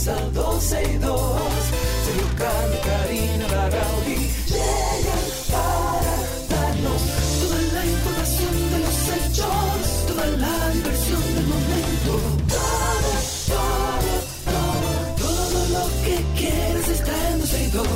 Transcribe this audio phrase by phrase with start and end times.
[0.00, 1.40] comienza 12 y 2.
[2.04, 6.16] Sergio Carlos, Karina, Larrauri llegan para
[6.48, 7.02] darnos
[7.40, 12.12] toda la información de los hechos, toda la diversión del momento.
[12.48, 13.12] Todo,
[13.48, 14.12] todo,
[14.46, 17.86] todo, todo lo que quieres está en 12 y 2.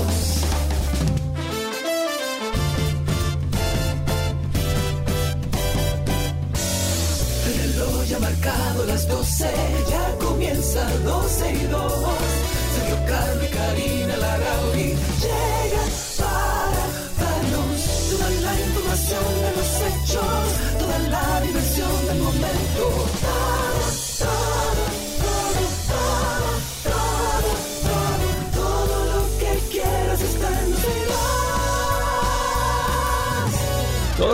[7.46, 9.50] El reloj ya ha marcado las 12,
[9.90, 10.03] ya
[10.74, 11.92] comienza 12 y 2.
[12.74, 12.96] Sergio
[13.42, 16.84] y Karina Larrauri llegan para
[17.20, 23.23] darnos toda la información de los hechos, toda la diversión del momento.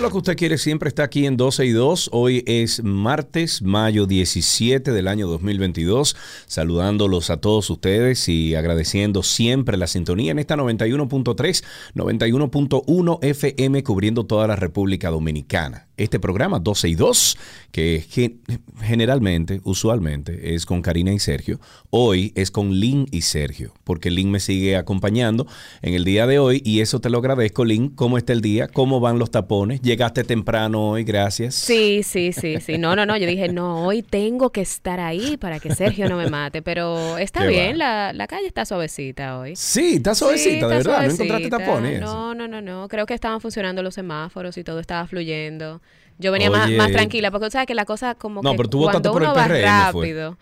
[0.01, 2.09] Lo que usted quiere siempre está aquí en 12 y 2.
[2.13, 6.17] Hoy es martes, mayo 17 del año 2022.
[6.47, 11.63] Saludándolos a todos ustedes y agradeciendo siempre la sintonía en esta 91.3,
[11.95, 15.87] 91.1 FM cubriendo toda la República Dominicana.
[15.99, 17.37] Este programa 12 y 2,
[17.73, 18.41] que gen-
[18.83, 21.61] generalmente, usualmente, es con Karina y Sergio.
[21.91, 25.47] Hoy es con Lynn y Sergio, porque Lynn me sigue acompañando
[25.83, 27.91] en el día de hoy y eso te lo agradezco, Lynn.
[27.91, 28.67] ¿Cómo está el día?
[28.67, 29.83] ¿Cómo van los tapones?
[29.91, 31.57] Llegaste temprano hoy, gracias.
[31.57, 32.79] Sí, sí, sí, sí.
[32.79, 33.17] No, no, no.
[33.17, 36.63] Yo dije, no, hoy tengo que estar ahí para que Sergio no me mate.
[36.63, 39.57] Pero está Qué bien, la, la calle está suavecita hoy.
[39.57, 41.07] Sí, está suavecita, Sí, de verdad.
[41.07, 42.01] No encontraste tapones.
[42.01, 42.87] No, no, no, no.
[42.87, 45.83] Creo que estaban funcionando los semáforos y todo estaba fluyendo.
[46.19, 48.83] Yo venía más, tranquila, porque tú sabes que la cosa como No, que pero tú
[48.85, 49.63] cuando por el uno va PRM, fue.
[49.63, 50.39] rápido.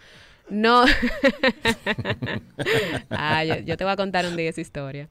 [0.51, 0.85] No.
[3.11, 5.09] ah, yo, yo te voy a contar un día esa historia.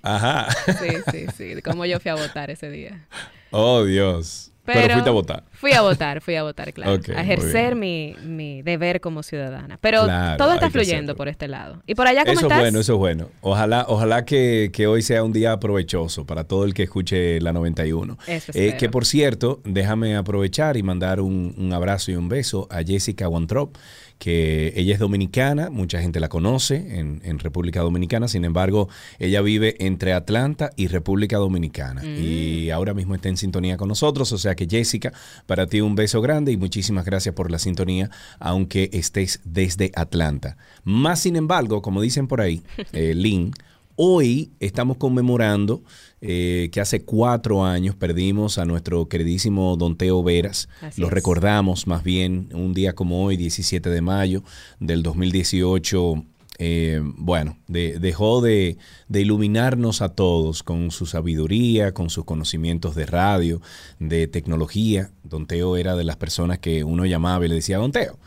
[0.00, 0.48] Ajá.
[0.66, 1.60] Sí, sí, sí.
[1.62, 3.06] Cómo yo fui a votar ese día.
[3.50, 4.44] Oh, Dios.
[4.64, 5.44] Pero, fuiste a votar.
[5.52, 7.00] Fui a votar, fui a votar, claro.
[7.16, 9.78] A ejercer mi, mi deber como ciudadana.
[9.80, 11.82] Pero Claro, todo está fluyendo por este lado.
[11.86, 12.58] ¿Y por allá cómo Eso estás?
[12.58, 13.28] es bueno, eso es bueno.
[13.40, 17.54] Ojalá, ojalá que, que hoy sea un día provechoso para todo el que escuche la
[17.54, 18.18] 91.
[18.26, 22.68] Eso Eh, que por cierto, déjame aprovechar y mandar un, un abrazo y un beso
[22.70, 23.74] a Jessica Wantrop,
[24.18, 29.40] que ella es dominicana, mucha gente la conoce en, en República Dominicana, sin embargo, ella
[29.42, 32.22] vive entre Atlanta y República Dominicana Mm.
[32.22, 35.12] y ahora mismo está en sintonía con nosotros, o sea que Jessica,
[35.46, 40.56] para ti un beso grande y muchísimas gracias por la sintonía, aunque estés desde Atlanta.
[40.84, 42.62] Más sin embargo, como dicen por ahí,
[42.92, 43.52] eh, Lynn,
[44.00, 45.82] Hoy estamos conmemorando
[46.20, 50.68] eh, que hace cuatro años perdimos a nuestro queridísimo Don Teo Veras.
[50.82, 51.12] Así Lo es.
[51.12, 54.42] recordamos más bien un día como hoy, 17 de mayo
[54.80, 56.24] del 2018.
[56.60, 62.96] eh, bueno, de- dejó de, de iluminarnos a todos con su sabiduría, con sus conocimientos
[62.96, 63.62] de radio,
[64.00, 65.12] de tecnología.
[65.22, 68.18] Don Teo era de las personas que uno llamaba y le decía, Don Teo,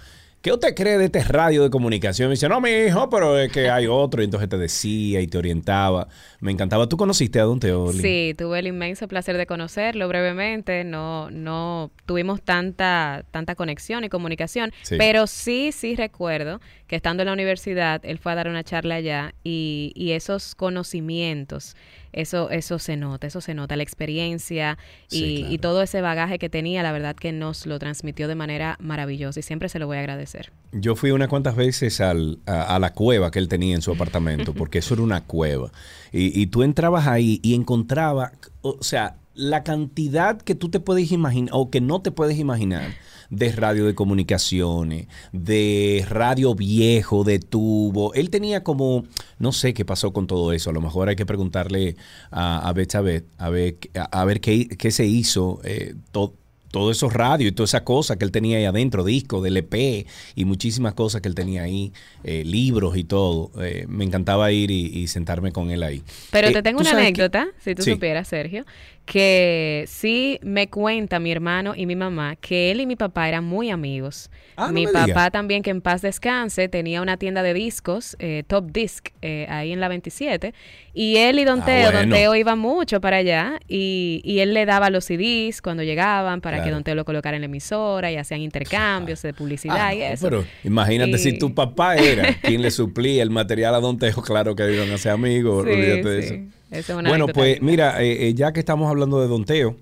[0.41, 2.27] ¿Qué usted cree de este radio de comunicación?
[2.29, 4.23] Me dice, no, mi hijo, pero es que hay otro.
[4.23, 6.07] Y entonces te decía y te orientaba.
[6.39, 6.89] Me encantaba.
[6.89, 7.91] ¿Tú conociste a Don Teo?
[7.91, 8.01] Lin?
[8.01, 10.83] Sí, tuve el inmenso placer de conocerlo brevemente.
[10.83, 14.95] No, no tuvimos tanta, tanta conexión y comunicación, Sí.
[14.97, 18.95] pero sí, sí recuerdo que estando en la universidad, él fue a dar una charla
[18.95, 21.75] allá y, y esos conocimientos,
[22.13, 24.77] eso, eso se nota, eso se nota, la experiencia
[25.09, 25.53] y, Sí, claro.
[25.53, 29.39] y todo ese bagaje que tenía, la verdad que nos lo transmitió de manera maravillosa
[29.39, 30.51] y siempre se lo voy a agradecer.
[30.73, 33.91] Yo fui unas cuantas veces al- a, a la cueva que él tenía en su
[33.91, 35.71] apartamento, porque eso era una cueva.
[36.11, 41.11] Y, y tú entrabas ahí y encontrabas, o sea, la cantidad que tú te puedes
[41.11, 42.93] imaginar, o que no te puedes imaginar,
[43.29, 48.13] de radio de comunicaciones, de radio viejo, de tubo.
[48.13, 49.05] Él tenía como,
[49.39, 50.69] no sé qué pasó con todo eso.
[50.69, 51.95] A lo mejor hay que preguntarle
[52.29, 55.61] a, a a ver, a, a ver qué, qué se hizo.
[55.63, 56.33] Eh, to-
[56.71, 60.07] todos esos radios y toda esa cosa que él tenía ahí adentro, discos, del EP
[60.35, 61.91] y muchísimas cosas que él tenía ahí,
[62.23, 63.51] eh, libros y todo.
[63.61, 66.01] Eh, me encantaba ir y, y sentarme con él ahí.
[66.31, 67.91] Pero Eh, te tengo ¿tú una que- anécdota, si tú Sí.
[67.91, 68.63] supieras, Sergio,
[69.05, 73.43] que sí me cuenta mi hermano y mi mamá que él y mi papá eran
[73.43, 74.29] muy amigos.
[74.55, 75.31] Ah, no mi papá digas.
[75.31, 79.71] también, que en paz descanse, tenía una tienda de discos, eh, Top Disc, eh, ahí
[79.71, 80.53] en la 27.
[80.93, 82.09] Y él y Don Ah, Teo, Don.
[82.09, 86.63] Teo iba mucho para allá y, y él le daba los CDs cuando llegaban para
[86.63, 86.69] que.
[86.71, 90.23] Don Teo lo colocara en la emisora y hacían intercambios de publicidad Ah, y eso.
[90.29, 94.21] Pero imagínate Y- si tu papá era quien le suplía el material a Don Tejo,
[94.23, 96.35] claro que iban a ser amigos, Sí, olvídate de eso.
[96.71, 97.71] Esa es una Bueno, pues linda.
[97.71, 99.77] mira, eh, eh, ya que estamos hablando de Don Teo,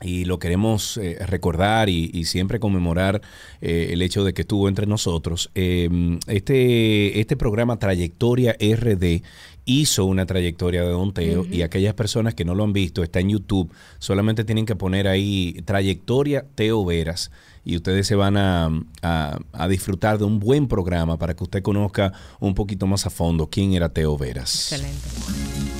[0.00, 3.22] y lo queremos eh, recordar y, siempre conmemorar
[3.60, 5.50] eh, el hecho de que estuvo entre nosotros.
[5.54, 9.22] Eh, este, este programa Trayectoria RD
[9.64, 13.20] hizo una trayectoria de Don Teo y aquellas personas que no lo han visto, está
[13.20, 17.30] en YouTube, solamente tienen que poner ahí Trayectoria Teo Veras
[17.64, 18.70] y ustedes se van a,
[19.02, 23.50] a, disfrutar de un buen programa para que usted conozca un poquito más a fondo
[23.50, 24.72] quién era Teo Veras.
[24.72, 25.77] Excelente.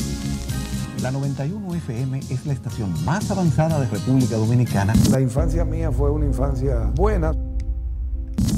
[1.02, 4.92] La 91 FM es la estación más avanzada de República Dominicana.
[5.12, 7.32] La infancia mía fue una infancia buena.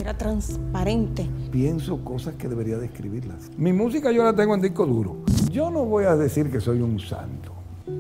[0.00, 1.28] Era transparente.
[1.50, 3.50] Pienso cosas que debería describirlas.
[3.58, 5.18] Mi música yo la tengo en disco duro.
[5.50, 7.52] Yo no voy a decir que soy un santo.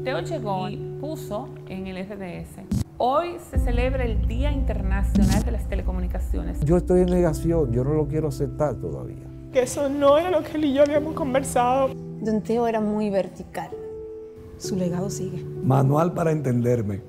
[0.04, 2.62] Teo llegó y puso en el FDS.
[2.96, 6.60] Hoy se celebra el Día Internacional de las Telecomunicaciones.
[6.60, 9.26] Yo estoy en negación, yo no lo quiero aceptar todavía.
[9.52, 11.90] Que eso no era lo que él y yo habíamos conversado.
[12.22, 13.68] Don Teo era muy vertical
[14.60, 15.44] su legado sigue.
[15.64, 17.02] Manual para entenderme.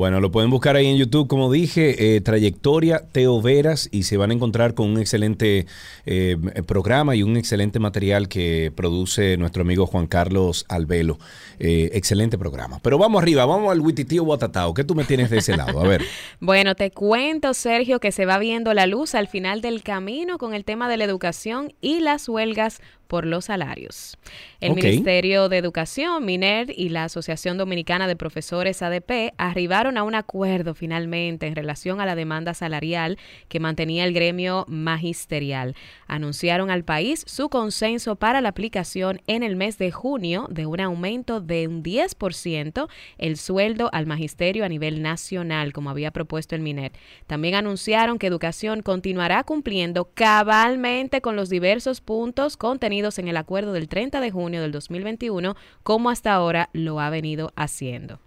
[0.00, 4.16] Bueno, lo pueden buscar ahí en YouTube, como dije, eh, Trayectoria Teo Veras y se
[4.16, 5.66] van a encontrar con un excelente
[6.06, 11.18] eh, programa y un excelente material que produce nuestro amigo Juan Carlos Albelo.
[11.58, 12.78] Eh, excelente programa.
[12.80, 14.72] Pero vamos arriba, vamos al Wititío Guatatao.
[14.72, 15.78] ¿Qué tú me tienes de ese lado?
[15.78, 16.02] A ver.
[16.40, 20.54] bueno, te cuento, Sergio, que se va viendo la luz al final del camino con
[20.54, 24.16] el tema de la educación y las huelgas por los salarios.
[24.60, 30.14] El Ministerio de Educación, MINER y la Asociación Dominicana de Profesores ADP arribaron a un
[30.14, 33.18] acuerdo finalmente en relación a la demanda salarial
[33.48, 35.74] que mantenía el gremio magisterial.
[36.10, 40.80] Anunciaron al país su consenso para la aplicación en el mes de junio de un
[40.80, 46.62] aumento de un 10% el sueldo al magisterio a nivel nacional, como había propuesto el
[46.62, 46.90] MINER.
[47.28, 53.72] También anunciaron que Educación continuará cumpliendo cabalmente con los diversos puntos contenidos en el acuerdo
[53.72, 55.54] del 30 de junio del 2021,
[55.84, 58.18] como hasta ahora lo ha venido haciendo.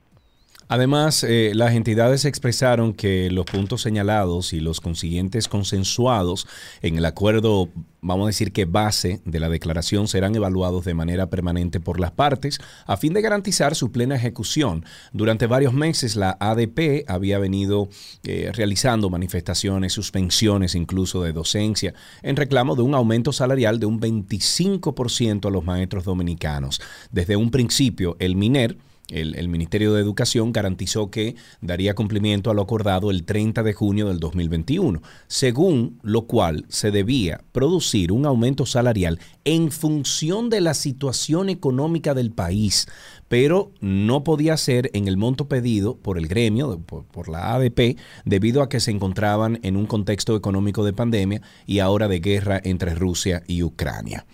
[0.67, 6.47] Además, eh, las entidades expresaron que los puntos señalados y los consiguientes consensuados
[6.81, 7.69] en el acuerdo,
[8.01, 12.11] vamos a decir que base de la declaración, serán evaluados de manera permanente por las
[12.11, 14.85] partes a fin de garantizar su plena ejecución.
[15.11, 17.89] Durante varios meses la ADP había venido
[18.23, 23.99] eh, realizando manifestaciones, suspensiones incluso de docencia en reclamo de un aumento salarial de un
[23.99, 26.81] 25% a los maestros dominicanos.
[27.11, 28.77] Desde un principio, el MINER
[29.13, 34.07] el, Ministerio de Educación garantizó que daría cumplimiento a lo acordado el 30 de junio
[34.07, 40.73] del 2021, según lo cual se debía producir un aumento salarial en función de la
[40.73, 42.87] situación económica del país,
[43.27, 48.61] pero no podía ser en el monto pedido por el gremio, por, la ADP, debido
[48.61, 52.95] a que se encontraban en un contexto económico de pandemia y ahora de guerra entre
[52.95, 54.25] Rusia y Ucrania.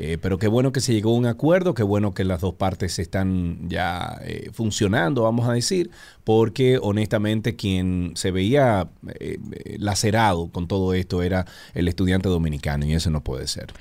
[0.00, 2.54] Eh, pero qué bueno que se llegó a un acuerdo, qué bueno que las dos
[2.54, 5.90] partes están ya eh, funcionando, vamos a decir,
[6.22, 9.38] porque honestamente quien se veía eh,
[9.78, 13.72] lacerado con todo esto era el estudiante dominicano y eso no puede ser.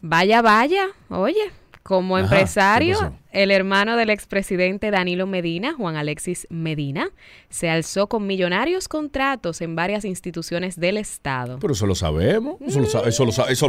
[0.00, 1.52] Vaya, vaya, oye,
[1.82, 7.10] como empresario, el hermano del expresidente Danilo Medina, Juan Alexis Medina,
[7.48, 11.58] se alzó con millonarios contratos en varias instituciones del Estado.
[11.60, 13.68] Pero eso lo sabemos, eso, lo, sabemos, ah, eso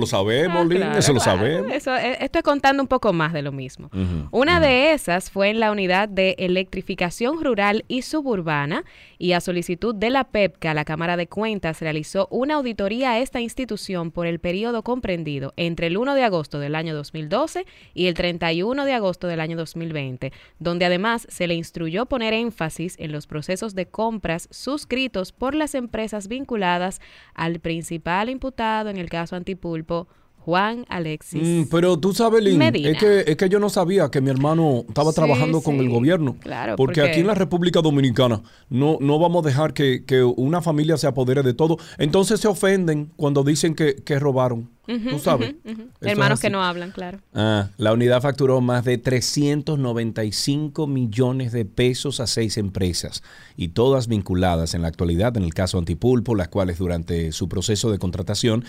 [1.14, 1.72] lo sabemos.
[1.72, 3.90] Eso, eh, estoy contando un poco más de lo mismo.
[4.32, 8.84] Una de esas fue en la unidad de electrificación rural y suburbana
[9.18, 13.40] y a solicitud de la PEPCA, la Cámara de Cuentas realizó una auditoría a esta
[13.40, 18.14] institución por el periodo comprendido entre el 1 de agosto del año 2012 y el
[18.14, 23.28] 31 de agosto del año 2020, donde además se le instruyó poner énfasis en los
[23.28, 27.02] procesos de compras suscritos por las empresas vinculadas
[27.34, 30.08] al principal imputado en el caso Antipulpo,
[30.46, 31.42] Juan Alexis.
[31.42, 34.86] Mm, pero tú sabes, Lynn, es que, es que yo no sabía que mi hermano
[34.88, 36.36] estaba trabajando con el gobierno.
[36.40, 40.02] Claro, porque, aquí en la República Dominicana no, no vamos a dejar que,
[40.36, 41.78] una familia se apodere de todo.
[41.98, 44.70] Entonces se ofenden cuando dicen que, que robaron.
[44.86, 45.56] Tú sabes.
[46.02, 47.20] Hermanos que no hablan, claro.
[47.34, 53.24] Ah, la unidad facturó más de 395 millones de pesos a seis empresas
[53.56, 57.92] y todas vinculadas en la actualidad en el caso Antipulpo, las cuales durante su proceso
[57.92, 58.66] de contratación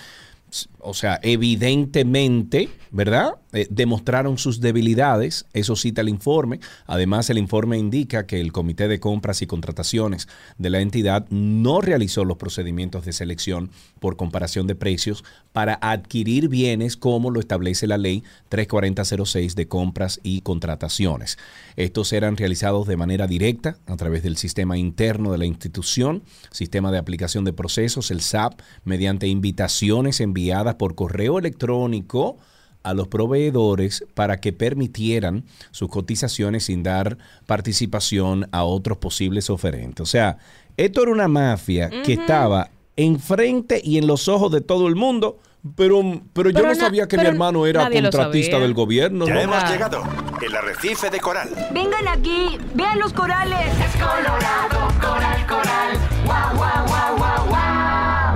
[0.85, 3.37] o sea, evidentemente, ¿verdad?
[3.53, 6.59] Eh, demostraron sus debilidades, eso cita el informe.
[6.87, 10.29] Además, el informe indica que el Comité de Compras y Contrataciones
[10.59, 16.49] de la entidad no realizó los procedimientos de selección por comparación de precios para adquirir
[16.49, 21.39] bienes como lo establece la ley 34006 de compras y contrataciones.
[21.77, 26.91] Estos eran realizados de manera directa a través del sistema interno de la institución, sistema
[26.91, 30.42] de aplicación de procesos, el SAP, mediante invitaciones enviadas
[30.79, 32.37] por correo electrónico
[32.83, 40.01] a los proveedores para que permitieran sus cotizaciones sin dar participación a otros posibles oferentes.
[40.03, 40.39] O sea,
[40.77, 45.39] esto era una mafia que estaba enfrente y en los ojos de todo el mundo,
[45.77, 49.27] pero, pero yo no sabía que mi hermano era contratista del gobierno.
[49.29, 49.41] Ya ¿no?
[49.41, 49.71] hemos Ah.
[49.71, 50.03] llegado.
[50.45, 51.49] El arrecife de coral.
[51.73, 53.69] Vengan aquí, vean los corales.
[53.79, 55.99] Es colorado, coral, coral.
[56.25, 57.72] Guau, guau, guau, guau, guau.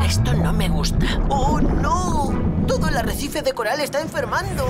[0.07, 1.05] Esto no me gusta.
[1.29, 2.33] ¡Oh, no!
[2.69, 4.65] Todo el arrecife de coral está enfermando.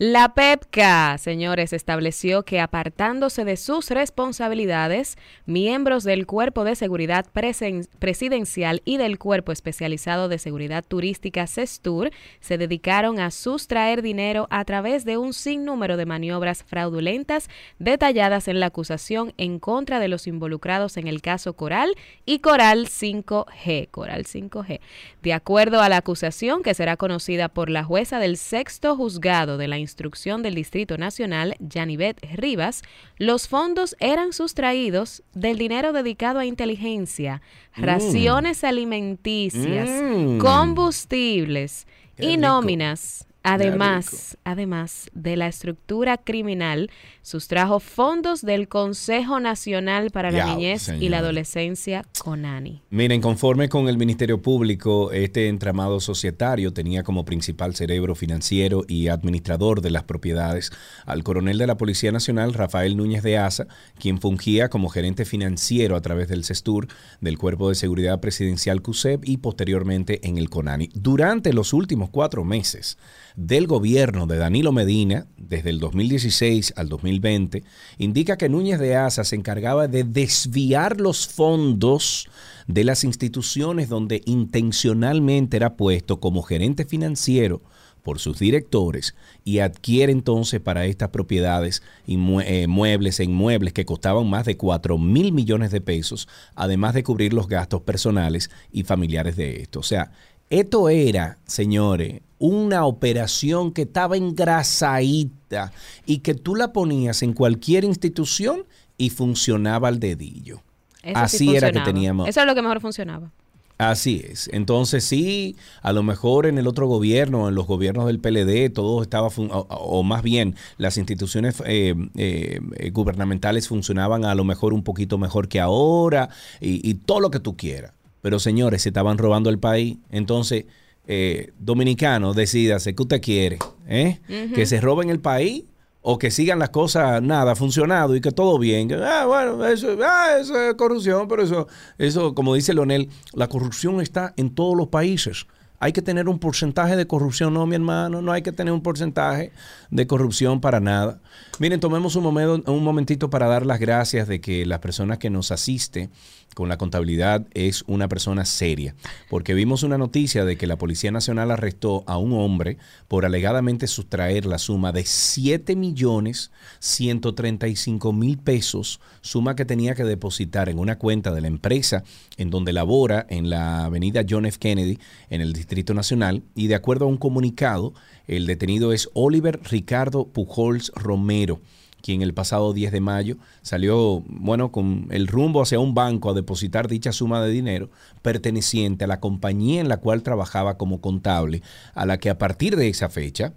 [0.00, 8.80] La PEPCA, señores, estableció que apartándose de sus responsabilidades, miembros del Cuerpo de Seguridad Presidencial
[8.84, 15.04] y del Cuerpo Especializado de Seguridad Turística CESTUR se dedicaron a sustraer dinero a través
[15.04, 17.50] de un sinnúmero de maniobras fraudulentas
[17.80, 22.86] detalladas en la acusación en contra de los involucrados en el caso Coral y Coral
[22.86, 23.90] 5G.
[23.90, 24.78] Coral 5G.
[25.22, 29.66] De acuerdo a la acusación que será conocida por la jueza del sexto juzgado de
[29.66, 32.82] la instrucción del Distrito Nacional, Janivet Rivas,
[33.16, 37.40] los fondos eran sustraídos del dinero dedicado a inteligencia,
[37.74, 40.38] raciones alimenticias, Mm.
[40.38, 42.40] combustibles Qué y rico.
[42.42, 43.26] nóminas.
[43.42, 46.90] Además, además de la estructura criminal,
[47.22, 52.82] sustrajo fondos del Consejo Nacional para la Niñez y la Adolescencia, CONANI.
[52.90, 59.08] Miren, conforme con el Ministerio Público, este entramado societario tenía como principal cerebro financiero y
[59.08, 60.70] administrador de las propiedades
[61.06, 63.66] al coronel de la Policía Nacional, Rafael Núñez de Asa,
[63.98, 66.88] quien fungía como gerente financiero a través del CESTUR,
[67.20, 70.90] del Cuerpo de Seguridad Presidencial CUSEP y posteriormente en el CONANI.
[70.94, 72.98] Durante los últimos cuatro meses
[73.38, 77.62] del gobierno de Danilo Medina, desde el 2016 al 2020,
[77.96, 82.28] indica que Núñez de Asa se encargaba de desviar los fondos
[82.66, 87.62] de las instituciones donde intencionalmente era puesto como gerente financiero
[88.02, 89.14] por sus directores
[89.44, 94.56] y adquiere entonces para estas propiedades inmue- eh, muebles e inmuebles que costaban más de
[94.56, 96.26] 4 mil millones de pesos,
[96.56, 99.80] además de cubrir los gastos personales y familiares de esto.
[99.80, 100.10] O sea,
[100.50, 105.72] esto era, señores, una operación que estaba engrasadita
[106.06, 108.64] y que tú la ponías en cualquier institución
[108.96, 110.62] y funcionaba al dedillo.
[111.02, 112.28] Eso sí Así era que teníamos.
[112.28, 113.30] Eso es lo que mejor funcionaba.
[113.78, 114.50] Así es.
[114.52, 119.02] Entonces sí, a lo mejor en el otro gobierno, en los gobiernos del PLD, todo
[119.02, 124.42] estaba, fun- o, o más bien las instituciones eh, eh, eh, gubernamentales funcionaban a lo
[124.42, 126.28] mejor un poquito mejor que ahora
[126.60, 127.92] y, y todo lo que tú quieras.
[128.28, 129.96] Pero señores, se estaban robando el país.
[130.10, 130.66] Entonces,
[131.06, 133.58] eh, dominicano, decídase qué usted quiere.
[133.86, 134.20] ¿eh?
[134.54, 135.64] Que se roben el país
[136.02, 138.92] o que sigan las cosas, nada, funcionado y que todo bien.
[138.92, 144.02] Ah, bueno, eso, ah, eso es corrupción, pero eso, eso, como dice Leonel, la corrupción
[144.02, 145.46] está en todos los países.
[145.80, 148.82] Hay que tener un porcentaje de corrupción, no, mi hermano, no hay que tener un
[148.82, 149.52] porcentaje
[149.90, 151.18] de corrupción para nada.
[151.60, 155.30] Miren, tomemos un, momento, un momentito para dar las gracias de que la persona que
[155.30, 156.10] nos asiste
[156.54, 158.94] con la contabilidad es una persona seria,
[159.30, 163.86] porque vimos una noticia de que la Policía Nacional arrestó a un hombre por alegadamente
[163.86, 166.50] sustraer la suma de 7 millones
[166.80, 172.02] 135 mil pesos, suma que tenía que depositar en una cuenta de la empresa
[172.36, 174.58] en donde labora en la avenida John F.
[174.58, 174.98] Kennedy
[175.30, 177.94] en el Distrito Nacional y de acuerdo a un comunicado,
[178.26, 181.60] el detenido es Oliver Ricardo Pujols Romero
[182.02, 186.34] quien el pasado 10 de mayo salió, bueno, con el rumbo hacia un banco a
[186.34, 187.90] depositar dicha suma de dinero
[188.22, 191.62] perteneciente a la compañía en la cual trabajaba como contable,
[191.94, 193.54] a la que a partir de esa fecha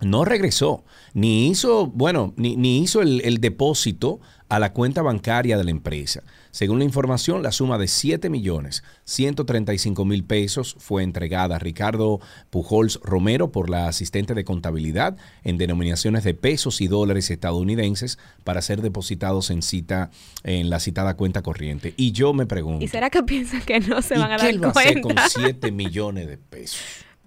[0.00, 5.58] no regresó, ni hizo, bueno, ni, ni hizo el, el depósito a la cuenta bancaria
[5.58, 6.22] de la empresa.
[6.52, 12.20] Según la información, la suma de 7 millones 135 mil pesos fue entregada a Ricardo
[12.50, 18.62] Pujols Romero por la asistente de contabilidad en denominaciones de pesos y dólares estadounidenses para
[18.62, 20.10] ser depositados en cita
[20.42, 21.94] en la citada cuenta corriente.
[21.96, 24.42] Y yo me pregunto, ¿Y será que piensan que no se ¿y van a qué
[24.42, 25.22] dar él va a hacer cuenta?
[25.22, 26.80] con 7 millones de pesos?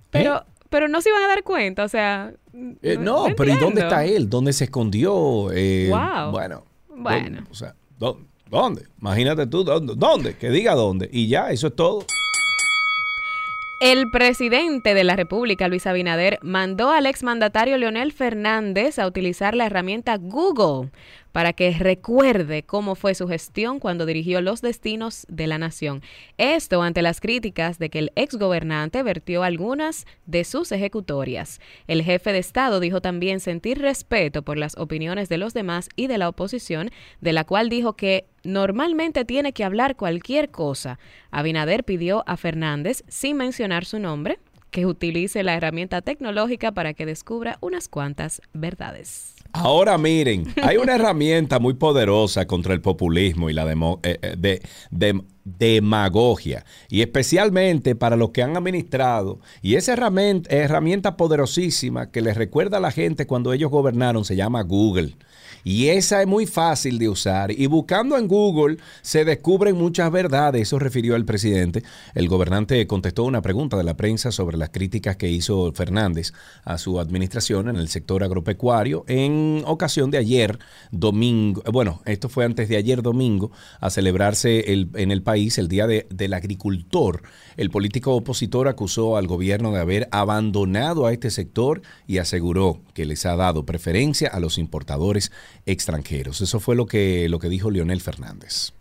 [0.10, 2.34] pero, pero no se iban a dar cuenta, o sea.
[2.82, 4.30] Eh, no, pero ¿y dónde está él?
[4.30, 5.52] ¿Dónde se escondió?
[5.54, 6.32] Eh, Wow.
[6.32, 6.66] Bueno.
[6.96, 7.36] Bueno.
[7.38, 7.52] ¿dónde?
[7.52, 8.20] O sea, ¿dó-
[8.54, 8.84] ¿dónde?
[9.02, 10.38] Imagínate tú, ¿dónde?
[10.38, 11.10] Que diga dónde.
[11.12, 12.06] Y ya, eso es todo.
[13.82, 19.66] El presidente de la República, Luis Abinader, mandó al exmandatario Leonel Fernández a utilizar la
[19.66, 20.90] herramienta Google
[21.34, 26.02] para que recuerde cómo fue su gestión cuando dirigió los destinos de la nación.
[26.38, 31.60] Esto ante las críticas de que el exgobernante vertió algunas de sus ejecutorias.
[31.88, 36.08] El jefe de Estado dijo también sentir respeto por las opiniones de los demás y
[36.08, 41.00] de la oposición, de la cual dijo que normalmente tiene que hablar cualquier cosa.
[41.32, 44.38] Abinader pidió a Fernández, sin mencionar su nombre,
[44.74, 49.36] que utilice la herramienta tecnológica para que descubra unas cuantas verdades.
[49.54, 54.36] Ahora miren, hay una herramienta muy poderosa contra el populismo y la demo- eh, eh,
[54.36, 59.40] de- de- demagogia, y especialmente para los que han administrado.
[59.62, 64.36] Y esa herramienta, herramienta poderosísima que les recuerda a la gente cuando ellos gobernaron se
[64.36, 65.16] llama Google.
[65.64, 67.52] Y esa es muy fácil de usar.
[67.52, 70.62] Y buscando en Google se descubren muchas verdades.
[70.64, 71.84] Eso refirió el presidente.
[72.14, 76.78] El gobernante contestó una pregunta de la prensa sobre las críticas que hizo Fernández a
[76.78, 80.60] su administración en el sector agropecuario en ocasión de ayer
[80.92, 81.62] domingo.
[81.72, 85.88] Bueno, esto fue antes de ayer domingo a celebrarse el- en el país el Día
[85.88, 87.24] de- del Agricultor.
[87.58, 93.06] El político opositor acusó al gobierno de haber abandonado a este sector y aseguró que
[93.06, 95.32] les ha dado preferencia a los importadores
[95.66, 96.42] extranjeros.
[96.42, 98.74] Eso fue lo que, lo que dijo Leonel Fernández.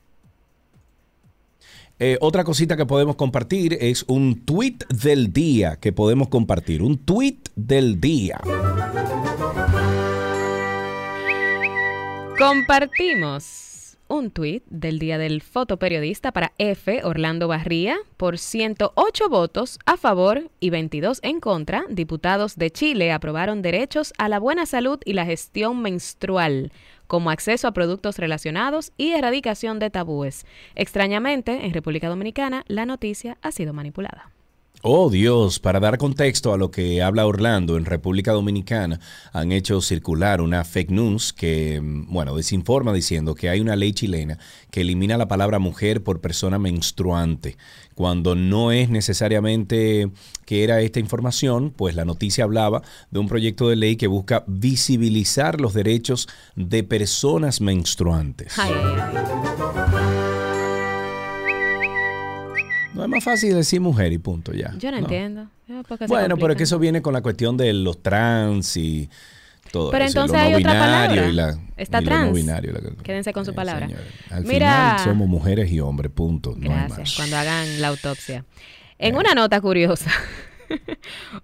[1.99, 6.83] Eh, otra cosita que podemos compartir es un tweet del día que podemos compartir.
[6.83, 8.41] Un tweet del día.
[12.39, 13.72] Compartimos
[14.13, 17.01] un tuit del Día del Fotoperiodista para F.
[17.03, 17.97] Orlando Barría.
[18.19, 24.29] Por 108 votos a favor y 22 en contra, diputados de Chile aprobaron derechos a
[24.29, 26.73] la buena salud y la gestión menstrual,
[27.07, 30.45] como acceso a productos relacionados y erradicación de tabúes.
[30.75, 34.32] Extrañamente, en República Dominicana, la noticia ha sido manipulada.
[34.85, 38.99] Oh Dios, para dar contexto a lo que habla Orlando, en República Dominicana
[39.33, 43.93] han hecho circular una fake news que, mm, bueno, desinforma diciendo que hay una ley
[43.93, 44.41] chilena
[44.73, 47.57] que elimina la palabra mujer por persona menstruante.
[47.95, 50.11] Cuando no es necesariamente
[50.47, 54.43] que era esta información, pues la noticia hablaba de un proyecto de ley que busca
[54.49, 58.55] visibilizar los derechos de personas menstruantes.
[62.95, 64.75] No es más fácil decir mujer y punto ya.
[64.79, 65.49] Yo no, entiendo.
[65.69, 68.03] Eh, ¿por qué se Bueno, pero es que eso viene con la cuestión de los
[68.03, 69.09] trans y
[69.71, 71.29] todo Pero eso, entonces hay no otra binario palabra.
[71.29, 72.29] y la- Está y trans.
[72.29, 73.87] no binario, la- Quédense con su Eh, palabra.
[73.87, 76.55] señores, Al Mira, final somos mujeres y hombres, punto.
[76.57, 77.15] No hay Gracias, más.
[77.17, 78.45] cuando hagan la autopsia.
[78.99, 80.11] En una nota curiosa,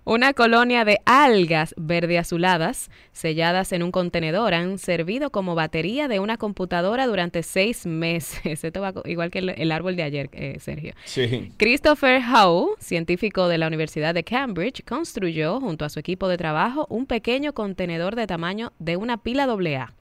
[0.04, 6.20] una colonia de algas verde azuladas selladas en un contenedor han servido como batería de
[6.20, 8.64] una computadora durante seis meses.
[8.64, 10.94] Esto va igual que el, el árbol de ayer, eh, Sergio.
[11.04, 11.52] Sí.
[11.56, 16.86] Christopher Howe, científico de la Universidad de Cambridge, construyó junto a su equipo de trabajo
[16.88, 19.94] un pequeño contenedor de tamaño de una pila AA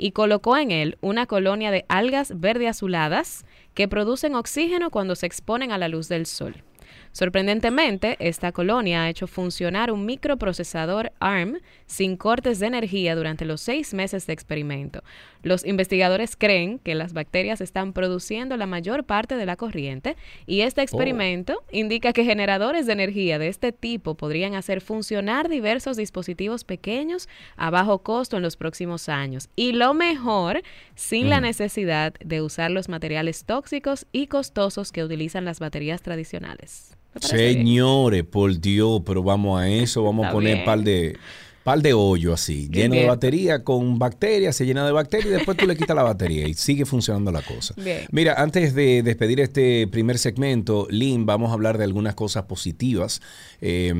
[0.00, 5.26] y colocó en él una colonia de algas verde azuladas que producen oxígeno cuando se
[5.26, 6.64] exponen a la luz del sol.
[7.12, 13.60] Sorprendentemente, esta colonia ha hecho funcionar un microprocesador ARM sin cortes de energía durante los
[13.60, 15.02] seis meses de experimento.
[15.42, 20.60] Los investigadores creen que las bacterias están produciendo la mayor parte de la corriente y
[20.60, 26.64] este experimento indica que generadores de energía de este tipo podrían hacer funcionar diversos dispositivos
[26.64, 29.48] pequeños a bajo costo en los próximos años.
[29.56, 30.62] Y lo mejor,
[30.94, 31.44] sin la Mm.
[31.44, 36.96] necesidad de usar los materiales tóxicos y costosos que utilizan las baterías tradicionales.
[37.32, 37.54] Bien.
[37.56, 40.64] Señores, por Dios, pero vamos a eso, vamos a poner bien.
[40.64, 41.16] par de
[41.64, 45.56] par de hoyo así, lleno de batería con bacterias, se llena de bacterias y después
[45.56, 47.74] tú le quitas la batería y sigue funcionando la cosa.
[47.76, 48.06] Bien.
[48.10, 53.20] Mira, antes de despedir este primer segmento, Lynn, vamos a hablar de algunas cosas positivas.
[53.60, 53.92] Eh,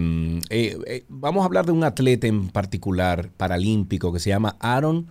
[0.50, 5.08] eh, eh, vamos a hablar de un atleta en particular paralímpico que se llama Aaron,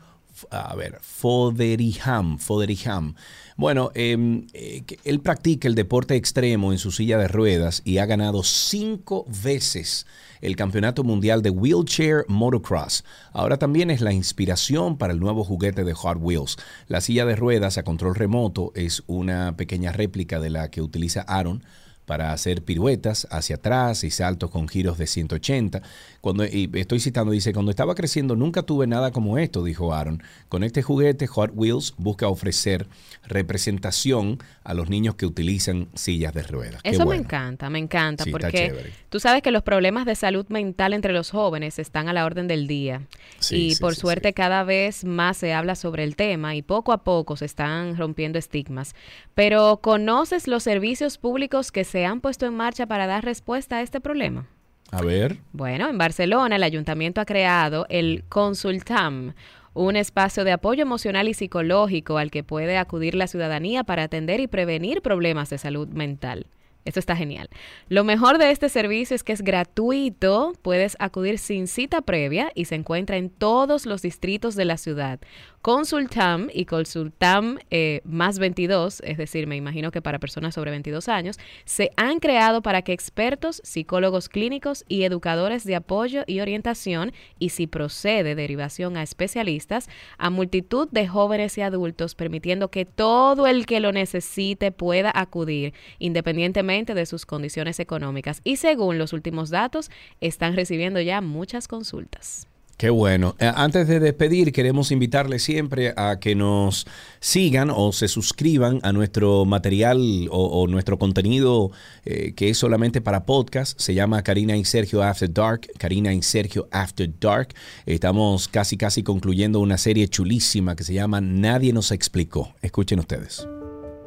[0.51, 3.15] a ver, Foderiham, Foderiham.
[3.57, 8.05] Bueno, eh, eh, él practica el deporte extremo en su silla de ruedas y ha
[8.05, 10.05] ganado cinco veces
[10.41, 13.03] el Campeonato Mundial de Wheelchair Motocross.
[13.33, 16.57] Ahora también es la inspiración para el nuevo juguete de Hot Wheels.
[16.87, 21.21] La silla de ruedas a control remoto es una pequeña réplica de la que utiliza
[21.21, 21.63] Aaron
[22.09, 25.83] para hacer piruetas hacia atrás y saltos con giros de 180.
[26.21, 30.23] Cuando, y estoy citando, dice, cuando estaba creciendo nunca tuve nada como esto, dijo Aaron.
[30.47, 32.87] Con este juguete, Hot Wheels busca ofrecer
[33.27, 36.81] representación a los niños que utilizan sillas de ruedas.
[36.83, 40.93] Eso me encanta, me encanta, Sí, porque tú sabes que los problemas de salud mental
[40.93, 43.03] entre los jóvenes están a la orden del día.
[43.37, 46.91] Sí, y sí, por suerte cada vez más se habla sobre el tema y poco
[46.91, 48.95] a poco se están rompiendo estigmas.
[49.35, 53.81] Pero ¿conoces los servicios públicos que se han puesto en marcha para dar respuesta a
[53.81, 54.47] este problema?
[54.91, 55.37] A ver.
[55.53, 59.33] Bueno, en Barcelona el ayuntamiento ha creado el Consultam,
[59.73, 64.39] un espacio de apoyo emocional y psicológico al que puede acudir la ciudadanía para atender
[64.39, 66.47] y prevenir problemas de salud mental.
[66.85, 67.49] Esto está genial.
[67.89, 72.65] Lo mejor de este servicio es que es gratuito, puedes acudir sin cita previa y
[72.65, 75.19] se encuentra en todos los distritos de la ciudad.
[75.61, 81.09] Consultam y Consultam eh, más 22, es decir, me imagino que para personas sobre 22
[81.09, 87.11] años, se han creado para que expertos, psicólogos clínicos y educadores de apoyo y orientación,
[87.39, 93.45] y si procede derivación a especialistas, a multitud de jóvenes y adultos, permitiendo que todo
[93.45, 98.41] el que lo necesite pueda acudir, independientemente de sus condiciones económicas.
[98.43, 99.89] Y según los últimos datos,
[100.21, 102.47] están recibiendo ya muchas consultas.
[102.77, 103.35] Qué bueno.
[103.39, 106.87] Eh, Antes de despedir, queremos invitarles siempre a que nos
[107.19, 111.71] sigan o se suscriban a nuestro material o, nuestro contenido
[112.05, 113.77] eh, que es solamente para podcast.
[113.77, 115.67] Se llama Karina y Sergio After Dark.
[115.77, 117.49] Karina y Sergio After Dark.
[117.85, 122.53] Estamos casi, casi concluyendo una serie chulísima que se llama Nadie nos explicó.
[122.61, 123.45] Escuchen ustedes.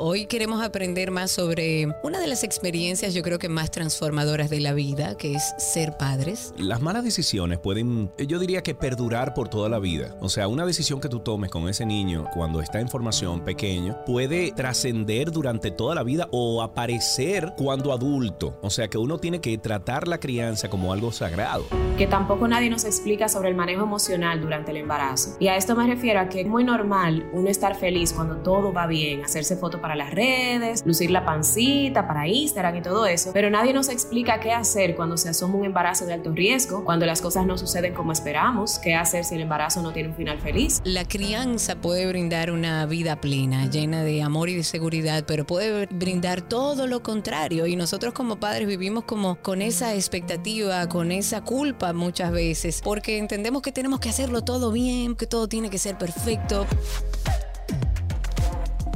[0.04, 4.58] Hoy queremos aprender más sobre una de las experiencias yo creo que más transformadoras de
[4.58, 6.52] la vida, que es ser padres.
[6.58, 10.16] Las malas decisiones pueden, yo diría que perdurar por toda la vida.
[10.20, 13.96] O sea, una decisión que tú tomes con ese niño cuando está en formación pequeño
[14.04, 18.58] puede trascender durante toda la vida o aparecer cuando adulto.
[18.60, 21.64] O sea, que uno tiene que tratar la crianza como algo sagrado.
[21.96, 25.36] Que tampoco nadie nos explica sobre el manejo emocional durante el embarazo.
[25.38, 28.72] Y a esto me refiero a que es muy normal uno estar feliz cuando todo
[28.72, 33.30] va bien, hacerse fotos para las redes, lucir la pancita para Instagram y todo eso,
[33.32, 37.06] pero nadie nos explica qué hacer cuando se asoma un embarazo de alto riesgo, cuando
[37.06, 40.38] las cosas no suceden como esperamos, qué hacer si el embarazo no tiene un final
[40.38, 40.80] feliz.
[40.84, 45.86] La crianza puede brindar una vida plena, llena de amor y de seguridad, pero puede
[45.86, 51.42] brindar todo lo contrario y nosotros como padres vivimos como con esa expectativa, con esa
[51.42, 55.78] culpa muchas veces, porque entendemos que tenemos que hacerlo todo bien, que todo tiene que
[55.78, 56.66] ser perfecto.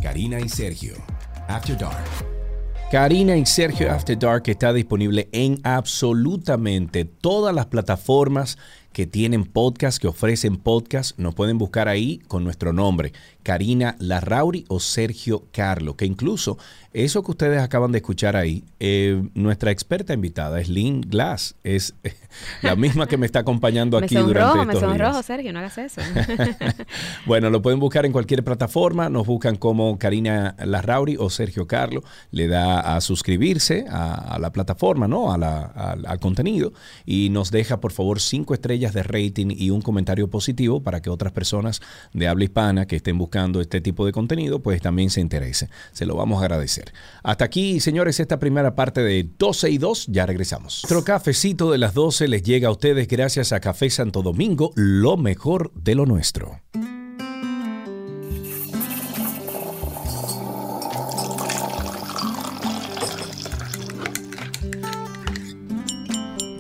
[0.07, 0.95] Karina y Sergio,
[1.49, 2.07] After Dark.
[2.93, 8.57] Karina y Sergio After Dark está disponible en absolutamente todas las plataformas
[8.97, 11.19] que tienen podcast, que ofrecen podcast.
[11.19, 16.57] Nos pueden buscar ahí con nuestro nombre, Karina Larrauri o Sergio Carlo, que incluso
[16.95, 21.95] eso que ustedes acaban de escuchar ahí, eh, nuestra experta invitada es Lynn Glass, es
[22.63, 25.27] la misma que me está acompañando aquí me durante estos Me días.
[25.27, 26.01] Sergio, no hagas eso.
[27.27, 29.09] Bueno, lo pueden buscar en cualquier plataforma.
[29.09, 32.03] Nos buscan como Karina Larrauri o Sergio Carlo.
[32.31, 35.33] Le da a suscribirse a, a la plataforma, ¿no?
[35.33, 36.73] A la- al, al contenido.
[37.05, 38.55] Y nos deja, por favor, cinco
[38.95, 41.81] de rating y un comentario positivo para que otras personas
[42.13, 45.71] de habla hispana que estén buscando este tipo de contenido, pues también se interesen.
[45.93, 46.93] Se lo vamos a agradecer.
[47.23, 50.07] Hasta aquí, señores, esta primera parte de 12 y 2.
[50.09, 50.83] Ya regresamos.
[50.83, 55.17] Nuestro cafecito de las 12 les llega a ustedes gracias a Café Santo Domingo, lo
[55.17, 56.61] mejor de lo nuestro.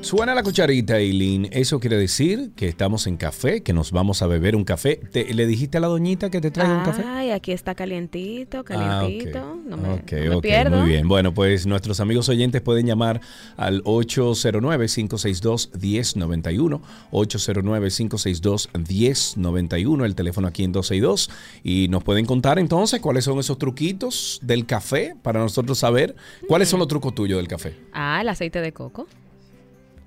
[0.06, 1.48] Suena la cucharita, Eileen.
[1.50, 5.00] Eso quiere decir que estamos en café, que nos vamos a beber un café.
[5.10, 7.02] ¿Te- ¿Le dijiste a la doñita que te traiga un café?
[7.04, 8.64] Ay, aquí está calientito, Ah,
[9.02, 9.58] calientito.
[9.66, 10.76] No me, Ok, no me pierdo.
[10.78, 11.08] muy bien.
[11.08, 13.20] Bueno, pues nuestros amigos oyentes pueden llamar
[13.56, 21.30] al 809-562-1091, 809-562-1091, el teléfono aquí en 262,
[21.64, 26.14] y nos pueden contar entonces cuáles son esos truquitos del café para nosotros saber
[26.46, 27.74] cuáles son los trucos tuyos del café.
[27.92, 29.08] Ah, el aceite de coco.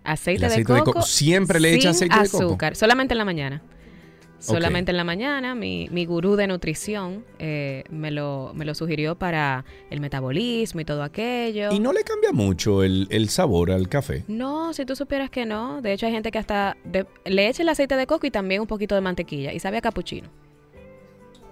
[0.04, 1.02] Aceite, El aceite de de coco.
[1.02, 2.44] ¿Siempre le echa aceite de coco?
[2.46, 2.76] azúcar.
[2.76, 3.62] Solamente en la mañana.
[4.40, 5.54] Solamente en la mañana.
[5.54, 10.86] Mi, mi gurú de nutrición eh, me, lo, me lo sugirió para el metabolismo y
[10.86, 11.72] todo aquello.
[11.74, 14.24] Y no le cambia mucho el, el sabor al café.
[14.30, 15.82] No, si tú supieras que no.
[15.82, 18.62] De hecho, hay gente que hasta de- le echa el aceite de coco y también
[18.62, 19.52] un poquito de mantequilla.
[19.52, 20.30] Y sabe a capuchino.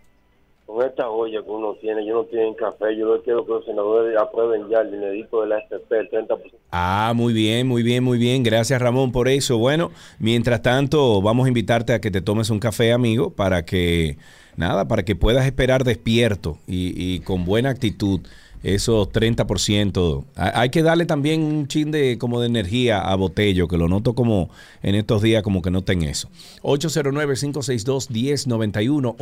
[0.78, 4.16] Con esta olla que uno tiene, yo no tienen café, yo quiero que los senadores
[4.16, 6.28] aprueben ya el dinerito de la FP, el 30%.
[6.70, 8.44] Ah, muy bien, muy bien, muy bien.
[8.44, 9.58] Gracias Ramón por eso.
[9.58, 14.18] Bueno, mientras tanto, vamos a invitarte a que te tomes un café, amigo, para que,
[14.56, 18.20] nada, para que puedas esperar despierto y, y con buena actitud
[18.62, 20.24] esos 30%.
[20.36, 23.88] Ha- Hay que darle también un chin de como de energía a Botello, que lo
[23.88, 24.50] noto como
[24.82, 26.28] en estos días como que no en eso.
[26.62, 29.16] 809-562-1091,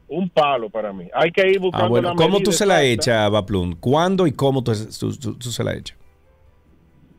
[0.08, 1.06] un palo para mí.
[1.14, 2.10] Hay que ir buscando Ah, bueno.
[2.10, 3.76] la ¿Cómo tú se la echas, Baplum?
[3.80, 5.98] ¿Cuándo y cómo tú, tú- tú- tú se la echas?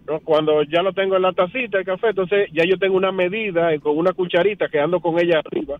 [0.06, 0.20] ¿no?
[0.20, 3.70] Cuando ya lo tengo en la tacita el café, entonces ya yo tengo una medida
[3.80, 5.78] con una cucharita que ando con ella arriba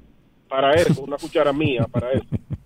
[0.49, 2.25] para eso, una cuchara mía para eso.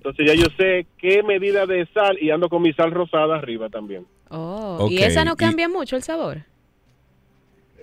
[0.00, 3.68] Entonces ya yo sé qué medida de sal y ando con mi sal rosada arriba
[3.68, 4.06] también.
[4.30, 6.38] Oh, ¿y esa no y- cambia mucho el sabor?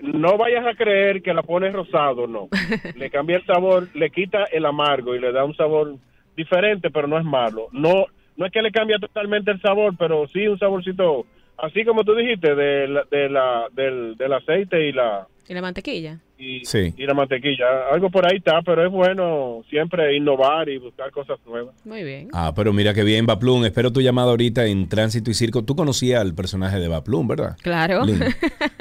[0.02, 2.48] No vayas a creer que la pones rosado, no.
[2.96, 5.94] Le cambia el sabor, le quita el amargo y le da un sabor
[6.36, 7.68] diferente, pero no es malo.
[7.70, 11.26] No no es que le cambia totalmente el sabor, pero sí un saborcito,
[11.56, 15.62] así como tú dijiste, de la, de la, del, del aceite y la, ¿Y la
[15.62, 16.18] mantequilla?
[16.40, 16.94] y, Sí.
[16.96, 17.64] y la mantequilla.
[17.92, 21.74] Algo por ahí está, pero es bueno siempre innovar y buscar cosas nuevas.
[21.84, 22.28] Muy bien.
[22.32, 23.64] Ah, pero mira que bien, Baplum.
[23.64, 25.64] Espero tu llamada ahorita en tránsito y circo.
[25.64, 27.56] Tú conocías al personaje de Baplum, ¿verdad?
[27.62, 28.02] Claro.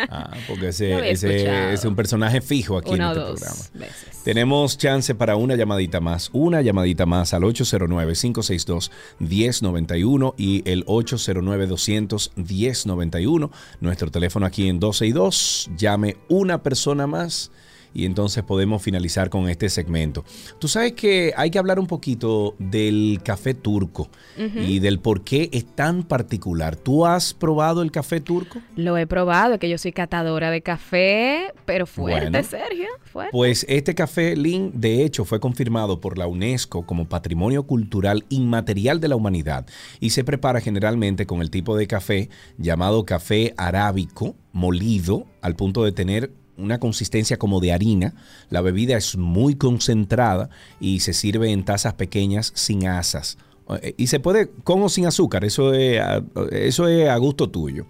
[0.10, 1.70] Ah, porque ese, ese escuchado.
[1.72, 3.86] es un personaje fijo aquí Una o en este dos programa.
[3.88, 4.17] veces.
[4.28, 6.30] Tenemos chance para una llamadita más.
[6.34, 13.50] Una llamadita más al 809-562-1091 y el 809-200-1091.
[13.80, 15.70] Nuestro teléfono aquí en 12 y 2.
[15.78, 17.52] Llame una persona más
[17.98, 20.24] y entonces podemos finalizar con este segmento.
[20.60, 24.08] Tú sabes que hay que hablar un poquito del café turco
[24.38, 26.76] y del por qué es tan particular.
[26.76, 28.60] ¿Tú has probado el café turco?
[28.76, 32.48] Lo he probado, que yo soy catadora de café, pero fuerte, Bueno.
[32.48, 33.32] Sergio, fuerte.
[33.32, 39.00] Pues este café Lin, de hecho, fue confirmado por la UNESCO como Patrimonio Cultural Inmaterial
[39.00, 39.66] de la Humanidad
[40.00, 42.30] y se prepara generalmente con el tipo de café
[42.60, 48.14] llamado café arábico molido al punto de tener una consistencia como de harina.
[48.50, 53.38] La bebida es muy concentrada y se sirve en tazas pequeñas sin asas.
[53.82, 57.50] Eh, Y se puede con o sin azúcar, eso es, a- eso es a gusto
[57.50, 57.86] tuyo.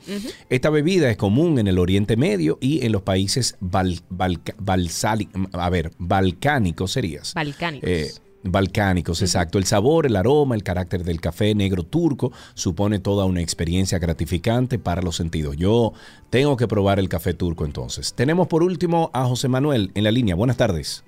[0.49, 5.69] Esta bebida es común en el Oriente Medio y en los países bal- balsali- a
[5.69, 7.33] ver, balcánicos serías.
[7.35, 7.87] Balcánicos.
[7.89, 8.11] Eh,
[8.43, 9.57] balcánicos, exacto.
[9.57, 14.79] El sabor, el aroma, el carácter del café negro turco supone toda una experiencia gratificante
[14.79, 15.57] para los sentidos.
[15.57, 15.93] Yo
[16.29, 18.13] tengo que probar el café turco entonces.
[18.15, 20.35] Tenemos por último a José Manuel en la línea.
[20.35, 21.03] Buenas tardes.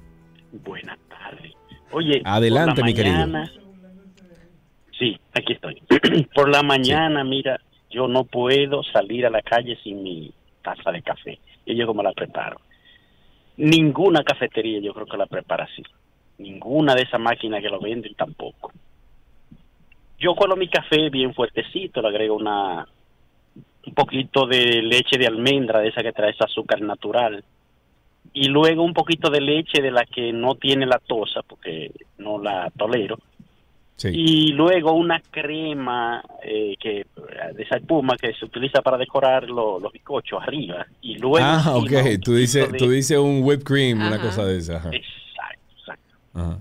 [0.65, 1.53] Buenas tardes.
[1.91, 3.15] Oye, Adelante, por la mi querido.
[3.17, 3.51] mañana-
[4.97, 5.81] Sí, aquí estoy.
[6.35, 11.01] por la mañana, mira, yo no puedo salir a la calle sin mi taza de
[11.01, 11.39] café.
[11.65, 12.59] Y yo como la preparo.
[13.57, 15.83] Ninguna cafetería yo creo que la prepara así.
[16.39, 18.71] Ninguna de esas máquinas que lo venden tampoco.
[20.19, 22.85] Yo cuelo mi café bien fuertecito, le agrego una
[23.85, 27.43] un poquito de leche de almendra, de esa que trae ese azúcar natural,
[28.33, 32.69] y luego un poquito de leche de la que no tiene lactosa, porque no la
[32.77, 33.17] tolero,
[34.13, 37.05] y luego una crema eh, que
[37.55, 41.77] de esa espuma que se utiliza para decorar lo- los bizcochos arriba, y luego ah,
[41.77, 42.21] ok.
[42.23, 44.77] Tú dices, de- tú dices un whipped cream, una cosa de esa.
[44.77, 44.91] Ajá.
[46.39, 46.59] Ajá.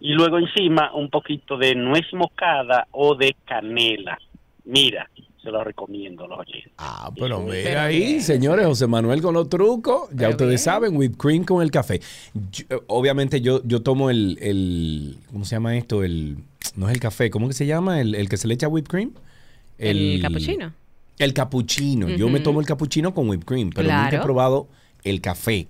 [0.00, 4.16] Y luego encima un poquito de nuez moscada o de canela.
[4.64, 5.10] Mira,
[5.42, 6.72] se lo recomiendo, los oyentes.
[6.78, 10.08] Ah, pero mira ahí, señores, José Manuel con los trucos.
[10.14, 12.00] Ya ustedes saben, whipped cream con el café.
[12.52, 16.04] Yo- obviamente yo, yo tomo el, el, ¿cómo se llama esto?
[16.04, 16.36] El,
[16.76, 18.00] no es el café, ¿cómo que se llama?
[18.00, 19.12] El, el que se le echa whipped cream.
[19.78, 20.72] ¿El cappuccino?
[21.18, 22.08] El cappuccino.
[22.10, 24.68] Yo me tomo el cappuccino con whipped cream, pero nunca he probado
[25.02, 25.66] el café.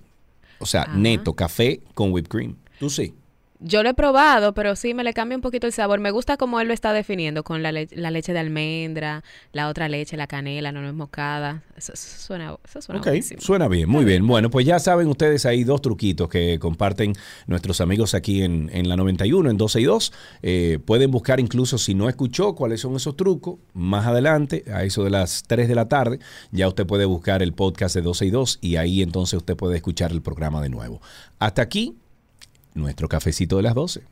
[0.59, 2.57] O sea, neto, café con whipped cream.
[2.79, 3.15] Tú sí.
[3.61, 5.99] Yo lo he probado, pero sí me le cambia un poquito el sabor.
[5.99, 9.69] Me gusta como él lo está definiendo con la, le- la leche de almendra, la
[9.69, 11.65] otra leche, la canela, no es moscada.
[11.77, 13.01] Eso, eso suena, eso suena
[13.41, 14.25] suena bien, muy bien.
[14.27, 17.15] Bueno, pues ya saben ustedes ahí dos truquitos que comparten
[17.49, 20.13] nuestros amigos aquí en, en la 91, en 12 y 2.
[20.43, 25.03] Eh, pueden buscar incluso si no escuchó cuáles son esos trucos, más adelante, a eso
[25.03, 26.21] de las 3 de la tarde,
[26.53, 29.75] ya usted puede buscar el podcast de 12 y 2 y ahí entonces usted puede
[29.77, 31.01] escuchar el programa de nuevo.
[31.41, 31.97] Hasta aquí,
[32.75, 34.03] nuestro cafecito de las 12.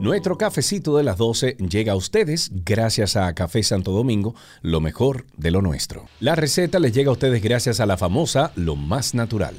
[0.00, 5.26] Nuestro cafecito de las 12 llega a ustedes gracias a Café Santo Domingo, lo mejor
[5.36, 6.06] de lo nuestro.
[6.20, 9.54] La receta les llega a ustedes gracias a la famosa Lo Más Natural.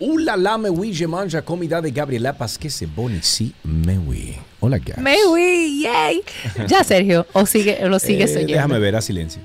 [0.00, 2.36] Ula la me oui, je mange comida de Gabriela
[2.68, 4.36] se boni si me oui.
[4.60, 5.02] Hola, Gabs.
[5.02, 6.20] Me oui, yay.
[6.68, 8.52] Ya, Sergio, o sigue, o lo sigues Eh, oyendo.
[8.54, 9.42] Déjame ver a silencio.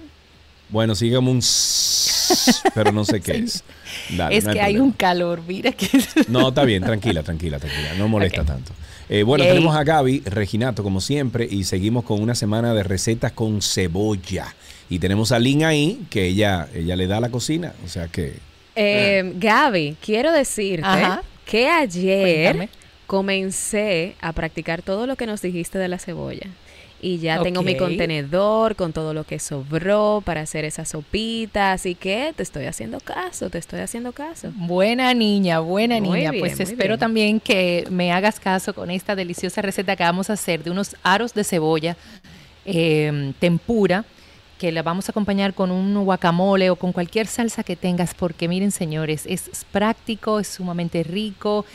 [0.70, 3.64] Bueno, sigamos un pero no sé qué es.
[4.16, 5.88] Dale, es no que hay un calor, mira que...
[6.28, 7.94] No, está bien, tranquila, tranquila, tranquila.
[7.98, 8.74] No molesta tanto.
[9.10, 9.54] Eh, bueno, Yay.
[9.54, 14.54] tenemos a Gaby, Reginato, como siempre, y seguimos con una semana de recetas con cebolla.
[14.90, 17.74] Y tenemos a Lynn ahí, que ella, ella le da a la cocina.
[17.86, 18.34] O sea que.
[18.76, 21.24] Eh, Gaby, quiero decirte Ajá.
[21.46, 22.70] que ayer Cuéntame.
[23.08, 26.48] comencé a practicar todo lo que nos dijiste de la cebolla.
[27.02, 31.74] Y ya tengo mi contenedor con todo lo que sobró para hacer esa sopita.
[31.74, 34.54] Así que te estoy haciendo caso, te estoy haciendo caso.
[34.56, 36.32] Buena niña, buena Muy niña.
[36.32, 37.00] bien, pues espero bien.
[37.00, 40.96] también que me hagas caso con esta deliciosa receta que vamos a hacer de unos
[41.04, 41.98] aros de cebolla
[42.66, 44.06] eh, tempura
[44.64, 48.48] que la vamos a acompañar con un guacamole o con cualquier salsa que tengas porque
[48.48, 51.66] miren señores, es práctico, es sumamente rico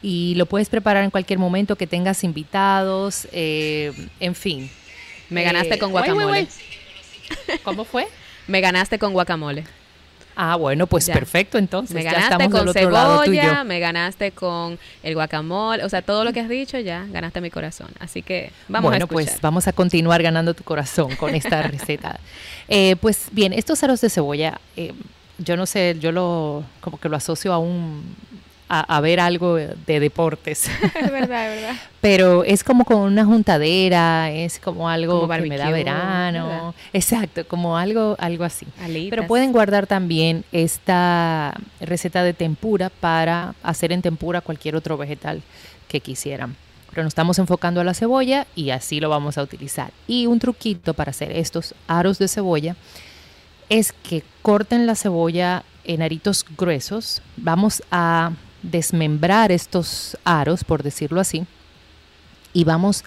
[0.00, 4.70] y lo puedes preparar en cualquier momento que tengas invitados, eh, en fin.
[5.28, 6.42] Me ganaste Eh, con uy, uy, guacamole.
[6.42, 7.58] uy.
[7.64, 8.06] ¿Cómo fue?
[8.46, 9.64] Me ganaste con guacamole.
[10.38, 11.14] Ah, bueno, pues Ya.
[11.14, 13.42] perfecto, entonces Me ya estamos con del otro lado tú y yo.
[13.42, 17.40] cebolla, me ganaste con el guacamole, o sea, todo lo que has dicho ya ganaste
[17.40, 17.88] mi corazón.
[18.00, 19.24] Así que vamos bueno, a escuchar.
[19.32, 22.20] pues vamos a continuar ganando tu corazón con esta receta.
[22.68, 24.92] Eh, pues bien, estos aros de cebolla, eh,
[25.38, 28.02] yo no sé, yo lo como que lo asocio a un
[28.68, 30.68] a, a ver algo de deportes.
[30.82, 31.76] es verdad, es verdad.
[32.00, 36.46] Pero es como con una juntadera, es como algo Como que me da barbecue, verano.
[36.46, 36.74] ¿verdad?
[36.92, 38.66] Exacto, como algo, algo así.
[38.82, 39.10] Alitas.
[39.10, 45.42] Pero pueden guardar también esta receta de tempura para hacer en tempura cualquier otro vegetal
[45.88, 46.56] que quisieran.
[46.90, 49.90] Pero nos estamos enfocando a la cebolla y así lo vamos a utilizar.
[50.06, 52.74] Y un truquito para hacer estos aros de cebolla
[53.68, 57.20] es que corten la cebolla en aritos gruesos.
[57.36, 58.32] Vamos a
[58.70, 61.44] desmembrar estos aros, por decirlo así,
[62.52, 63.04] y vamos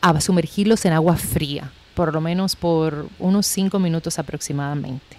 [0.00, 5.16] a sumergirlos en agua fría, por lo menos por unos 5 minutos aproximadamente.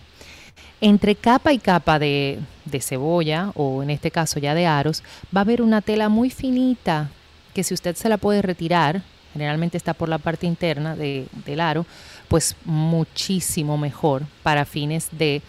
[0.82, 5.04] Entre capa y capa de, de cebolla, o en este caso ya de aros,
[5.36, 7.10] va a haber una tela muy finita
[7.54, 9.02] que si usted se la puede retirar,
[9.34, 11.86] generalmente está por la parte interna de- del aro,
[12.30, 15.42] pues muchísimo mejor para fines de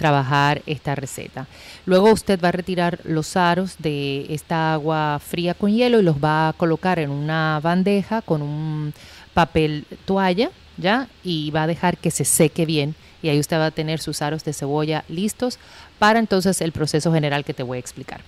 [0.00, 1.46] trabajar esta receta.
[1.84, 6.16] Luego usted va a retirar los aros de esta agua fría con hielo y los
[6.16, 8.94] va a colocar en una bandeja con un
[9.34, 11.06] papel toalla, ¿ya?
[11.22, 14.22] Y va a dejar que se seque bien y ahí usted va a tener sus
[14.22, 15.58] aros de cebolla listos
[15.98, 18.22] para entonces el proceso general que te voy a explicar.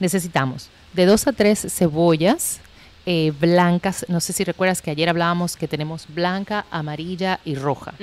[0.00, 2.58] Necesitamos de dos a tres cebollas
[3.06, 4.04] eh, blancas.
[4.08, 7.94] No sé si recuerdas que ayer hablábamos que tenemos blanca, amarilla y roja.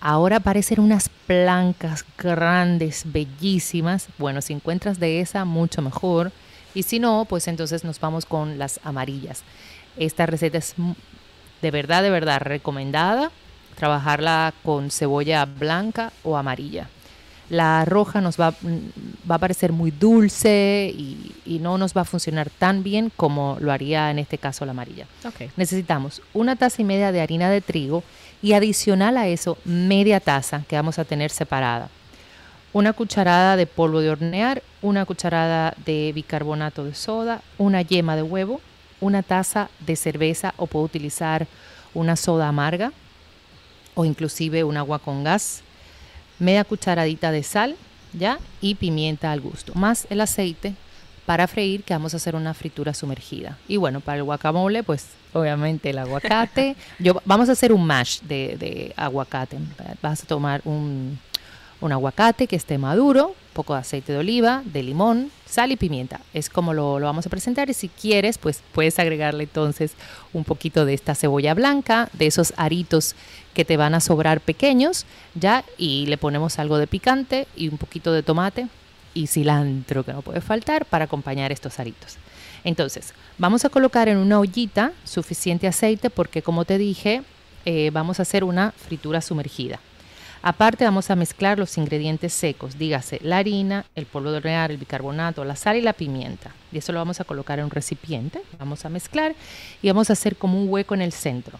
[0.00, 4.06] Ahora aparecen unas blancas grandes, bellísimas.
[4.18, 6.30] Bueno, si encuentras de esa, mucho mejor.
[6.74, 9.42] Y si no, pues entonces nos vamos con las amarillas.
[9.96, 10.74] Esta receta es
[11.60, 13.32] de verdad, de verdad recomendada.
[13.76, 16.88] Trabajarla con cebolla blanca o amarilla.
[17.48, 18.54] La roja nos va,
[19.30, 23.56] va a parecer muy dulce y, y no nos va a funcionar tan bien como
[23.60, 25.06] lo haría en este caso la amarilla.
[25.56, 28.02] Necesitamos una taza y media de harina de trigo
[28.42, 31.88] y adicional a eso media taza que vamos a tener separada.
[32.72, 38.22] Una cucharada de polvo de hornear, una cucharada de bicarbonato de soda, una yema de
[38.22, 38.60] huevo,
[39.00, 41.46] una taza de cerveza o puedo utilizar
[41.94, 42.92] una soda amarga
[43.94, 45.62] o inclusive un agua con gas,
[46.38, 47.76] media cucharadita de sal,
[48.12, 48.38] ¿ya?
[48.60, 50.74] Y pimienta al gusto, más el aceite
[51.26, 53.58] para freír, que vamos a hacer una fritura sumergida.
[53.66, 56.76] Y bueno, para el guacamole, pues obviamente el aguacate.
[57.00, 59.58] Yo, vamos a hacer un mash de, de aguacate.
[60.00, 61.18] Vas a tomar un,
[61.80, 66.20] un aguacate que esté maduro, poco de aceite de oliva, de limón, sal y pimienta.
[66.34, 69.92] Es como lo, vamos a presentar y si quieres, pues puedes agregarle entonces
[70.32, 73.14] un poquito de esta cebolla blanca, de esos aritos
[73.54, 77.78] que te van a sobrar pequeños, ya, y le ponemos algo de picante y un
[77.78, 78.68] poquito de tomate
[79.14, 82.16] y cilantro que no puede faltar para acompañar estos aritos.
[82.64, 87.22] Entonces, vamos a colocar en una ollita suficiente aceite porque como te dije,
[87.64, 89.80] eh, vamos a hacer una fritura sumergida.
[90.48, 94.76] Aparte vamos a mezclar los ingredientes secos, dígase la harina, el polvo de hornear, el
[94.76, 96.52] bicarbonato, la sal y la pimienta.
[96.70, 99.34] Y eso lo vamos a colocar en un recipiente, vamos a mezclar
[99.82, 101.58] y vamos a hacer como un hueco en el centro.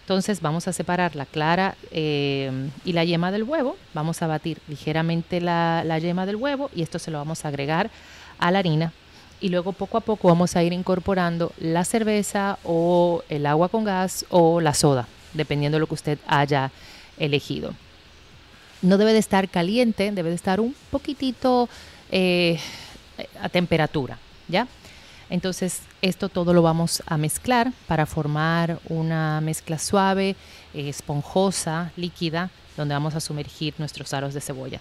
[0.00, 2.50] Entonces vamos a separar la clara eh,
[2.86, 6.80] y la yema del huevo, vamos a batir ligeramente la, la yema del huevo y
[6.80, 7.90] esto se lo vamos a agregar
[8.38, 8.94] a la harina
[9.42, 13.84] y luego poco a poco vamos a ir incorporando la cerveza o el agua con
[13.84, 16.70] gas o la soda, dependiendo de lo que usted haya
[17.18, 17.74] elegido.
[18.84, 21.70] No debe de estar caliente, debe de estar un poquitito
[22.10, 22.60] eh,
[23.40, 24.68] a temperatura, ¿ya?
[25.30, 30.36] Entonces esto todo lo vamos a mezclar para formar una mezcla suave,
[30.74, 34.80] eh, esponjosa, líquida, donde vamos a sumergir nuestros aros de cebolla.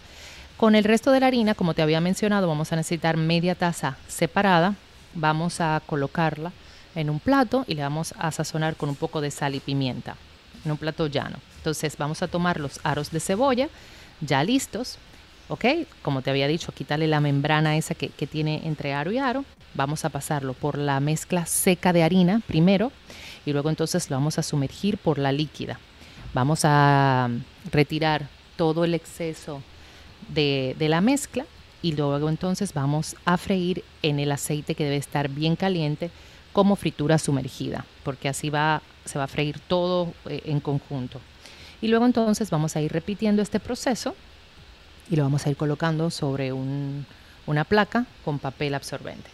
[0.58, 3.96] Con el resto de la harina, como te había mencionado, vamos a necesitar media taza
[4.10, 4.76] separada.
[5.14, 6.52] Vamos a colocarla
[6.94, 10.18] en un plato y le vamos a sazonar con un poco de sal y pimienta
[10.66, 11.38] en un plato llano.
[11.64, 13.70] Entonces vamos a tomar los aros de cebolla
[14.20, 14.98] ya listos,
[15.48, 15.64] ¿ok?
[16.02, 19.46] Como te había dicho, quitarle la membrana esa que, tiene entre aro y aro.
[19.74, 22.92] Vamos a pasarlo por la mezcla seca de harina primero
[23.46, 25.80] y luego entonces lo vamos a sumergir por la líquida.
[26.34, 27.30] Vamos a
[27.72, 29.62] retirar todo el exceso
[30.28, 31.46] de, de, la mezcla
[31.82, 36.12] y luego entonces vamos a freír en el aceite que debe estar bien caliente
[36.52, 41.22] como fritura sumergida, porque así va, se va a freír todo eh, en conjunto.
[41.84, 44.16] Y luego entonces vamos a ir repitiendo este proceso
[45.12, 47.06] y lo vamos a ir colocando sobre un,
[47.46, 49.30] una placa con papel absorbente.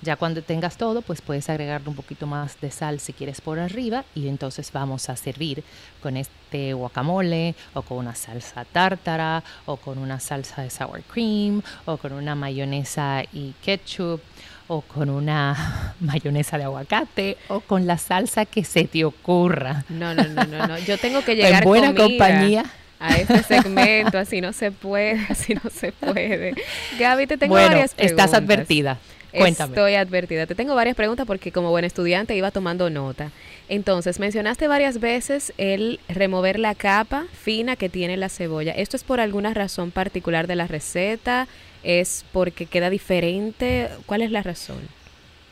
[0.00, 3.58] Ya cuando tengas todo, pues puedes agregarle un poquito más de sal si quieres por
[3.58, 5.64] arriba y entonces vamos a servir
[6.00, 11.62] con este guacamole o con una salsa tártara o con una salsa de sour cream
[11.84, 14.20] o con una mayonesa y ketchup
[14.68, 19.84] o con una mayonesa de aguacate o con la salsa que se te ocurra.
[19.88, 20.78] No, no, no, no, no.
[20.78, 22.64] Yo tengo que llegar en buena compañía
[23.00, 26.54] a este segmento, así no se puede, así no se puede.
[26.98, 28.26] Gaby, te tengo bueno, varias preguntas.
[28.26, 28.98] Estás advertida.
[29.30, 29.74] Cuéntame.
[29.74, 30.46] Estoy advertida.
[30.46, 33.30] Te tengo varias preguntas porque como buen estudiante iba tomando nota.
[33.68, 38.72] Entonces, mencionaste varias veces el remover la capa fina que tiene la cebolla.
[38.72, 41.46] ¿Esto es por alguna razón particular de la receta?
[41.82, 43.88] ¿Es porque queda diferente?
[44.06, 44.78] ¿Cuál es la razón?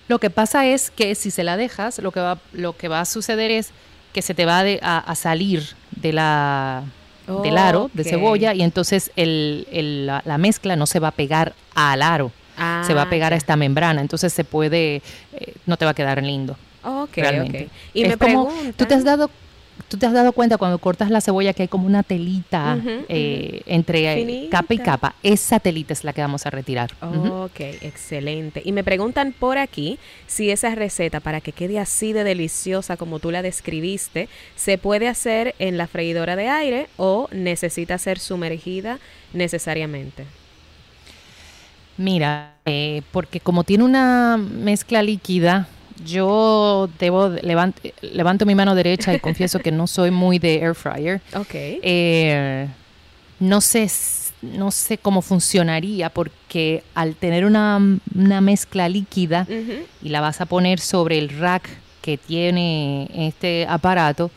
[0.09, 3.01] Lo que pasa es que si se la dejas, lo que va, lo que va
[3.01, 3.71] a suceder es
[4.13, 6.85] que se te va de, a, a, salir de la,
[7.29, 8.05] oh, del aro okay.
[8.05, 12.03] de cebolla y entonces el, el, la, la, mezcla no se va a pegar al
[12.03, 13.35] aro, ah, se va a pegar ya.
[13.35, 15.03] a esta membrana, entonces se puede,
[15.33, 16.57] eh, no te va a quedar lindo.
[16.83, 17.57] Okay, realmente.
[17.65, 17.71] Okay.
[17.95, 18.73] Y es me como, preguntan...
[18.75, 19.31] tú te has dado
[19.89, 22.85] tú te has dado cuenta cuando cortas la cebolla que hay como una telita uh
[22.85, 23.63] -huh, eh, uh -huh.
[23.67, 24.59] entre Finita.
[24.59, 25.15] capa y capa.
[25.23, 26.91] Esa telita es la que vamos a retirar.
[27.01, 27.45] Oh, uh -huh.
[27.47, 28.63] Ok, excelente.
[28.65, 33.19] Y me preguntan por aquí si esa receta, para que quede así de deliciosa como
[33.19, 38.99] tú la describiste, se puede hacer en la freidora de aire o necesita ser sumergida
[39.33, 40.25] necesariamente.
[41.99, 45.69] Mira, eh, porque como tiene una mezcla líquida,
[46.05, 50.75] yo debo levanto, levanto mi mano derecha y confieso que no soy muy de air
[50.75, 51.21] fryer.
[51.35, 51.55] Ok.
[51.55, 52.69] Eh,
[53.39, 53.89] no sé
[54.43, 57.81] no sé cómo funcionaría porque al tener una,
[58.15, 59.83] una mezcla líquida uh -huh.
[60.03, 61.69] y la vas a poner sobre el rack
[62.03, 64.31] que tiene este aparato,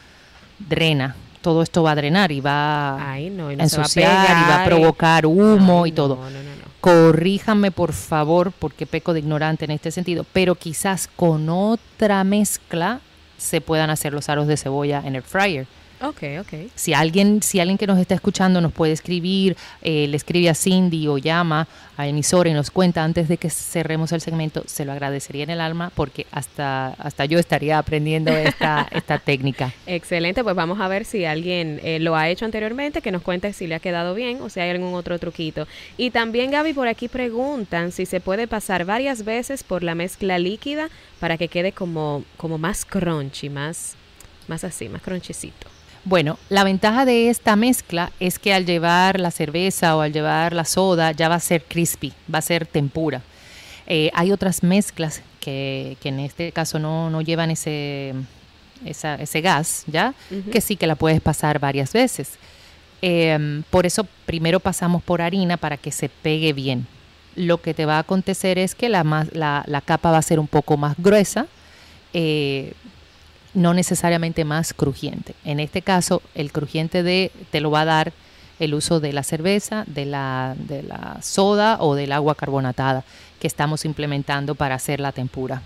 [0.58, 1.16] drena.
[1.42, 4.26] Todo esto va a drenar y va Ay, no, y no a ensuciar va a
[4.26, 6.16] y va a provocar humo Ay, y todo.
[6.16, 6.49] No, no,
[6.82, 13.02] corríjanme por favor porque peco de ignorante en este sentido, pero quizás con otra mezcla
[13.38, 15.68] se puedan hacer los aros de cebolla en el fryer.
[16.02, 16.70] Ok, ok.
[16.76, 20.56] Si alguien, si alguien que nos está escuchando nos puede escribir, eh, le escribe a
[20.56, 24.86] Cindy o llama a emisora y nos cuenta antes de que cerremos el segmento, se
[24.86, 29.74] lo agradecería en el alma porque hasta, hasta yo estaría aprendiendo esta, esta técnica.
[29.86, 33.52] Excelente, pues vamos a ver si alguien eh, lo ha hecho anteriormente, que nos cuente
[33.52, 35.68] si le ha quedado bien o si hay algún otro truquito.
[35.98, 40.40] Y también, Gaby, por aquí preguntan si se puede pasar varias veces por la mezcla
[40.40, 40.90] líquida
[41.20, 43.96] para que quede como, como más crunchy, más,
[44.48, 45.68] más así, más crunchicito.
[46.06, 50.54] Bueno, la ventaja de esta mezcla es que al llevar la cerveza o al llevar
[50.54, 53.22] la soda ya va a ser crispy, va a ser tempura.
[53.86, 58.14] Eh, hay otras mezclas que, que, en este caso no, no llevan ese,
[58.86, 60.14] esa, ese gas, ¿ya?
[60.32, 60.50] Uh -huh.
[60.52, 62.32] Que sí que la puedes pasar varias veces.
[63.02, 66.88] Em, por eso primero pasamos por harina para que se pegue bien.
[67.36, 70.22] Lo que te va a acontecer es que la, más- la, la capa va a
[70.22, 71.48] ser un poco más gruesa,
[72.14, 72.74] eh,
[73.54, 75.34] no necesariamente más crujiente.
[75.44, 78.14] En este caso, el crujiente de, te lo va a dar
[78.60, 83.04] el uso de la cerveza, de la, de la soda o del agua carbonatada
[83.40, 85.62] que estamos implementando para hacer la tempura.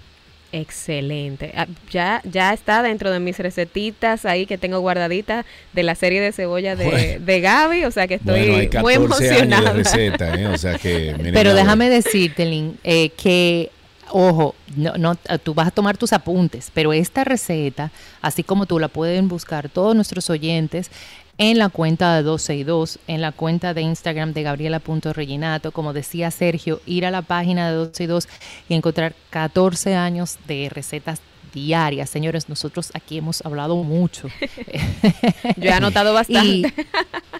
[0.51, 1.51] Excelente.
[1.57, 6.21] Ah, Ya, ya está dentro de mis recetitas ahí que tengo guardaditas de la serie
[6.21, 7.25] de cebolla de, Bueno.
[7.25, 9.73] de Gaby, o sea que estoy bueno, hay muy 14 años emocionada.
[9.73, 10.47] de receta, ¿eh?
[10.47, 11.15] O sea que...
[11.17, 13.71] miren Pero déjame decirte, Lynn, eh, que,
[14.11, 17.91] ojo, no, no, eh, tú vas a tomar tus apuntes, pero esta receta,
[18.21, 20.89] así como tú la pueden buscar todos nuestros oyentes
[21.37, 25.93] en la cuenta de 12 y 2, en la cuenta de Instagram de Gabriela.reginato, como
[25.93, 28.27] decía Sergio, ir a la página de 12 y 2
[28.69, 31.21] y encontrar 14 años de recetas
[31.53, 32.09] diarias.
[32.09, 34.27] Señores, nosotros aquí hemos hablado mucho.
[35.57, 36.47] Yo he anotado bastante.
[36.47, 36.65] Y-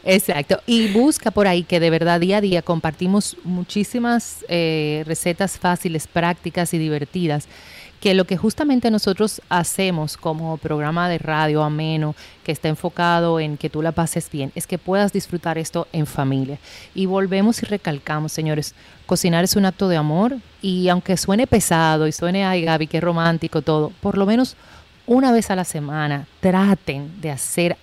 [0.04, 0.62] exacto.
[0.66, 6.08] Y busca por ahí que de verdad día a día compartimos muchísimas eh, recetas fáciles,
[6.08, 7.48] prácticas y divertidas.
[8.00, 13.56] Que lo que justamente nosotros hacemos como programa de radio ameno, que está enfocado en
[13.56, 16.58] que tú la pases bien, es que puedas disfrutar esto en familia.
[16.94, 18.76] Y volvemos y recalcamos, señores,
[19.06, 23.02] cocinar es un acto de amor y aunque suene pesado y suene, ay Gaby, qué
[23.02, 24.56] romántico todo, por lo menos
[25.06, 27.78] una vez a la semana traten de hacer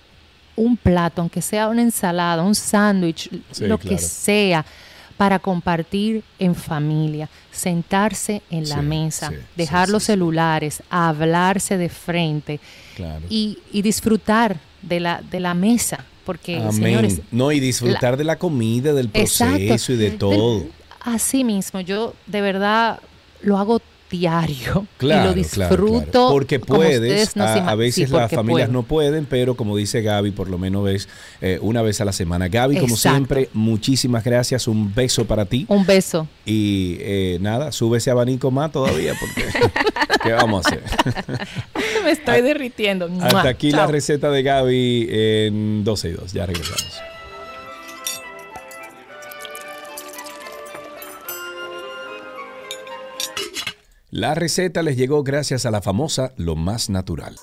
[0.55, 4.65] un plato, aunque sea una ensalada, un sándwich, Sí, lo que sea,
[5.17, 11.89] para compartir en familia, sentarse en la Sí, mesa, sí, dejar los celulares, hablarse de
[11.89, 12.59] frente
[12.95, 13.25] Claro.
[13.29, 16.03] y, y disfrutar de la, de la mesa.
[16.25, 16.71] Porque, Amén.
[16.71, 19.55] señores, no, y disfrutar de la comida, del Exacto.
[19.57, 20.65] proceso y de todo.
[21.03, 22.99] Así mismo, yo de verdad
[23.41, 26.11] lo hago diario Claro, y lo disfruto.
[26.11, 26.29] claro.
[26.31, 28.81] Porque como puedes, ustedes no se a, veces sí, las familias puedo.
[28.81, 31.07] no pueden, pero como dice Gaby, por lo menos ves
[31.39, 32.49] eh, una vez a la semana.
[32.49, 33.15] Gaby, como Exacto.
[33.15, 35.65] siempre, muchísimas gracias, un beso para ti.
[35.69, 36.27] Un beso.
[36.45, 39.45] Y eh, nada, sube ese abanico más todavía porque
[40.23, 40.83] ¿qué vamos a hacer?
[42.03, 43.09] Me estoy derritiendo.
[43.21, 46.33] Hasta aquí la receta de Gaby en 12 y 2.
[46.33, 46.99] Ya regresamos.
[54.13, 57.33] La receta les llegó gracias a la famosa Lo Más Natural.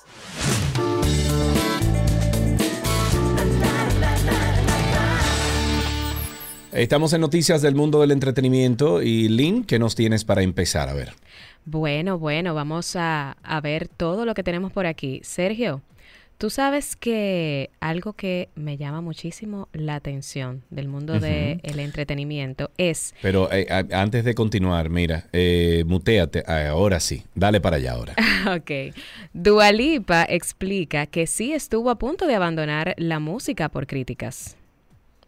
[6.70, 10.90] Estamos en noticias del mundo del entretenimiento y Lynn, ¿qué nos tienes para empezar?
[10.90, 11.14] A ver.
[11.64, 15.22] Bueno, bueno, vamos a, a ver todo lo que tenemos por aquí.
[15.24, 15.80] Sergio,
[16.38, 21.22] tú sabes que algo que me llama muchísimo la atención del mundo Ujú.
[21.22, 27.60] del entretenimiento es Pero eh, antes de continuar, mira, eh, muteate, Ah, ahora sí, dale
[27.60, 28.14] para allá ahora.
[28.56, 28.94] Ok.
[29.34, 34.56] Dualipa explica que sí estuvo a punto de abandonar la música por críticas.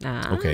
[0.03, 0.31] Ah.
[0.33, 0.47] Ok.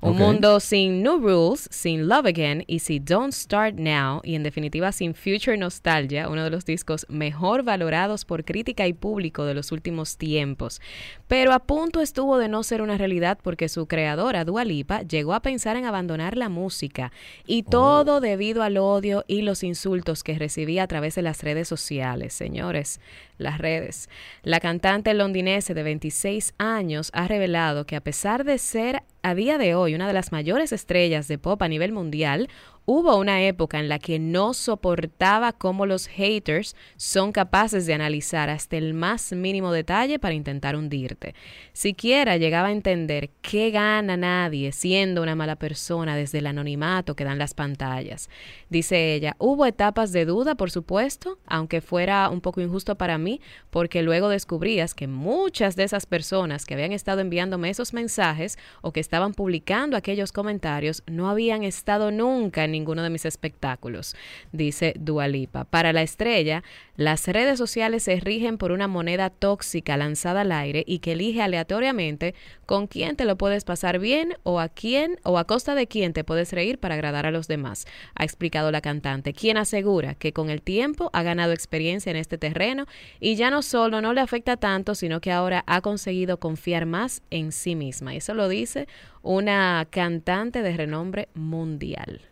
[0.00, 4.42] Un mundo sin New Rules, sin Love Again y sin Don't Start Now y en
[4.42, 9.54] definitiva sin Future Nostalgia, uno de los discos mejor valorados por crítica y público de
[9.54, 10.80] los últimos tiempos.
[11.28, 15.34] Pero a punto estuvo de no ser una realidad porque su creadora, Dua Lipa, llegó
[15.34, 17.12] a pensar en abandonar la música
[17.46, 21.68] y todo debido al odio y los insultos que recibía a través de las redes
[21.68, 23.00] sociales, señores,
[23.42, 24.08] las redes.
[24.42, 29.58] La cantante londinense de 26 años ha revelado que a pesar de ser a día
[29.58, 32.48] de hoy una de las mayores estrellas de pop a nivel mundial,
[32.84, 38.50] hubo una época en la que no soportaba cómo los haters son capaces de analizar
[38.50, 41.34] hasta el más mínimo detalle para intentar hundirte.
[41.72, 47.24] Siquiera llegaba a entender qué gana nadie siendo una mala persona desde el anonimato que
[47.24, 48.28] dan las pantallas.
[48.68, 53.40] Dice ella, hubo etapas de duda, por supuesto, aunque fuera un poco injusto para mí,
[53.70, 58.92] porque luego descubrías que muchas de esas personas que habían estado enviándome esos mensajes o
[58.92, 64.16] que estaban publicando aquellos comentarios no habían estado nunca en ninguno de mis espectáculos,
[64.50, 65.64] dice Dualipa.
[65.64, 66.64] Para la estrella,
[66.96, 71.42] las redes sociales se rigen por una moneda tóxica lanzada al aire y que elige
[71.42, 72.34] aleatoriamente
[72.66, 76.12] con quién te lo puedes pasar bien o a quién o a costa de quién
[76.12, 80.32] te puedes reír para agradar a los demás, ha explicado la cantante, quien asegura que
[80.32, 82.86] con el tiempo ha ganado experiencia en este terreno
[83.20, 87.22] y ya no solo no le afecta tanto, sino que ahora ha conseguido confiar más
[87.30, 88.14] en sí misma.
[88.14, 88.88] Eso lo dice
[89.22, 92.31] una cantante de renombre mundial.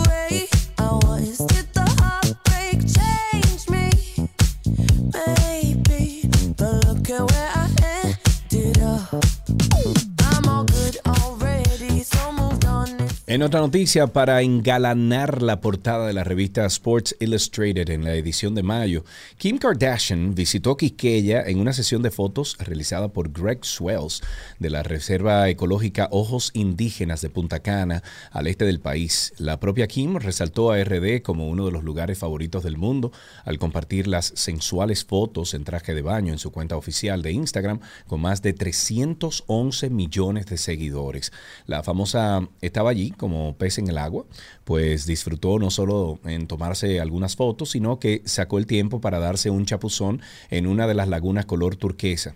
[13.31, 18.55] En otra noticia, para engalanar la portada de la revista Sports Illustrated en la edición
[18.55, 19.05] de mayo,
[19.37, 24.21] Kim Kardashian visitó Quisqueya en una sesión de fotos realizada por Greg Swells
[24.59, 29.33] de la Reserva Ecológica Ojos Indígenas de Punta Cana, al este del país.
[29.37, 33.13] La propia Kim resaltó a RD como uno de los lugares favoritos del mundo
[33.45, 37.79] al compartir las sensuales fotos en traje de baño en su cuenta oficial de Instagram
[38.07, 41.31] con más de 311 millones de seguidores.
[41.65, 44.25] La famosa estaba allí como pez en el agua,
[44.63, 49.51] pues disfrutó no solo en tomarse algunas fotos, sino que sacó el tiempo para darse
[49.51, 52.35] un chapuzón en una de las lagunas color turquesa.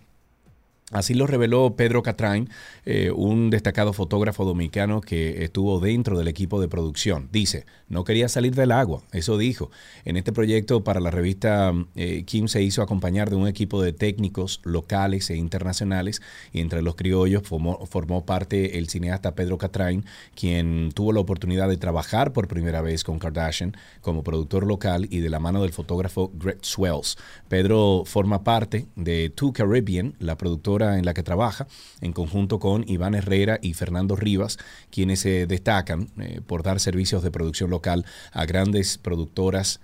[0.92, 2.48] Así lo reveló Pedro Catrain,
[2.86, 7.28] eh, un destacado fotógrafo dominicano que estuvo dentro del equipo de producción.
[7.32, 9.72] Dice, no quería salir del agua, eso dijo.
[10.06, 13.94] En este proyecto para la revista eh, Kim se hizo acompañar de un equipo de
[13.94, 16.22] técnicos locales e internacionales
[16.54, 20.06] y entre los criollos formó, parte el cineasta Pedro Catrain,
[20.36, 25.20] quien tuvo la oportunidad de trabajar por primera vez con Kardashian como productor local y
[25.20, 27.18] de la mano del fotógrafo Greg Swells.
[27.50, 31.68] Pedro forma parte de Two Caribbean, la productora en la que trabaja,
[32.02, 34.58] en conjunto con Iván Herrera y Fernando Rivas,
[34.92, 39.80] quienes se destacan eh, por dar servicios de producción local a grandes productoras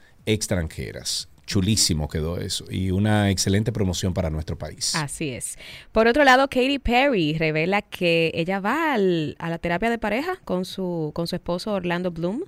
[0.46, 1.28] extranjeras.
[1.48, 4.96] Chulísimo quedó eso y una excelente promoción para nuestro país.
[4.96, 5.58] Así es.
[5.92, 10.38] Por otro lado, Katy Perry revela que ella va al- a la terapia de pareja
[10.46, 12.42] con su, con su esposo Orlando Bloom.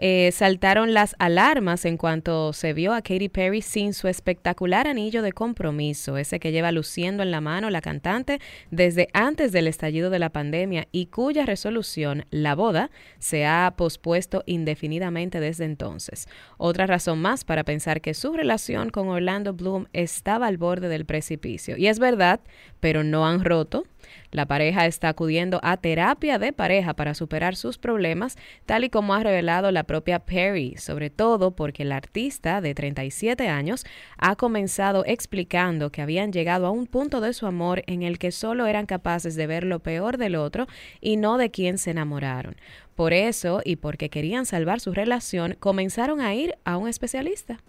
[0.00, 5.22] Eh, saltaron las alarmas en cuanto se vio a Katy Perry sin su espectacular anillo
[5.22, 8.38] de compromiso, ese que lleva luciendo en la mano la cantante
[8.70, 14.44] desde antes del estallido de la pandemia y cuya resolución, la boda, se ha pospuesto
[14.46, 16.28] indefinidamente desde entonces.
[16.58, 21.06] Otra razón más para pensar que su relación con Orlando Bloom estaba al borde del
[21.06, 21.76] precipicio.
[21.76, 22.40] Y es verdad,
[22.78, 23.84] pero no han roto.
[24.30, 29.14] La pareja está acudiendo a terapia de pareja para superar sus problemas, tal y como
[29.14, 33.84] ha revelado la propia Perry, sobre todo porque el artista de 37 años
[34.18, 38.32] ha comenzado explicando que habían llegado a un punto de su amor en el que
[38.32, 40.66] solo eran capaces de ver lo peor del otro
[41.00, 42.56] y no de quien se enamoraron.
[42.94, 47.60] Por eso, y porque querían salvar su relación, comenzaron a ir a un especialista.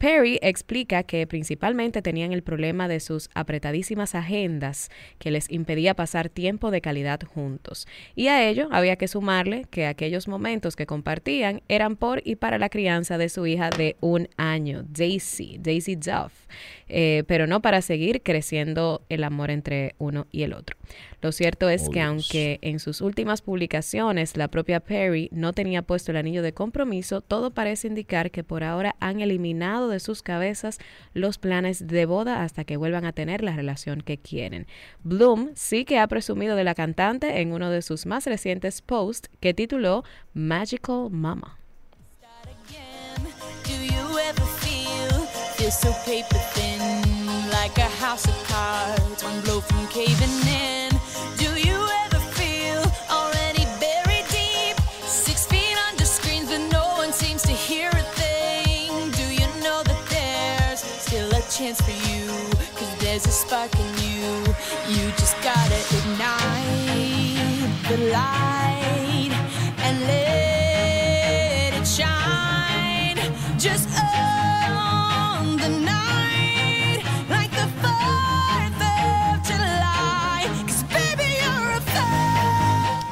[0.00, 4.88] Perry explica que principalmente tenían el problema de sus apretadísimas agendas
[5.18, 7.86] que les impedía pasar tiempo de calidad juntos.
[8.14, 12.56] Y a ello había que sumarle que aquellos momentos que compartían eran por y para
[12.56, 16.32] la crianza de su hija de un año, Daisy, Daisy Duff,
[16.88, 20.78] eh, pero no para seguir creciendo el amor entre uno y el otro.
[21.22, 22.08] Lo cierto es Oh, que Dios.
[22.08, 27.20] aunque en sus últimas publicaciones la propia Perry no tenía puesto el anillo de compromiso,
[27.20, 30.78] todo parece indicar que por ahora han eliminado de sus cabezas
[31.12, 34.66] los planes de boda hasta que vuelvan a tener la relación que quieren.
[35.02, 39.28] Bloom sí que ha presumido de la cantante en uno de sus más recientes posts
[39.40, 41.58] que tituló Magical Mama.
[43.64, 46.80] Do you ever feel feel so paper thin,
[47.50, 50.89] like a house of cards, one blow from caving in?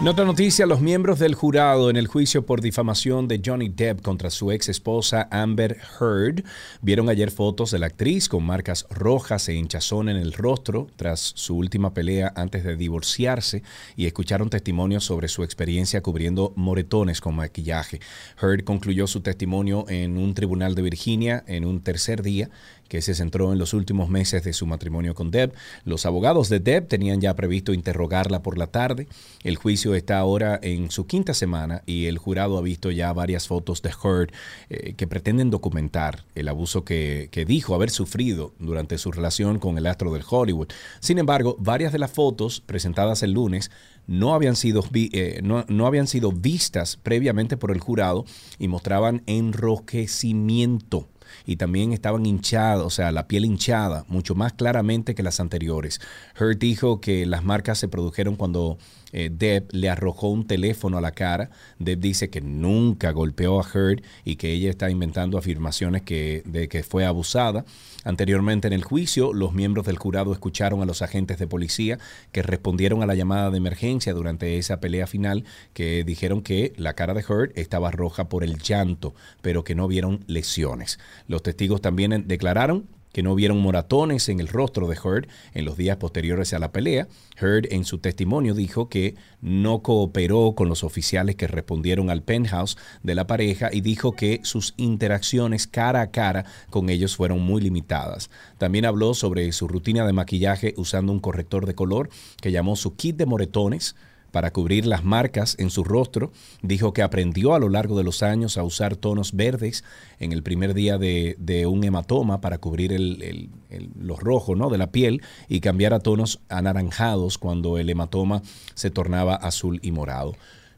[0.07, 4.31] Otra noticia, los miembros del jurado en el juicio por difamación de Johnny Depp contra
[4.31, 6.45] su ex esposa Amber Heard
[6.81, 11.21] vieron ayer fotos de la actriz con marcas rojas e hinchazón en el rostro tras
[11.35, 13.63] su última pelea antes de divorciarse
[13.97, 18.01] y escucharon testimonios sobre su experiencia cubriendo moretones con maquillaje.
[18.41, 22.49] Heard concluyó su testimonio en un tribunal de Virginia en un tercer día
[22.89, 25.53] que se centró en los últimos meses de su matrimonio con Deb.
[25.85, 29.07] Los abogados de Deb tenían ya previsto interrogarla por la tarde.
[29.45, 33.47] El juicio está ahora en su quinta semana y el jurado ha visto ya varias
[33.47, 34.33] fotos de Heard
[34.71, 39.79] eh, que pretenden documentar el abuso que, que dijo haber sufrido durante su relación con
[39.79, 40.69] el astro del Hollywood.
[41.01, 43.71] Sin embargo, varias de las fotos presentadas el lunes
[44.09, 48.25] no habían sido, eh, no, no habían sido vistas previamente por el jurado
[48.59, 51.09] y mostraban enrojecimiento
[51.49, 55.99] y también estaban hinchados, o sea, la piel hinchada, mucho más claramente que las anteriores.
[56.39, 58.77] Heard dijo que las marcas se produjeron cuando
[59.13, 61.51] eh, Deb le arrojó un teléfono a la cara.
[61.79, 66.69] Deb dice que nunca golpeó a Heard y que ella está inventando afirmaciones que, de
[66.69, 67.65] que fue abusada.
[68.05, 71.99] Anteriormente en el juicio, los miembros del jurado escucharon a los agentes de policía
[72.33, 76.95] que respondieron a la llamada de emergencia durante esa pelea final que dijeron que la
[76.95, 80.99] cara de Heard estaba roja por el llanto, pero que no vieron lesiones.
[81.27, 85.77] Los testigos también declararon que no vieron moratones en el rostro de Heard en los
[85.77, 87.09] días posteriores a la pelea.
[87.41, 92.77] Heard en su testimonio dijo que no cooperó con los oficiales que respondieron al penthouse
[93.03, 97.61] de la pareja y dijo que sus interacciones cara a cara con ellos fueron muy
[97.61, 98.31] limitadas.
[98.59, 102.97] También habló sobre su rutina de maquillaje usando un corrector de color que llamó su
[102.97, 103.97] kit de moretones
[104.31, 106.33] para cubrir las marcas en su rostro.
[106.63, 109.85] Dijo que aprendió a lo largo de los años a usar tonos verdes
[110.19, 113.51] en el primer día de, un hematoma para cubrir el,
[113.99, 114.71] los rojos ¿no?
[114.71, 118.43] de la piel y cambiar a tonos anaranjados cuando el hematoma
[118.75, 120.35] se tornaba azul y morado.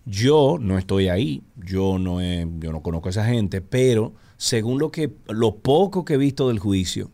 [0.07, 4.79] Yo no estoy ahí, yo no, he, yo no conozco a esa gente, pero según
[4.79, 7.11] lo, que, lo poco que he visto del juicio,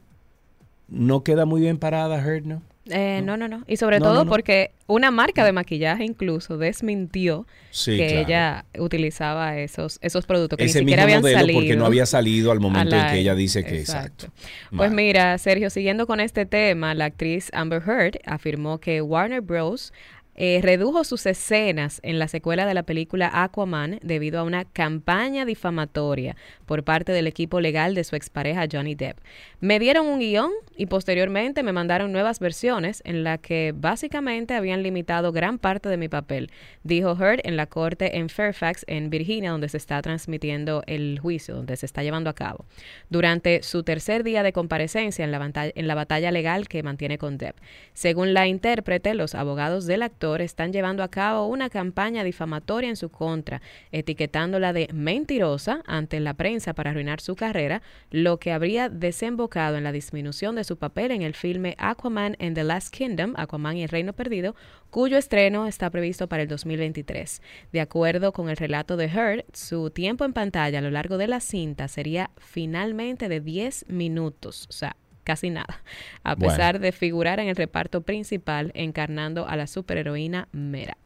[0.88, 2.62] no queda muy bien parada Heard, ¿no?
[2.88, 3.64] Eh, no, no, no.
[3.66, 8.20] Y sobre No, todo no, porque una marca de maquillaje incluso desmintió Sí, que claro.
[8.26, 11.58] ella utilizaba esos, esos productos que Ese ni siquiera mismo habían modelo salido.
[11.60, 14.28] porque no había salido al momento en que ella dice que exacto.
[14.74, 19.92] Pues mira, Sergio, siguiendo con este tema, la actriz Amber Heard afirmó que Warner Bros.
[20.38, 25.46] Eh, redujo sus escenas en la secuela de la película Aquaman debido a una campaña
[25.46, 29.18] difamatoria por parte del equipo legal de su expareja Johnny Depp.
[29.60, 34.82] Me dieron un guion y posteriormente me mandaron nuevas versiones en la que básicamente habían
[34.82, 36.50] limitado gran parte de mi papel,
[36.82, 41.54] dijo Heard en la corte en Fairfax, en Virginia, donde se está transmitiendo el juicio,
[41.54, 42.66] donde se está llevando a cabo,
[43.08, 47.38] durante su tercer día de comparecencia en la, en la batalla legal que mantiene con
[47.38, 47.56] Depp.
[47.94, 52.96] Según la intérprete, los abogados del actor están llevando a cabo una campaña difamatoria en
[52.96, 53.62] su contra,
[53.92, 59.84] etiquetándola de mentirosa ante la prensa para arruinar su carrera, lo que habría desembocado en
[59.84, 63.84] la disminución de su papel en el filme Aquaman and the Last Kingdom, Aquaman y
[63.84, 64.54] el Reino Perdido,
[64.90, 67.42] cuyo estreno está previsto para el 2023.
[67.72, 71.28] De acuerdo con el relato de Heard, su tiempo en pantalla a lo largo de
[71.28, 74.96] la cinta sería finalmente de 10 minutos, o sea,
[75.26, 75.82] casi nada,
[76.22, 76.52] a Bueno.
[76.54, 80.96] pesar de figurar en el reparto principal encarnando a la superheroína Mera.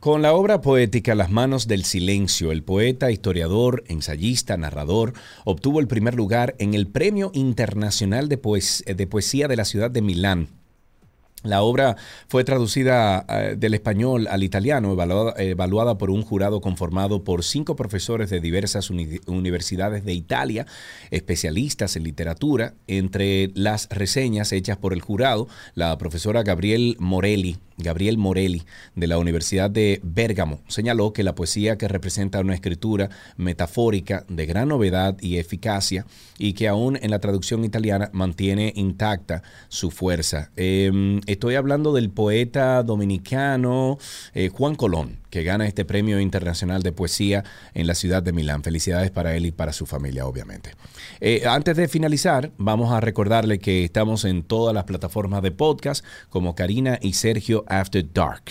[0.00, 5.12] Con la obra poética Las manos del silencio, el poeta, historiador, ensayista, narrador,
[5.44, 9.90] obtuvo el primer lugar en el Premio Internacional de, Poes- de Poesía de la ciudad
[9.90, 10.48] de Milán.
[11.42, 11.96] La obra
[12.28, 17.76] fue traducida eh, del español al italiano, evaluada, evaluada por un jurado conformado por cinco
[17.76, 20.66] profesores de diversas uni- universidades de Italia,
[21.10, 22.74] especialistas en literatura.
[22.86, 28.64] Entre las reseñas hechas por el jurado, la profesora Gabriel Morelli, Gabriel Morelli,
[28.94, 34.44] de la Universidad de Bérgamo, señaló que la poesía que representa una escritura metafórica de
[34.44, 36.04] gran novedad y eficacia
[36.36, 40.50] y que aún en la traducción italiana mantiene intacta su fuerza.
[40.56, 43.98] Eh, estoy hablando del poeta dominicano
[44.34, 48.62] eh, Juan Colón, que gana este premio internacional de poesía en la ciudad de Milán.
[48.62, 50.72] Felicidades para él y para su familia, obviamente.
[51.20, 56.04] Eh, antes de finalizar, vamos a recordarle que estamos en todas las plataformas de podcast
[56.28, 58.44] como Karina y Sergio After Dark.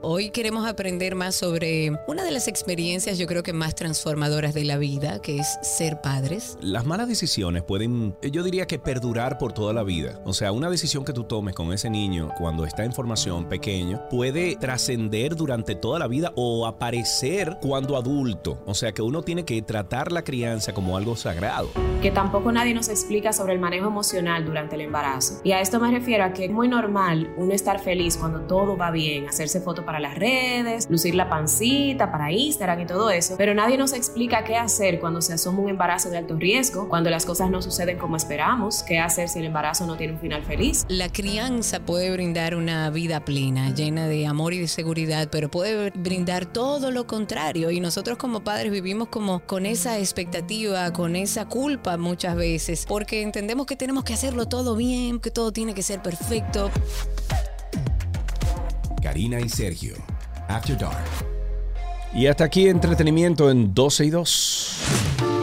[0.00, 4.62] Hoy queremos aprender más sobre una de las experiencias yo creo que más transformadoras de
[4.62, 6.56] la vida, que es ser padres.
[6.60, 10.20] Las malas decisiones pueden, yo diría que perdurar por toda la vida.
[10.24, 14.08] O sea, una decisión que tú tomes con ese niño cuando está en formación pequeño
[14.08, 18.62] puede trascender durante toda la vida o aparecer cuando adulto.
[18.66, 21.70] O sea, que uno tiene que tratar la crianza como algo sagrado.
[22.00, 25.40] que tampoco nadie nos explica sobre el manejo emocional durante el embarazo.
[25.42, 28.76] Y a esto me refiero a que es muy normal uno estar feliz cuando todo
[28.76, 33.36] va bien, hacerse fotos para las redes, lucir la pancita para Instagram y todo eso,
[33.38, 37.08] pero nadie nos explica qué hacer cuando se asoma un embarazo de alto riesgo, cuando
[37.08, 40.42] las cosas no suceden como esperamos, qué hacer si el embarazo no tiene un final
[40.44, 40.84] feliz.
[40.90, 45.88] La crianza puede brindar una vida plena, llena de amor y de seguridad, pero puede
[45.94, 47.70] brindar todo lo contrario.
[47.70, 53.22] Y nosotros como padres vivimos como con esa expectativa, con esa culpa muchas veces, porque
[53.22, 56.70] entendemos que tenemos que hacerlo todo bien, que todo tiene que ser perfecto.
[59.02, 59.94] Karina y Sergio
[60.48, 61.04] After Dark.
[62.14, 65.37] Y hasta aquí entretenimiento en 12 y 2.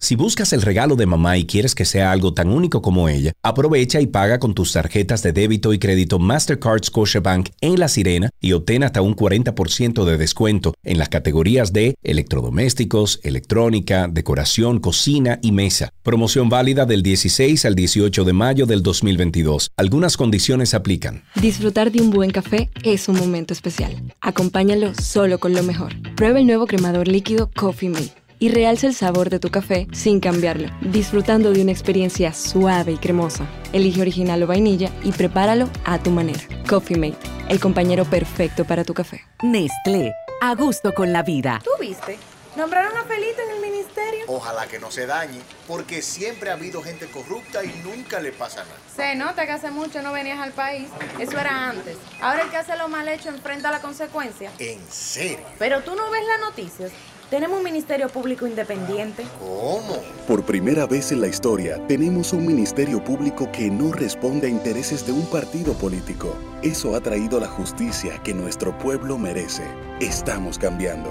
[0.00, 3.32] Si buscas el regalo de mamá y quieres que sea algo tan único como ella,
[3.42, 8.30] aprovecha y paga con tus tarjetas de débito y crédito Mastercard Scotiabank en La Sirena
[8.40, 15.40] y obtén hasta un 40% de descuento en las categorías de electrodomésticos, electrónica, decoración, cocina
[15.42, 15.90] y mesa.
[16.04, 19.72] Promoción válida del 16 al 18 de mayo del 2022.
[19.76, 21.24] Algunas condiciones aplican.
[21.34, 24.00] Disfrutar de un buen café es un momento especial.
[24.20, 25.92] Acompáñalo solo con lo mejor.
[26.14, 30.20] Prueba el nuevo cremador líquido Coffee Mate y realza el sabor de tu café sin
[30.20, 33.46] cambiarlo, disfrutando de una experiencia suave y cremosa.
[33.72, 36.40] Elige original o vainilla y prepáralo a tu manera.
[36.68, 39.22] Coffee Mate, el compañero perfecto para tu café.
[39.42, 41.60] Nestlé, a gusto con la vida.
[41.64, 42.18] ¿Tú viste?
[42.56, 44.24] Nombraron a Felito en el ministerio.
[44.26, 48.64] Ojalá que no se dañe, porque siempre ha habido gente corrupta y nunca le pasa
[48.64, 48.76] nada.
[48.96, 50.88] Se nota que hace mucho no venías al país.
[51.20, 51.96] Eso era antes.
[52.20, 54.50] Ahora el que hace lo mal hecho enfrenta la consecuencia.
[54.58, 55.38] ¿En serio?
[55.58, 56.90] Pero tú no ves las noticias.
[57.30, 59.26] Tenemos un ministerio público independiente.
[59.38, 60.02] ¿Cómo?
[60.26, 65.06] Por primera vez en la historia, tenemos un ministerio público que no responde a intereses
[65.06, 66.34] de un partido político.
[66.62, 69.64] Eso ha traído la justicia que nuestro pueblo merece.
[70.00, 71.10] Estamos cambiando.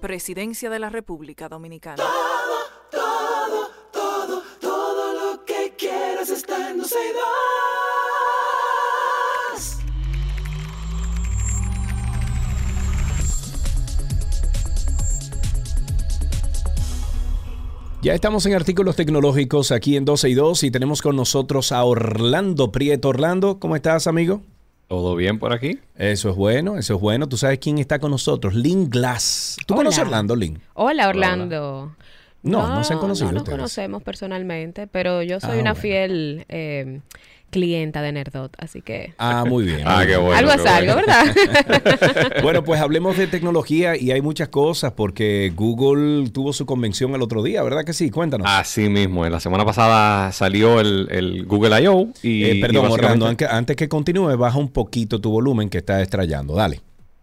[0.00, 2.02] Presidencia de la República Dominicana.
[2.90, 6.78] Todo, todo, todo lo que quieras está en
[18.00, 21.82] Ya estamos en artículos tecnológicos aquí en 12 y 2 y tenemos con nosotros a
[21.84, 23.08] Orlando Prieto.
[23.08, 24.42] Orlando, ¿cómo estás, amigo?
[24.86, 25.80] ¿Todo bien por aquí?
[25.96, 27.28] Eso es bueno, eso es bueno.
[27.28, 29.56] Tú sabes quién está con nosotros, Lynn Glass.
[29.66, 29.78] ¿Tú Hola.
[29.80, 30.60] conoces a Orlando, Lynn?
[30.74, 31.94] Hola, Orlando.
[32.44, 33.58] No, no se han conocido No nos ustedes.
[33.58, 35.74] conocemos personalmente, pero yo soy Ah, una bueno.
[35.74, 37.00] fiel eh,
[37.50, 39.14] clienta de Nerdot, así que...
[39.18, 39.82] Ah, muy bien.
[39.84, 40.94] Ah, qué bueno, Algo qué es algo.
[40.96, 41.24] ¿verdad?
[42.42, 47.22] Bueno, pues hablemos de tecnología y hay muchas cosas porque Google tuvo su convención el
[47.22, 48.10] otro día, ¿verdad que sí?
[48.10, 48.46] Cuéntanos.
[48.48, 52.08] Así mismo, en la semana pasada salió el, el Google I.O.
[52.22, 52.44] y...
[52.44, 56.00] Eh, y perdón, básicamente- Orlando, antes, que continúe, baja un poquito tu volumen que está
[56.02, 56.54] estrayando.
[56.54, 56.80] Dale.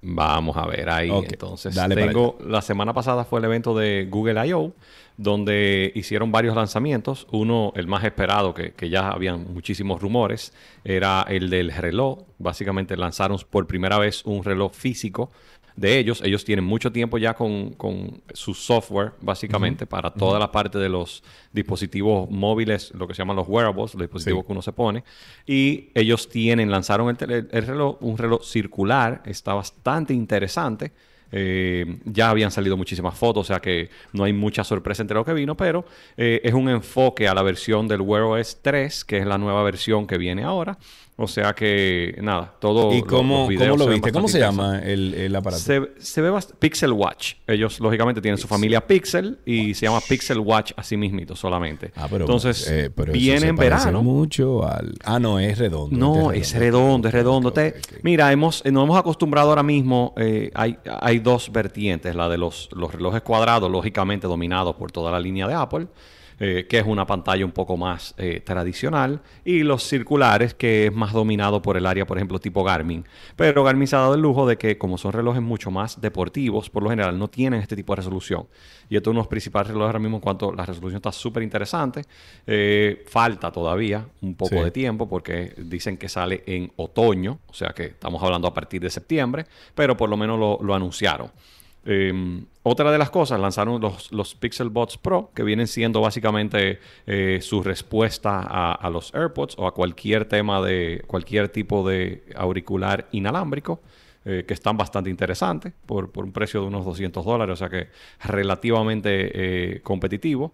[0.08, 1.10] Vamos a ver ahí.
[1.10, 4.74] Entonces, dale tengo la semana pasada fue el evento de Google I.O.,
[5.18, 7.28] donde hicieron varios lanzamientos.
[7.32, 10.54] Uno, el más esperado, que, que ya habían muchísimos rumores,
[10.84, 12.20] era el del reloj.
[12.38, 15.32] Básicamente lanzaron por primera vez un reloj físico
[15.78, 16.22] de ellos.
[16.24, 20.90] Ellos tienen mucho tiempo ya con, con su software, básicamente, para toda la parte de
[20.90, 24.48] los dispositivos móviles, lo que se llaman los wearables, los dispositivos Sí.
[24.48, 25.04] que uno se pone.
[25.46, 30.92] Y ellos tienen, lanzaron el, el reloj, un reloj circular, está bastante interesante.
[31.32, 35.26] Eh, ya habían salido muchísimas fotos, o sea que no hay mucha sorpresa entre lo
[35.26, 35.86] que vino, pero
[36.18, 39.64] eh, es un enfoque a la versión del Wear OS 3, que es la nueva
[39.64, 40.78] versión que viene ahora.
[41.18, 42.94] O sea que, nada, todo.
[42.94, 44.12] ¿Y cómo, los videos cómo lo viste?
[44.12, 45.64] ¿Cómo se llama el, el aparato?
[45.64, 47.36] Se, se ve Pixel Watch.
[47.48, 51.94] Ellos, lógicamente, tienen su familia Pixel y se llama Pixel Watch así mismito solamente.
[51.96, 54.04] Ah, pero, Entonces, eh, pero viene se en verano.
[54.04, 54.94] mucho al...
[55.06, 55.96] Ah, no, es redondo.
[55.98, 57.54] No, es redondo, es redondo.
[57.54, 62.28] Te- Mira, hemos, eh, nos hemos acostumbrado ahora mismo, eh, hay, hay dos vertientes, la
[62.28, 65.88] de los, los relojes cuadrados, lógicamente dominados por toda la línea de Apple,
[66.40, 70.94] eh, que es una pantalla un poco más eh, tradicional, y los circulares, que es
[70.94, 73.06] más dominado por el área, por ejemplo, tipo Garmin.
[73.36, 76.70] Pero Garmin se ha dado el lujo de que, como son relojes mucho más deportivos,
[76.70, 78.48] por lo general no tienen este tipo de resolución.
[78.90, 81.12] Y esto es uno de los principales relojes ahora mismo en cuanto la resolución está
[81.12, 82.04] súper interesante.
[82.46, 84.64] Eh, falta todavía un poco Sí.
[84.64, 88.82] de tiempo porque dicen que sale en otoño, o sea que estamos hablando a partir
[88.82, 91.32] de septiembre, pero por lo menos lo, lo anunciaron.
[91.86, 96.80] Eh, otra de las cosas, lanzaron los, los Pixel Buds Pro, que vienen siendo básicamente
[97.06, 103.08] eh, su respuesta a, los AirPods o a cualquier tema de cualquier tipo de auricular
[103.12, 103.82] inalámbrico,
[104.26, 107.90] eh, que están bastante interesantes por, un precio de unos 200 dólares, o sea que
[108.24, 110.52] relativamente eh, competitivo.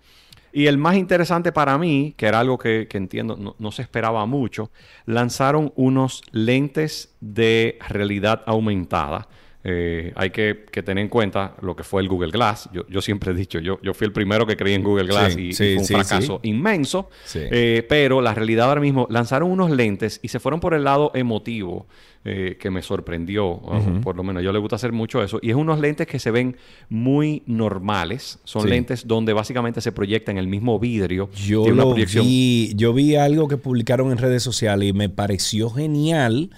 [0.51, 4.69] Y el más interesante para mí, que era algo que, entiendo no se esperaba mucho,
[5.05, 9.29] lanzaron unos lentes de realidad aumentada.
[9.64, 12.70] Eh, hay que, que tener en cuenta lo que fue el Google Glass.
[12.74, 15.34] Yo, yo siempre he dicho, yo, yo fui el primero que creí en Google Glass
[15.34, 17.09] Sí, y, fue un sí, fracaso inmenso.
[17.36, 21.12] Eh, pero la realidad ahora mismo, lanzaron unos lentes y se fueron por el lado
[21.14, 21.86] emotivo
[22.26, 23.62] eh, que me sorprendió.
[24.03, 25.39] Por lo menos yo le gusta hacer mucho eso.
[25.43, 26.57] Y es unos lentes que se ven
[26.89, 28.39] muy normales.
[28.43, 31.30] Son lentes donde básicamente se proyecta en el mismo vidrio.
[31.36, 35.70] Yo una proyección vi, yo vi algo que publicaron en redes sociales y me pareció
[35.70, 36.49] genial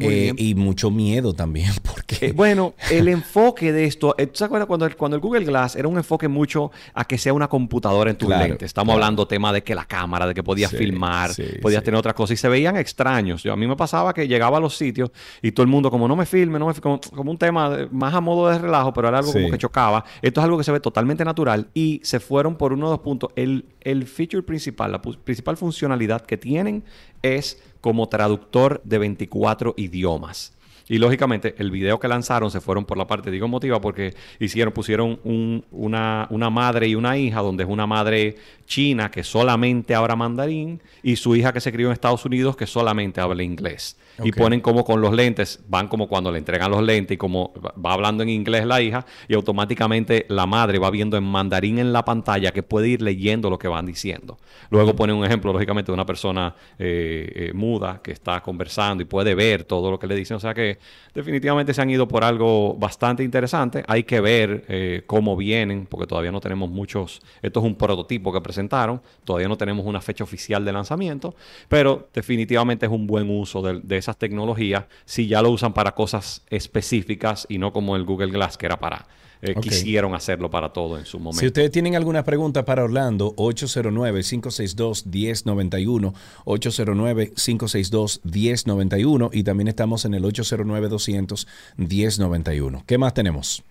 [0.00, 2.32] eh, y mucho miedo también, porque...
[2.32, 5.76] Bueno, el enfoque de esto, eh, ¿tú te acuerdas cuando el, cuando el Google Glass
[5.76, 8.64] era un enfoque mucho a que sea una computadora en tu Claro, lente?
[8.64, 9.04] Estamos claro.
[9.04, 11.84] hablando tema de que la cámara, de que podías Sí, filmar, sí, podías sí.
[11.86, 13.42] tener otras cosas y se veían extraños.
[13.42, 15.10] Yo, a mí me pasaba que llegaba a los sitios
[15.42, 17.70] y todo el mundo como no me filme, no me fi-", como, como un tema
[17.70, 20.04] de- más a modo de relajo, pero era algo como que chocaba.
[20.22, 23.00] Esto es algo que se ve totalmente natural y se fueron por uno de los
[23.00, 23.30] puntos.
[23.36, 26.84] El, el feature principal, la principal funcionalidad que tienen
[27.22, 30.55] es como traductor de 24 idiomas.
[30.88, 34.72] Y lógicamente el video que lanzaron se fueron por la parte, digo, emotiva porque hicieron,
[34.72, 39.94] pusieron un- una, una madre y una hija, donde es una madre china que solamente
[39.94, 43.96] habla mandarín y su hija que se crió en Estados Unidos que solamente habla inglés.
[44.24, 47.52] Y ponen como con los lentes, van como cuando le entregan los lentes y como
[47.62, 51.78] va- va hablando en inglés la hija y automáticamente la madre va viendo en mandarín
[51.78, 54.38] en la pantalla que puede ir leyendo lo que van diciendo.
[54.70, 59.06] Luego ponen un ejemplo, lógicamente, de una persona eh, eh, muda que está conversando y
[59.06, 60.36] puede ver todo lo que le dicen.
[60.36, 60.75] O sea que
[61.14, 63.84] definitivamente se han ido por algo bastante interesante.
[63.88, 67.20] Hay que ver eh, cómo vienen, porque todavía no tenemos muchos.
[67.42, 69.00] Esto es un prototipo que presentaron.
[69.24, 71.34] Todavía no tenemos una fecha oficial de lanzamiento,
[71.68, 75.92] pero definitivamente es un buen uso de, de esas tecnologías si ya lo usan para
[75.94, 79.06] cosas específicas y no como el Google Glass que era para.
[79.42, 79.62] Eh, Ok.
[79.62, 81.40] Quisieron hacerlo para todo en su momento.
[81.40, 86.14] Si ustedes tienen alguna pregunta para Orlando, 809-562-1091,
[86.44, 92.82] 809-562-1091 y también estamos en el 809-200-1091.
[92.86, 93.62] ¿Qué más tenemos?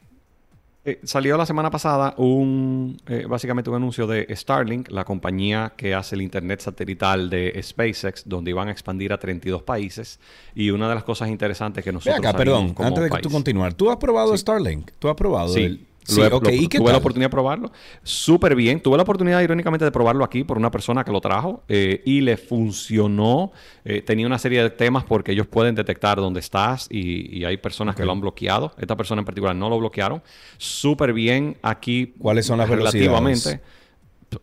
[0.88, 5.96] Eh, salió la semana pasada un eh, básicamente un anuncio de Starlink, la compañía que
[5.96, 10.20] hace el internet satelital de SpaceX, donde iban a expandir a 32 países.
[10.54, 13.14] Y una de las cosas interesantes que nosotros acá, sabíamos perdón, como antes de que
[13.14, 13.74] país- tú continuar.
[13.74, 14.92] ¿Tú has probado Starlink?
[15.00, 15.50] ¿Tú has probado?
[15.54, 15.64] Sí.
[15.64, 16.44] el- Lo he- ok.
[16.46, 17.72] lo- ¿Y qué tuve la oportunidad de probarlo.
[18.04, 18.80] Súper bien.
[18.82, 22.22] Tuve la oportunidad, irónicamente, de probarlo aquí por una persona que lo trajo eh, y
[22.22, 23.52] le funcionó.
[23.84, 27.58] Eh, tenía una serie de temas porque ellos pueden detectar dónde estás y, y hay
[27.58, 28.74] personas que lo han bloqueado.
[28.78, 30.22] Esta persona en particular no lo bloquearon.
[30.58, 32.14] Súper bien aquí.
[32.20, 33.50] ¿Cuáles son las Relativamente.
[33.50, 33.62] velocidades?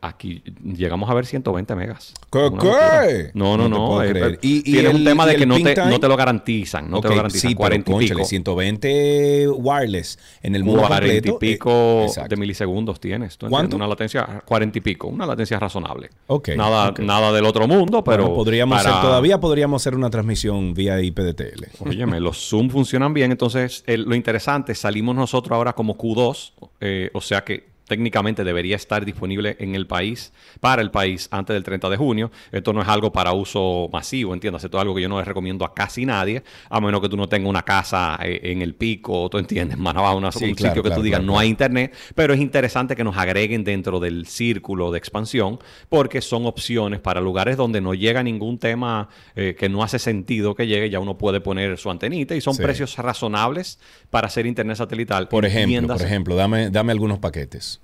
[0.01, 2.13] Aquí llegamos a ver 120 megas.
[2.31, 3.31] ¿Qué?
[3.35, 6.01] No, no, No eh, eh, ¿Y- y tiene un tema de que no te, no
[6.01, 6.91] te lo garantizan.
[6.91, 7.51] No te lo garantizan.
[7.51, 8.29] sí, pero 40 y cónchale, pico.
[8.29, 11.29] 120 wireless en el mundo 40 completo.
[11.29, 13.37] y eh, pico de milisegundos tienes.
[13.39, 13.77] ¿tú ¿Cuánto?
[13.77, 16.11] Una latencia, 40 y pico, una latencia razonable.
[16.27, 18.23] Ok, Nada, nada del otro mundo, pero.
[18.25, 21.67] Bueno, podríamos para- hacer, todavía podríamos hacer una transmisión vía IPDTL.
[21.81, 23.31] Óyeme, los Zoom funcionan bien.
[23.33, 28.77] Entonces, el- lo interesante, salimos nosotros ahora como Q2, eh, o sea que técnicamente debería
[28.77, 32.31] estar disponible en el país, para el país, antes del 30 de junio.
[32.51, 34.65] Esto no es algo para uso masivo, entiendas.
[34.65, 37.19] Esto es algo que yo no les recomiendo a casi nadie, a menos que tú
[37.19, 40.71] no tengas una casa eh, en el pico, tú entiendes, Manabá, una, Sí, un claro,
[40.73, 43.63] sitio que claro, tú digas claro, no hay internet, pero es interesante que nos agreguen
[43.63, 45.59] dentro del círculo de expansión,
[45.91, 50.55] porque son opciones para lugares donde no llega ningún tema eh, que no hace sentido
[50.55, 52.63] que llegue, ya uno puede poner su antenita y son Sí.
[52.63, 53.79] precios razonables
[54.09, 55.29] para hacer internet satelital.
[55.29, 57.82] Por ejemplo, por ejemplo, dame, dame algunos paquetes.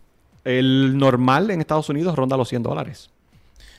[0.49, 3.11] El normal en Estados Unidos ronda los 100 dólares.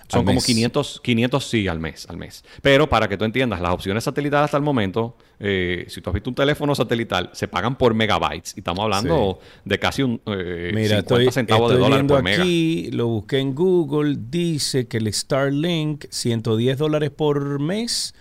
[0.07, 0.45] Son como mes.
[0.45, 2.43] 500, 500 sí al mes, al mes.
[2.61, 6.15] Pero para que tú entiendas, las opciones satelitales hasta el momento, eh, si tú has
[6.15, 8.53] visto un teléfono satelital, se pagan por megabytes.
[8.55, 12.13] Y estamos hablando de casi un eh, Mira, 50 estoy, centavos de estoy dólar viendo
[12.15, 12.41] por mega.
[12.41, 18.15] aquí, lo busqué en Google, dice que el Starlink, 110 dólares por mes,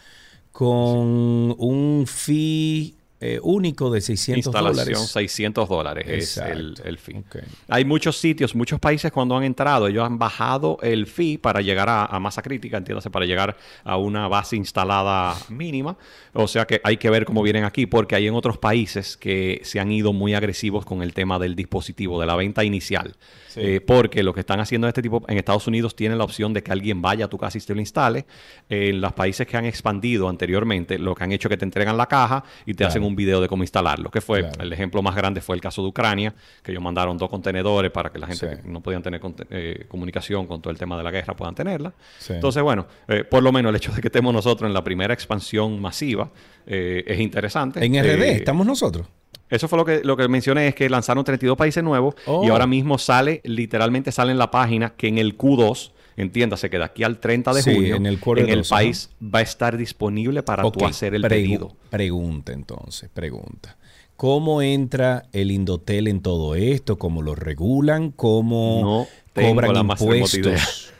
[0.53, 5.11] con un fee eh, único de 600 Instalación, dólares.
[5.11, 7.25] 600 dólares es el, el fee.
[7.69, 11.89] Hay muchos sitios, muchos países cuando han entrado, ellos han bajado el fee para llegar
[11.89, 15.97] a, a masa crítica, entiéndase, para llegar a una base instalada mínima.
[16.33, 19.61] O sea que hay que ver cómo vienen aquí, porque hay en otros países que
[19.65, 23.17] se han ido muy agresivos con el tema del dispositivo, de la venta inicial.
[23.49, 23.61] Sí.
[23.63, 26.53] Eh, porque lo que están haciendo en este tipo, en Estados Unidos tienen la opción
[26.53, 28.27] de que alguien vaya a tu casa y te lo instale.
[28.69, 31.97] En los países que han expandido anteriormente, lo que han hecho es que te entregan
[31.97, 32.89] la caja y te Claro.
[32.91, 34.11] hacen un video de cómo instalarlo.
[34.11, 37.29] Que fue el ejemplo más grande fue el caso de Ucrania, que ellos mandaron dos
[37.29, 40.97] contenedores para que la gente que no podían tener eh, comunicación con todo el tema
[40.97, 41.93] de la guerra puedan tenerla.
[42.19, 42.33] Sí.
[42.35, 45.13] Entonces, bueno, eh, por lo menos el hecho de que estemos nosotros en la primera
[45.15, 46.31] expansión masiva
[46.67, 47.85] eh, es interesante.
[47.85, 49.07] En RD, Eh, ¿estamos nosotros?
[49.51, 52.45] eso fue lo que, lo que mencioné, es que lanzaron 32 países nuevos Oh.
[52.45, 56.79] y ahora mismo sale, literalmente sale en la página que en el Q2, entiéndase que
[56.79, 60.43] de aquí al 30 de Sí, junio, en el en país va a estar disponible
[60.43, 61.77] para Ok, tú hacer el pregu- pedido.
[61.91, 63.79] Pregunta entonces, pregunta.
[64.17, 66.99] ¿Cómo entra el Indotel en todo esto?
[66.99, 68.11] ¿Cómo lo regulan?
[68.11, 70.93] ¿Cómo No cobran impuestos?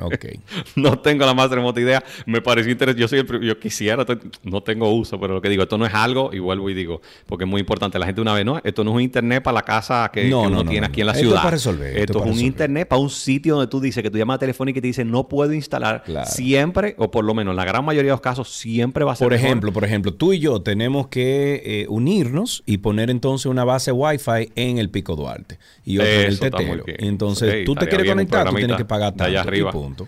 [0.00, 0.26] Ok.
[0.76, 2.02] No tengo la más remota idea.
[2.26, 3.00] Me pareció interesante.
[3.00, 4.04] Yo soy el yo quisiera,
[4.42, 7.00] no tengo uso, pero lo que digo, esto no es algo, y vuelvo y digo,
[7.26, 7.98] porque es muy importante.
[7.98, 10.42] La gente una vez, no, esto no es un internet para la casa que, No,
[10.42, 11.12] que uno no, no, tiene no, aquí en la.
[11.12, 11.36] Esto ciudad.
[11.36, 13.80] es para resolver, esto Esto, es para es un internet para un sitio donde tú
[13.80, 16.04] dices que tu llamada telefónica y te dice no puedo instalar.
[16.26, 19.16] Siempre, o por lo menos en la gran mayoría de los casos, siempre va a
[19.16, 19.46] ser Por mejor.
[19.46, 23.92] ejemplo, por ejemplo, tú y yo tenemos que eh, unirnos y poner entonces una base
[23.92, 26.96] Wi-Fi en el Pico Duarte y otra en el bien.
[27.00, 29.70] Entonces, tú te quieres conectar, tú tienes que pagar allá arriba.
[29.72, 30.06] punto.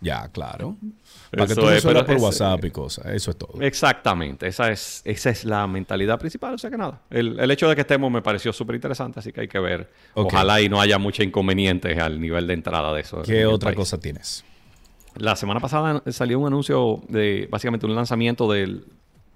[0.00, 0.76] Ya, claro.
[1.30, 3.06] Para que Eso tú es, pero por es- WhatsApp y cosas.
[3.06, 3.62] Eso es todo.
[3.62, 6.54] Exactamente, esa es, esa es la mentalidad principal.
[6.54, 9.32] O sea que nada, el, el hecho de que estemos me pareció súper interesante, así
[9.32, 9.90] que hay que ver.
[10.14, 13.22] Ojalá y no haya muchos inconvenientes al nivel de entrada de eso.
[13.22, 13.76] ¿Qué otra país.
[13.76, 14.44] cosa tienes?
[15.16, 18.84] La semana pasada salió un anuncio de básicamente un lanzamiento del-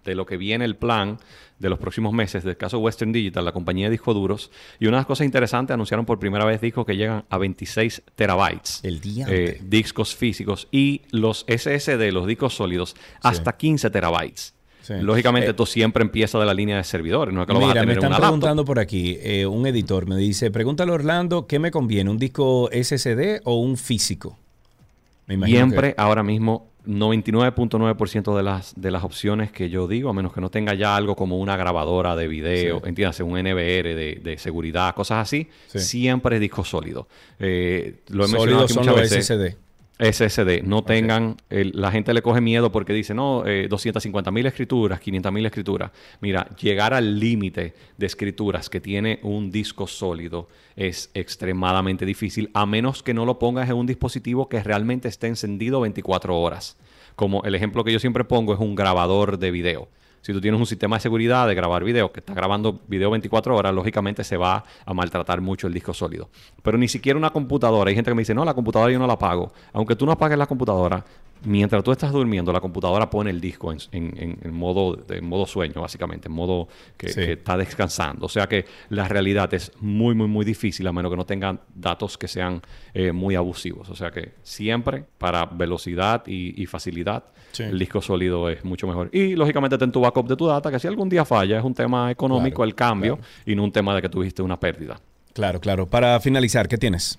[0.05, 1.18] de lo que viene el plan
[1.59, 4.50] de los próximos meses del caso Western Digital, la compañía de discos duros.
[4.78, 8.02] Y una de las cosas interesantes, anunciaron por primera vez discos que llegan a 26
[8.14, 8.80] terabytes.
[8.82, 9.26] El día.
[9.28, 14.52] eh, discos físicos y los SSD, los discos sólidos, hasta 15 terabytes.
[14.82, 14.94] Sí.
[15.00, 17.70] Lógicamente, Eh, esto siempre empieza de la línea de servidores, no es que lo vas
[17.70, 20.92] a Mira, me tener en están preguntando por aquí, eh, un editor me dice, pregúntale
[20.92, 22.09] a Orlando, ¿qué me conviene?
[22.09, 24.38] ¿Un disco SSD o un físico?
[25.26, 30.11] Me imagino Siempre, que- ahora mismo, 99.9% de las, de las opciones que yo digo,
[30.11, 32.89] a menos que no tenga ya algo como una grabadora de video, Sí.
[32.89, 35.78] entiéndase, un NVR de, de seguridad, cosas así, Sí.
[35.80, 37.09] siempre es disco sólido.
[37.39, 39.26] Eh, lo he Sólidos mencionado aquí son muchas los veces.
[39.26, 39.57] SSD.
[39.99, 44.44] SSD, no tengan, el- la gente le coge miedo porque dice, no, eh, 250 mil
[44.44, 45.90] escrituras, 500 mil escrituras.
[46.20, 52.66] Mira, llegar al límite de escrituras que tiene un disco sólido es extremadamente difícil, a
[52.66, 56.76] menos que no lo pongas en un dispositivo que realmente esté encendido 24 horas.
[57.14, 59.88] Como el ejemplo que yo siempre pongo es un grabador de video.
[60.27, 63.55] Si tú tienes un sistema de seguridad de grabar video que está grabando video 24
[63.55, 66.31] horas, lógicamente se va a maltratar mucho el disco sólido.
[66.64, 67.91] Pero ni siquiera una computadora.
[67.91, 69.53] Hay gente que me dice, no, la computadora yo no la apago.
[69.72, 71.05] Aunque tú no apagues la computadora,
[71.45, 75.24] mientras tú estás durmiendo, la computadora pone el disco en, en- en- en modo, en
[75.29, 76.66] modo sueño, básicamente, en modo
[76.97, 77.20] que, Sí.
[77.20, 78.27] que está descansando.
[78.27, 81.61] O sea que la realidad es muy, muy, muy difícil a menos que no tengan
[81.72, 82.62] datos que sean
[82.95, 83.91] eh, muy abusivos.
[83.91, 87.22] O sea que siempre para velocidad y, y facilidad,
[87.57, 87.62] Sí.
[87.62, 89.09] el disco sólido es mucho mejor.
[89.12, 91.72] Y lógicamente ten tu backup de tu data, que si algún día falla es un
[91.72, 95.00] tema económico el cambio y no un tema de que tuviste una pérdida.
[95.32, 95.86] Claro, claro.
[95.86, 97.18] Para finalizar, ¿qué tienes?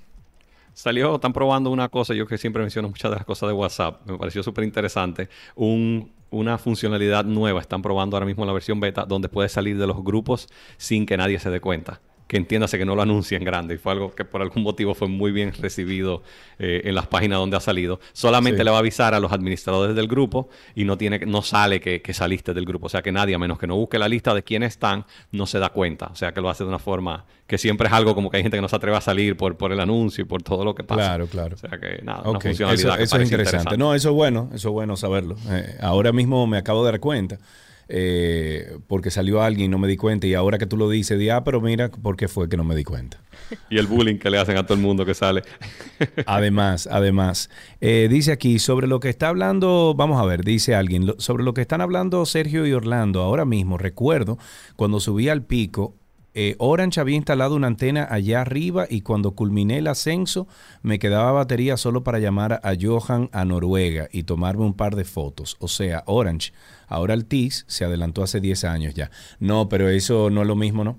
[0.73, 3.99] Salió, están probando una cosa, yo que siempre menciono muchas de las cosas de WhatsApp,
[4.05, 9.05] me pareció súper interesante, un, una funcionalidad nueva, están probando ahora mismo la versión beta,
[9.05, 11.99] donde puedes salir de los grupos sin que nadie se dé cuenta.
[12.27, 15.07] Que entiéndase que no lo anuncien grande, y fue algo que por algún motivo fue
[15.07, 16.23] muy bien recibido
[16.59, 17.99] eh, en las páginas donde ha salido.
[18.13, 18.63] Solamente Sí.
[18.65, 22.01] le va a avisar a los administradores del grupo y no, tiene, no sale que,
[22.01, 22.87] que saliste del grupo.
[22.87, 25.45] O sea que nadie, a menos que no busque la lista de quiénes están, no
[25.45, 26.07] se da cuenta.
[26.07, 28.43] O sea que lo hace de una forma que siempre es algo como que hay
[28.43, 30.75] gente que no se atreve a salir por, por el anuncio y por todo lo
[30.75, 30.99] que pasa.
[31.01, 31.55] Claro, claro.
[31.55, 33.77] O sea que nada, una Ok, funcionalidad eso, que eso es interesante.
[33.77, 35.37] No, eso es bueno, eso es bueno saberlo.
[35.49, 37.37] Eh, ahora mismo me acabo de dar cuenta,
[37.89, 41.17] eh, porque salió alguien y no me di cuenta, y ahora que tú lo dices,
[41.19, 43.19] di, ah, pero mira, ¿por qué fue que no me di cuenta?
[43.69, 45.41] Y el bullying que le hacen a todo el mundo que sale.
[46.25, 47.49] Además, además,
[47.81, 51.43] eh, dice aquí, sobre lo que está hablando, vamos a ver, dice alguien, lo- sobre
[51.43, 54.37] lo que están hablando Sergio y Orlando, ahora mismo recuerdo
[54.75, 55.95] cuando subí al pico,
[56.33, 60.47] eh, Orange había instalado una antena allá arriba y cuando culminé el ascenso
[60.83, 65.03] me quedaba batería solo para llamar a Johan a Noruega y tomarme un par de
[65.05, 65.57] fotos.
[65.59, 66.53] O sea, Orange,
[66.87, 69.11] ahora Altis se adelantó hace 10 años ya.
[69.39, 70.97] No, pero eso no es lo mismo, ¿no?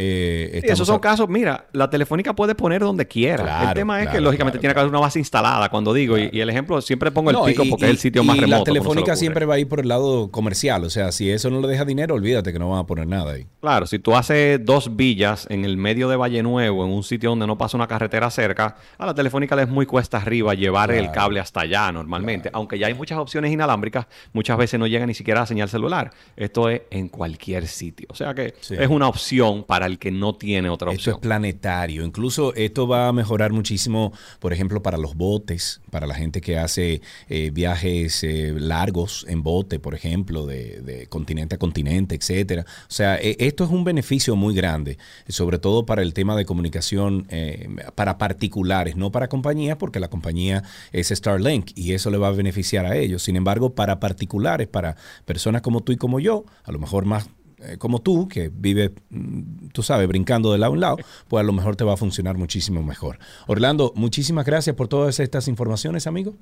[0.00, 3.42] Eh, Sí, esos son a- casos, mira, la telefónica puede poner donde quiera.
[3.42, 6.16] Claro, el tema es que lógicamente claro, tiene que haber una base instalada, cuando digo,
[6.16, 8.36] y, y el ejemplo siempre pongo el No, pico y- porque es el sitio más
[8.38, 8.58] remoto.
[8.58, 10.84] La telefónica siempre va a ir por el lado comercial.
[10.84, 13.32] O sea, si eso no le deja dinero, olvídate que no van a poner nada
[13.32, 13.46] ahí.
[13.60, 17.30] Claro, si tú haces dos villas en el medio de Valle Nuevo, en un sitio
[17.30, 20.92] donde no pasa una carretera cerca, a la telefónica le es muy cuesta arriba llevar
[20.92, 22.50] el cable hasta allá normalmente.
[22.52, 26.12] Aunque ya hay muchas opciones inalámbricas, muchas veces no llega ni siquiera a señal celular.
[26.36, 28.06] Esto es en cualquier sitio.
[28.10, 28.76] O sea que Sí.
[28.78, 31.14] es una opción para que no tiene otra Esto opción.
[31.14, 32.04] es planetario.
[32.04, 36.58] Incluso esto va a mejorar muchísimo, por ejemplo, para los botes, para la gente que
[36.58, 42.66] hace eh, viajes eh, largos en bote, por ejemplo, de, de continente a continente, etcétera.
[42.82, 46.44] O sea, eh, esto es un beneficio muy grande, sobre todo para el tema de
[46.44, 52.18] comunicación eh, para particulares, no para compañías, porque la compañía es Starlink y eso le
[52.18, 53.22] va a beneficiar a ellos.
[53.22, 57.28] Sin embargo, para particulares, para personas como tú y como yo, a lo mejor más
[57.60, 60.96] eh, como tú, que vive, mm, tú sabes, brincando de lado a un lado,
[61.28, 63.18] pues a lo mejor te va a funcionar muchísimo mejor.
[63.46, 66.34] Orlando, muchísimas gracias por todas estas informaciones, amigo.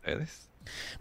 [0.00, 0.48] Ustedes.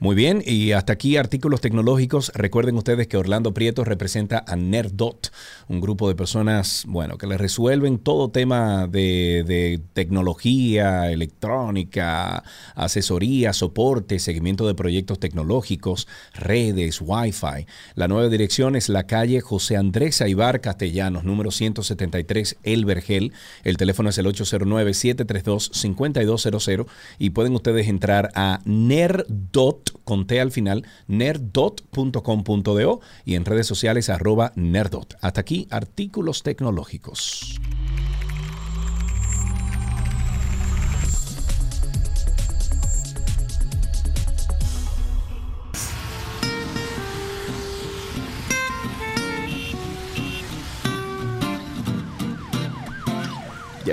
[0.04, 2.32] Muy bien, y hasta aquí artículos tecnológicos.
[2.34, 5.32] Recuerden ustedes que Orlando Prieto representa a Nerdot,
[5.68, 12.44] un grupo de personas, bueno, que les resuelven todo tema de, tecnología, electrónica,
[12.74, 17.68] asesoría, soporte, seguimiento de proyectos tecnológicos, redes, Wi-Fi.
[17.94, 23.34] La nueva dirección es la calle José Andrés Aibar Castellanos, número 173 El Vergel.
[23.64, 26.88] El teléfono es el 809-732-5200
[27.20, 34.10] y pueden ustedes entrar a nerdot, con T al final, nerdot.com.do y en redes sociales
[34.10, 35.16] arroba nerdot.
[35.22, 37.60] Hasta aquí, artículos tecnológicos.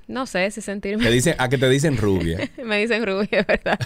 [0.08, 1.04] no sé si sentirme.
[1.04, 2.38] Te dicen, a que te dicen rubia.
[2.64, 3.78] Me dicen rubia, ¿verdad?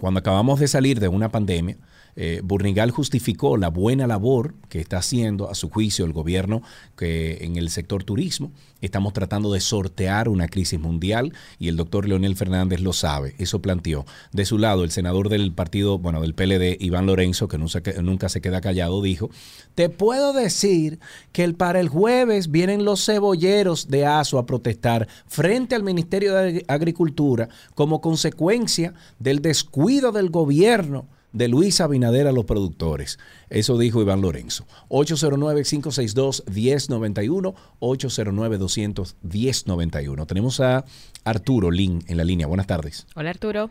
[0.00, 1.76] cuando acabamos de salir de una pandemia,
[2.16, 6.62] eh, Burnigal justificó la buena labor que está haciendo a su juicio el gobierno
[6.96, 12.06] que en el sector turismo estamos tratando de sortear una crisis mundial y el doctor
[12.06, 14.04] Leonel Fernández lo sabe, eso planteó.
[14.32, 18.40] De su lado, el senador del partido, bueno, del PLD, Iván Lorenzo, que nunca, se
[18.40, 19.30] queda callado, dijo,
[19.74, 20.98] te puedo decir
[21.32, 26.34] que el, para el jueves vienen los cebolleros de ASO a protestar frente al Ministerio
[26.34, 33.18] de Agri- Agricultura como consecuencia del descuido del gobierno de Luis Abinader a los productores.
[33.50, 34.64] Eso dijo Iván Lorenzo.
[34.88, 40.26] 809-562-1091, 809-200-1091.
[40.26, 40.84] Tenemos a
[41.24, 42.46] Arturo Lin en la línea.
[42.46, 43.06] Buenas tardes.
[43.16, 43.70] Hola, Arturo.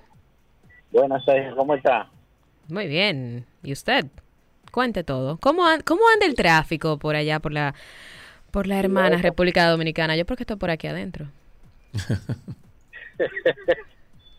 [0.91, 2.09] Buenas tardes, ¿cómo está?
[2.67, 3.45] Muy bien.
[3.63, 4.05] ¿Y usted?
[4.71, 5.37] Cuente todo.
[5.37, 7.73] ¿Cómo, an- cómo anda el tráfico por allá, por la,
[8.51, 10.15] por la hermana República Dominicana?
[10.15, 11.27] Yo porque estoy por aquí adentro.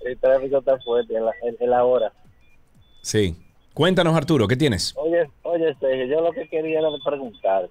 [0.05, 2.13] El tráfico está fuerte en la, en- en la hora.
[3.05, 3.37] Sí.
[3.75, 4.95] Cuéntanos, Arturo, ¿qué tienes?
[4.97, 7.71] Oye, oye, Sergio, yo lo que quería era preguntarte,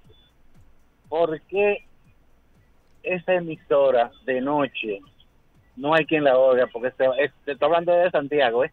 [1.08, 1.78] ¿por qué
[3.02, 5.00] esa emisora de noche
[5.76, 6.68] no hay quien la oiga?
[6.72, 8.72] Porque se, es- te estoy hablando de Santiago, ¿eh?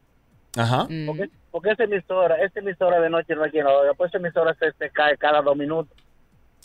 [0.55, 0.87] Ajá.
[1.05, 3.93] ¿Por qué, por qué esa emisora, esa emisora de noche no hay quien la oiga?
[3.95, 5.97] Pues esa emisora se, se cae cada dos minutos.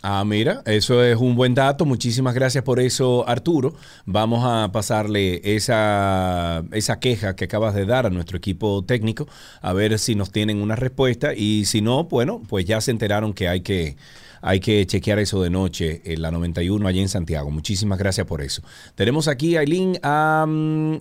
[0.03, 1.85] Ah, mira, eso es un buen dato.
[1.85, 3.75] Muchísimas gracias por eso, Arturo.
[4.05, 9.27] Vamos a pasarle esa, esa queja que acabas de dar a nuestro equipo técnico,
[9.63, 11.35] a ver si nos tienen una respuesta.
[11.35, 13.97] Y si no, bueno, pues ya se enteraron que hay que,
[14.43, 17.51] hay que chequear eso de noche en la 91 allá en Santiago.
[17.51, 18.63] Muchísimas gracias por eso.
[18.95, 20.47] Tenemos aquí a Aileen, a,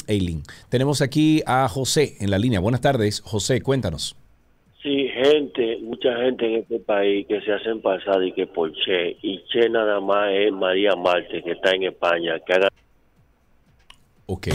[0.07, 0.41] Aileen.
[0.69, 2.59] Tenemos aquí a José en la línea.
[2.59, 4.15] Buenas tardes, José, cuéntanos.
[4.85, 9.17] Sí, gente, mucha gente en este país que se hacen pasar y que por Che,
[9.23, 12.67] y Che nada más es María Marte, que está en España, que haga
[14.27, 14.47] Ok.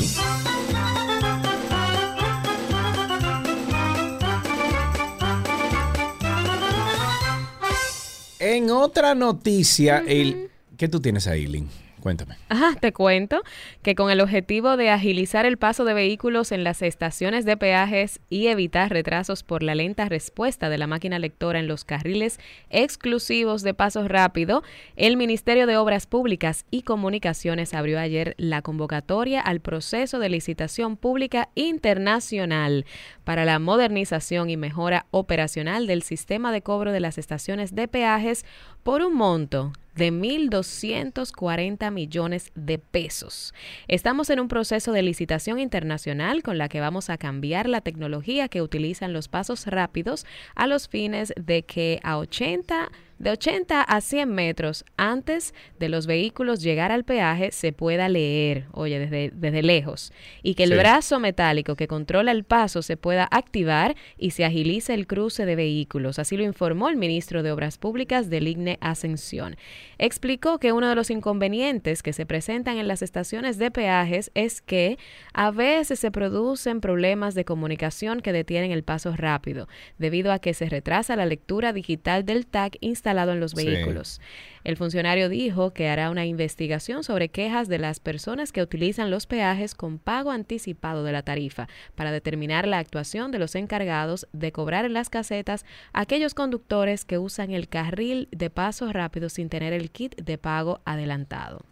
[8.39, 10.48] En otra noticia, el,
[10.78, 11.80] ¿qué tú tienes ahí, Lin?
[12.01, 12.36] Cuéntame.
[12.81, 13.43] Te cuento
[13.82, 18.20] que con el objetivo de agilizar el paso de vehículos en las estaciones de peajes
[18.28, 22.40] y evitar retrasos por la lenta respuesta de la máquina lectora en los carriles
[22.70, 24.62] exclusivos de paso rápido,
[24.97, 30.97] el Ministerio de Obras Públicas y Comunicaciones abrió ayer la convocatoria al proceso de licitación
[30.97, 32.86] pública internacional
[33.24, 38.44] para la modernización y mejora operacional del sistema de cobro de las estaciones de peajes
[38.82, 43.54] por un monto de 1.240 millones de pesos.
[43.88, 48.48] Estamos en un proceso de licitación internacional con la que vamos a cambiar la tecnología
[48.48, 52.90] que utilizan los pasos rápidos a los fines de que a 80
[53.20, 58.64] de 80 a 100 metros antes de los vehículos llegar al peaje se pueda leer,
[58.72, 60.10] oye, desde, desde lejos,
[60.42, 60.76] y que el Sí.
[60.76, 65.55] brazo metálico que controla el paso se pueda activar y se agilice el cruce de
[65.55, 66.18] vehículos.
[66.18, 69.56] Así lo informó el ministro de Obras Públicas del IGNE Ascensión.
[69.98, 74.62] Explicó que uno de los inconvenientes que se presentan en las estaciones de peajes es
[74.62, 74.98] que
[75.34, 79.68] a veces se producen problemas de comunicación que detienen el paso rápido,
[79.98, 83.66] debido a que se retrasa la lectura digital del tag instalado en los Sí.
[83.66, 84.20] vehículos.
[84.62, 89.26] El funcionario dijo que hará una investigación sobre quejas de las personas que utilizan los
[89.26, 94.52] peajes con pago anticipado de la tarifa para determinar la actuación de los encargados de
[94.52, 99.48] cobrar en las casetas a aquellos conductores que usan el carril de paso rápido sin
[99.48, 101.62] tener el kit de pago adelantado.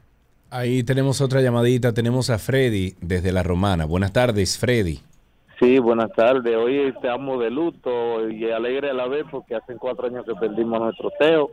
[0.50, 1.92] Ahí tenemos otra llamadita.
[1.92, 3.84] Tenemos a Freddy desde La Romana.
[3.84, 5.00] Buenas tardes, Freddy.
[5.58, 6.56] Sí, buenas tardes.
[6.56, 10.80] Hoy estamos de luto y alegre a la vez porque hace cuatro años que perdimos
[10.80, 11.50] a nuestro Teo.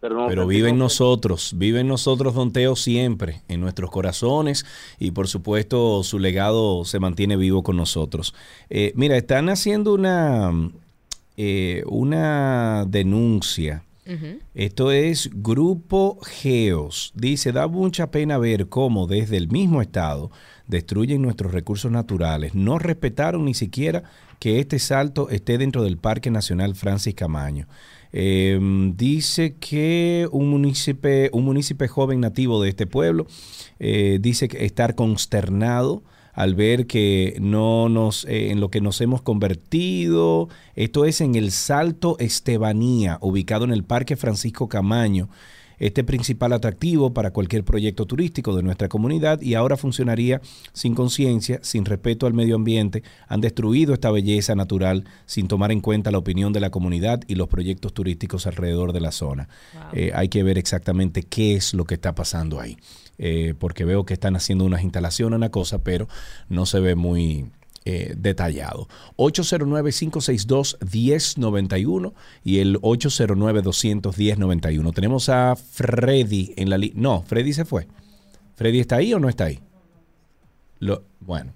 [0.00, 4.64] Pero, no Pero vive en nosotros, vive en nosotros Don Teo siempre, en nuestros corazones
[4.98, 8.34] y por supuesto su legado se mantiene vivo con nosotros.
[8.70, 10.52] Eh, mira, están haciendo una,
[11.36, 13.82] eh, una denuncia.
[14.54, 17.12] Esto es Grupo Geos.
[17.16, 20.30] Dice, da mucha pena ver cómo desde el mismo Estado
[20.66, 22.54] destruyen nuestros recursos naturales.
[22.54, 24.04] No respetaron ni siquiera
[24.38, 27.66] que este salto esté dentro del Parque Nacional Francis Camaño.
[28.12, 28.58] Eh,
[28.96, 33.26] dice que un municipio, un municipio joven nativo de este pueblo
[33.78, 36.02] eh, dice que estar consternado
[36.32, 40.48] al ver que no nos eh, en lo que nos hemos convertido.
[40.74, 45.28] Esto es en el Salto Estebanía, ubicado en el Parque Francisco Camaño.
[45.78, 50.40] Este principal atractivo para cualquier proyecto turístico de nuestra comunidad y ahora funcionaría
[50.72, 55.80] sin conciencia, sin respeto al medio ambiente, han destruido esta belleza natural sin tomar en
[55.80, 59.48] cuenta la opinión de la comunidad y los proyectos turísticos alrededor de la zona.
[59.92, 62.76] Eh, hay que ver exactamente qué es lo que está pasando ahí,
[63.18, 66.08] eh, porque veo que están haciendo unas instalaciones, una cosa, pero
[66.48, 67.46] no se ve muy
[67.88, 68.88] eh, detallado.
[69.16, 74.92] 809-562-1091 y el 809-210-91.
[74.92, 77.00] Tenemos a Freddy en la línea.
[77.00, 77.86] No, Freddy se fue.
[78.56, 79.60] ¿Freddy está ahí o no está ahí?
[81.20, 81.52] Bueno.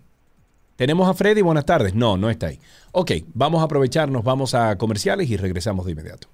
[0.76, 1.96] Tenemos a Freddy, buenas tardes.
[1.96, 2.60] No, no está ahí.
[2.92, 6.28] Ok, vamos a aprovecharnos, vamos a comerciales y regresamos de inmediato.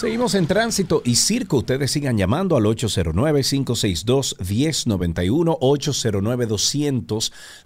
[0.00, 1.58] Seguimos en tránsito y circo.
[1.58, 5.58] Ustedes sigan llamando al 809-562-1091,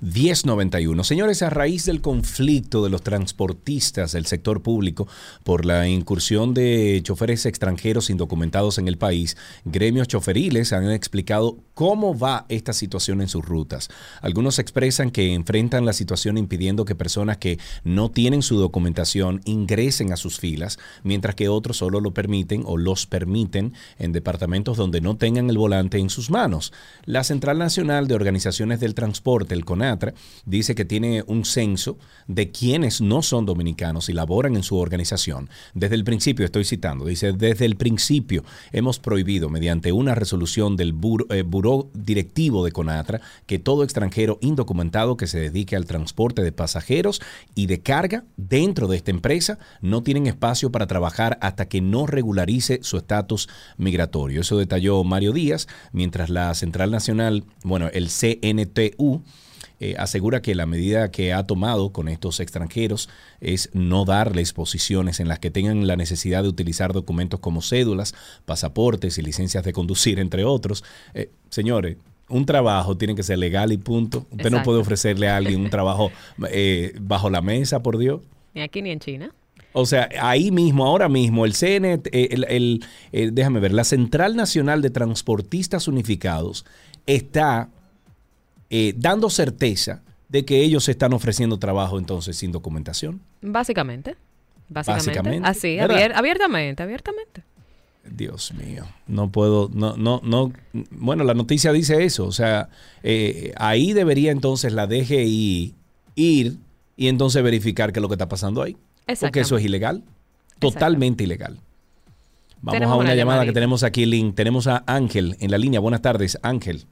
[0.03, 1.05] 809-200-1091.
[1.05, 5.07] Señores, a raíz del conflicto de los transportistas del sector público
[5.45, 12.17] por la incursión de choferes extranjeros indocumentados en el país, gremios choferiles han explicado cómo
[12.17, 13.89] va esta situación en sus rutas.
[14.23, 20.13] Algunos expresan que enfrentan la situación impidiendo que personas que no tienen su documentación ingresen
[20.13, 25.01] a sus filas, mientras que otros solo lo permiten o los permiten en departamentos donde
[25.01, 26.73] no tengan el volante en sus manos.
[27.05, 30.15] La Central Nacional de Organizaciones del Transporte, el CONATRA,
[30.47, 35.51] dice que tiene un censo de quienes no son dominicanos y laboran en su organización.
[35.75, 40.93] Desde el principio, estoy citando, dice, desde el principio hemos prohibido mediante una resolución del
[40.93, 41.43] buro, eh,
[41.93, 47.21] directivo de CONATRA que todo extranjero indocumentado que se dedique al transporte de pasajeros
[47.55, 52.07] y de carga dentro de esta empresa no tienen espacio para trabajar hasta que no
[52.07, 54.41] regularice su estatus migratorio.
[54.41, 59.23] Eso detalló Mario Díaz, mientras la Central Nacional, bueno, el CNTU,
[59.91, 63.09] eh, asegura que la medida que ha tomado con estos extranjeros
[63.41, 68.15] es no darles posiciones en las que tengan la necesidad de utilizar documentos como cédulas,
[68.45, 70.85] pasaportes y licencias de conducir, entre otros.
[71.15, 71.97] Eh, señores,
[72.29, 74.27] un trabajo tiene que ser legal y punto.
[74.31, 76.11] Usted no puede ofrecerle a alguien un trabajo
[76.51, 78.23] eh, bajo la mesa, por Dios.
[78.55, 79.31] Ni aquí ni en China.
[79.77, 82.81] O sea, ahí mismo, ahora mismo, el CNT, el,
[83.13, 86.65] el- déjame ver, la Central Nacional de Transportistas Unificados
[87.07, 87.69] está
[88.71, 93.21] eh, dando certeza de que ellos están ofreciendo trabajo entonces sin documentación.
[93.41, 94.17] Básicamente.
[94.69, 95.11] Básicamente.
[95.11, 97.43] Básicamente, Así, abiertamente, abiertamente.
[98.05, 100.53] Dios mío, no puedo, no, no, no.
[100.91, 102.69] Bueno, la noticia dice eso, o sea,
[103.03, 105.75] eh, ahí debería entonces la DGI
[106.15, 106.57] ir
[106.97, 108.77] y entonces verificar qué es lo que está pasando ahí.
[109.21, 110.03] Porque eso es ilegal,
[110.59, 111.59] totalmente ilegal.
[112.61, 114.35] Vamos Tenemos a una una llamada que tenemos aquí, Link.
[114.35, 115.81] Tenemos a Ángel en la línea.
[115.81, 116.85] Buenas tardes, Ángel.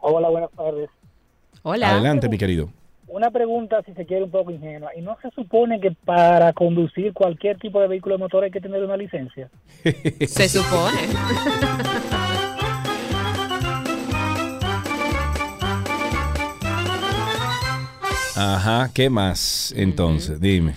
[0.00, 0.88] Hola, buenas tardes.
[1.62, 1.90] Hola.
[1.90, 2.70] Adelante, mi querido.
[3.06, 4.92] Una pregunta, si se quiere, un poco ingenua.
[4.96, 8.60] ¿Y no se supone que para conducir cualquier tipo de vehículo de motor hay que
[8.60, 9.50] tener una licencia?
[9.82, 11.08] Se supone.
[18.36, 20.40] Ajá, ¿qué más entonces?
[20.40, 20.74] Dime.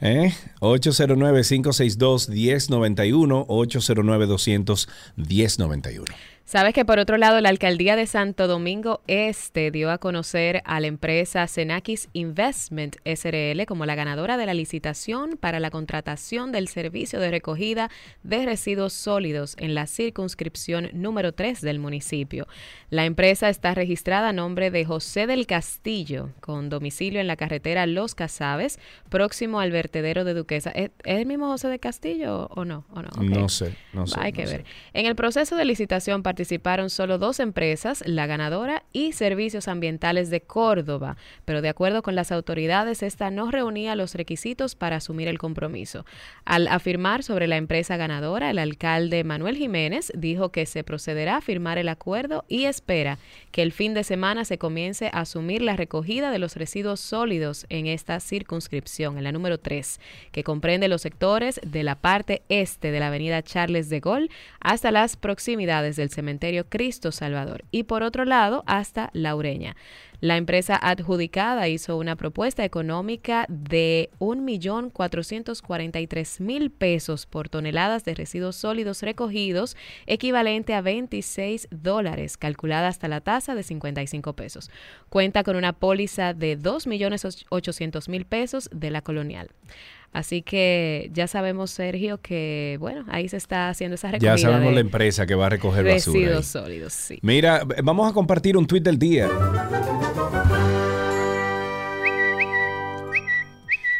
[0.00, 0.32] ¿Eh?
[0.60, 6.04] 809-562-1091, 809-200-1091.
[6.44, 10.80] Sabes que por otro lado, la alcaldía de Santo Domingo Este dio a conocer a
[10.80, 16.68] la empresa Senakis Investment SRL como la ganadora de la licitación para la contratación del
[16.68, 17.90] servicio de recogida
[18.22, 22.46] de residuos sólidos en la circunscripción número 3 del municipio.
[22.90, 27.86] La empresa está registrada a nombre de José del Castillo, con domicilio en la carretera
[27.86, 28.78] Los Casabes,
[29.08, 30.70] próximo al vertedero de Duquesa.
[30.70, 32.84] ¿Es, el mismo José del Castillo o no?
[32.90, 33.10] ¿O no?
[33.22, 34.20] No sé, no sé.
[34.20, 34.56] Hay no que sé.
[34.58, 34.64] ver.
[34.92, 40.40] En el proceso de licitación participaron solo dos empresas, la ganadora y Servicios Ambientales de
[40.40, 45.36] Córdoba, pero de acuerdo con las autoridades, esta no reunía los requisitos para asumir el
[45.36, 46.06] compromiso.
[46.46, 51.40] Al afirmar sobre la empresa ganadora, el alcalde Manuel Jiménez dijo que se procederá a
[51.42, 53.18] firmar el acuerdo y espera
[53.50, 57.66] que el fin de semana se comience a asumir la recogida de los residuos sólidos
[57.68, 60.00] en esta circunscripción, en la número 3,
[60.32, 64.30] que comprende los sectores de la parte este de la avenida Charles de Gaulle
[64.60, 66.08] hasta las proximidades del
[66.68, 69.76] Cristo Salvador y por otro lado hasta La Ureña.
[70.20, 79.02] La empresa adjudicada hizo una propuesta económica de 1.443.000 pesos por toneladas de residuos sólidos
[79.02, 79.76] recogidos,
[80.06, 84.70] equivalente a 26 dólares, calculada hasta la tasa de 55 pesos.
[85.08, 89.50] Cuenta con una póliza de 2.800.000 pesos de la colonial.
[90.12, 94.68] Así que ya sabemos, Sergio, que bueno, ahí se está haciendo esa recogida Ya sabemos
[94.68, 96.16] de la empresa que va a recoger basura.
[96.18, 96.24] ahí.
[96.24, 97.18] residuos sólidos, sí.
[97.22, 99.28] Mira, vamos a compartir un tuit del día.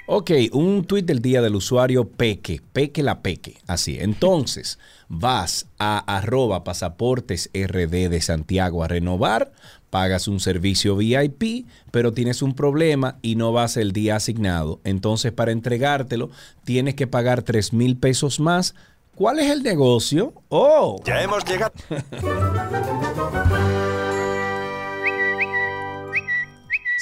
[0.06, 3.58] Ok, un tuit del día del usuario Peque, Peque la Peque.
[3.66, 9.52] Así, entonces vas a arroba pasaportes RD de Santiago a renovar,
[9.90, 14.80] pagas un servicio VIP, pero tienes un problema y no vas el día asignado.
[14.84, 16.30] Entonces para entregártelo
[16.64, 18.74] tienes que pagar 3 mil pesos más.
[19.14, 20.32] ¿Cuál es el negocio?
[20.48, 21.72] Oh, Ya hemos llegado.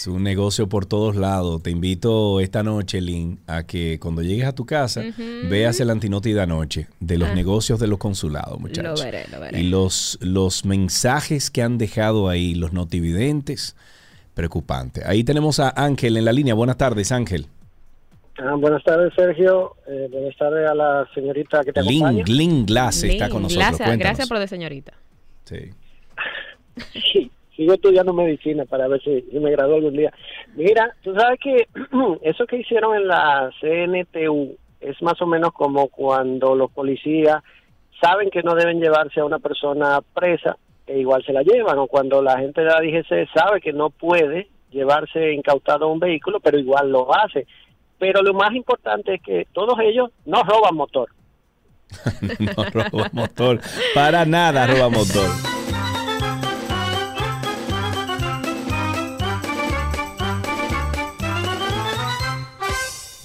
[0.00, 1.62] Es un negocio por todos lados.
[1.62, 5.02] Te invito esta noche, Lynn, a que cuando llegues a tu casa
[5.50, 7.34] veas el antinoti de anoche de los Ah.
[7.34, 8.98] negocios de los consulados, muchachos.
[8.98, 9.60] Lo veré, lo veré.
[9.60, 13.76] Y los, los mensajes que han dejado ahí los notividentes,
[14.32, 15.02] preocupante.
[15.04, 16.54] Ahí tenemos a Ángel en la línea.
[16.54, 17.44] Buenas tardes, Ángel.
[18.38, 19.76] Ah, buenas tardes, Sergio.
[19.86, 22.24] Eh, buenas tardes a la señorita que te acompaña.
[22.24, 23.66] Lynn, Lynn Glass está Lin, con nosotros.
[23.68, 23.98] Gracias, Cuéntanos.
[24.16, 24.94] gracias por de señorita.
[25.44, 25.56] Sí.
[27.12, 30.10] Sí, sigo estudiando medicina para ver si, me gradúo algún día.
[30.54, 31.68] Mira, tú sabes que
[32.22, 37.42] eso que hicieron en la CNTU es más o menos como cuando los policías
[38.00, 40.56] saben que no deben llevarse a una persona presa
[40.86, 43.90] e igual se la llevan, o cuando la gente de la DGC sabe que no
[43.90, 47.46] puede llevarse incautado un vehículo, pero igual lo hace.
[47.98, 51.10] Pero lo más importante es que todos ellos no roban motor.
[52.56, 53.60] no roba motor.
[53.94, 55.49] Para nada roba motor.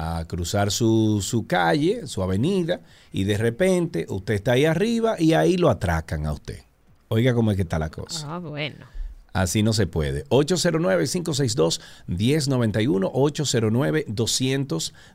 [0.00, 5.32] a cruzar su, su calle, su avenida, y de repente usted está ahí arriba y
[5.32, 6.60] ahí lo atracan a usted.
[7.08, 8.36] Oiga cómo es que está la cosa.
[8.36, 8.86] Ah, bueno.
[9.32, 10.24] Así no se puede.
[10.26, 13.10] 809-562-1091,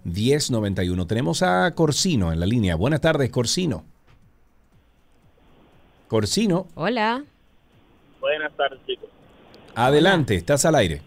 [0.03, 1.07] 809-200-1091.
[1.07, 2.76] Tenemos a Corsino en la línea.
[2.76, 3.85] Buenas tardes, Corsino.
[6.10, 7.23] Corsino, Hola.
[8.19, 9.07] Buenas tardes, chicos.
[9.76, 11.01] adelante, estás al aire.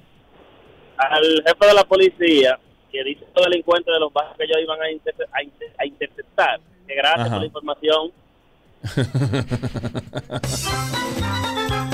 [0.96, 2.58] Al jefe de la policía
[2.90, 5.86] que dice los delincuentes de los barrios que ellos iban a, interce- a inter- a
[5.86, 6.60] interceptar.
[6.86, 7.30] Que gracias Ajá.
[7.30, 8.12] por la información.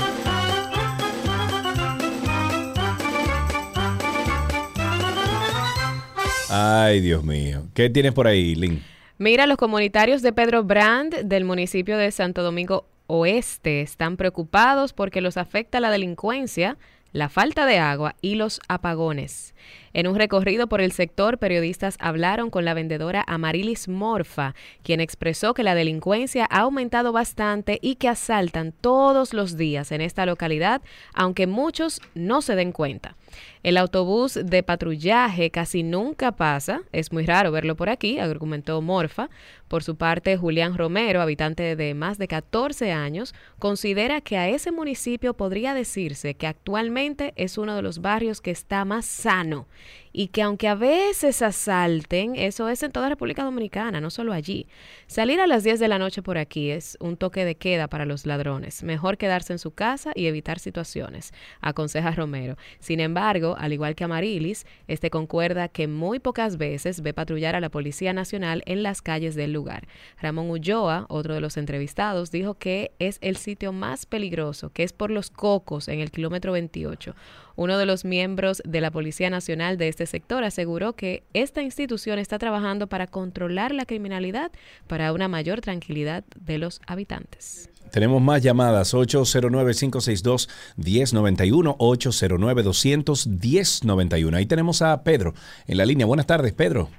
[6.49, 7.63] Ay, Dios mío.
[7.73, 8.83] ¿Qué tienes por ahí, Lynn?
[9.17, 15.21] Mira, los comunitarios de Pedro Brand del municipio de Santo Domingo Oeste están preocupados porque
[15.21, 16.77] los afecta la delincuencia,
[17.13, 19.55] la falta de agua y los apagones.
[19.93, 25.53] En un recorrido por el sector, periodistas hablaron con la vendedora Amarilis Morfa, quien expresó
[25.53, 30.81] que la delincuencia ha aumentado bastante y que asaltan todos los días en esta localidad,
[31.13, 33.15] aunque muchos no se den cuenta.
[33.63, 39.29] El autobús de patrullaje casi nunca pasa, es muy raro verlo por aquí, argumentó Morfa.
[39.67, 44.71] Por su parte, Julián Romero, habitante de más de 14 años, considera que a ese
[44.71, 49.67] municipio podría decirse que actualmente es uno de los barrios que está más sano
[50.13, 54.67] y que aunque a veces asalten, eso es en toda República Dominicana, no solo allí.
[55.07, 58.05] Salir a las 10 de la noche por aquí es un toque de queda para
[58.05, 58.83] los ladrones.
[58.83, 62.57] Mejor quedarse en su casa y evitar situaciones, aconseja Romero.
[62.79, 67.59] Sin embargo, al igual que Amarilis, este concuerda que muy pocas veces ve patrullar a
[67.59, 69.87] la Policía Nacional en las calles del lugar.
[70.21, 74.93] Ramón Ulloa, otro de los entrevistados, dijo que es el sitio más peligroso, que es
[74.93, 77.15] por los cocos en el kilómetro 28.
[77.55, 82.19] Uno de los miembros de la Policía Nacional de este sector aseguró que esta institución
[82.19, 84.51] está trabajando para controlar la criminalidad
[84.87, 87.69] para una mayor tranquilidad de los habitantes.
[87.91, 88.95] Tenemos más llamadas.
[88.95, 94.35] 809-562-1091, 809-200-1091.
[94.35, 95.35] Ahí tenemos a Pedro
[95.67, 96.07] en la línea.
[96.07, 96.89] Buenas tardes, Pedro.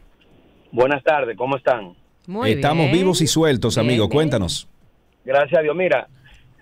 [0.70, 1.94] Buenas tardes, ¿cómo están?
[2.46, 4.08] Estamos vivos y sueltos, amigo.
[4.08, 4.68] Cuéntanos.
[5.24, 5.74] Gracias a Dios.
[5.74, 6.06] Mira,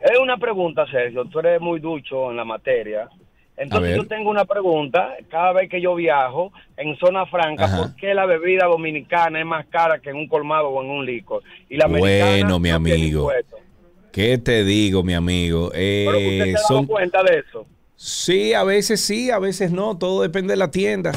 [0.00, 1.26] es una pregunta, Sergio.
[1.26, 3.10] Tú eres muy ducho en la materia.
[3.56, 5.14] Entonces yo tengo una pregunta.
[5.28, 7.78] Cada vez que yo viajo en zona franca, Ajá.
[7.78, 11.06] ¿por qué la bebida dominicana es más cara que en un colmado o en un
[11.06, 11.42] licor?
[11.68, 13.30] Y la Bueno, mi amigo.
[14.10, 15.70] ¿Qué te digo, mi amigo?
[15.74, 16.86] Eh, Pero usted se ha dado son...
[16.86, 17.66] cuenta de eso.
[17.96, 19.96] Sí, a veces sí, a veces no.
[19.96, 21.12] Todo depende de la tienda.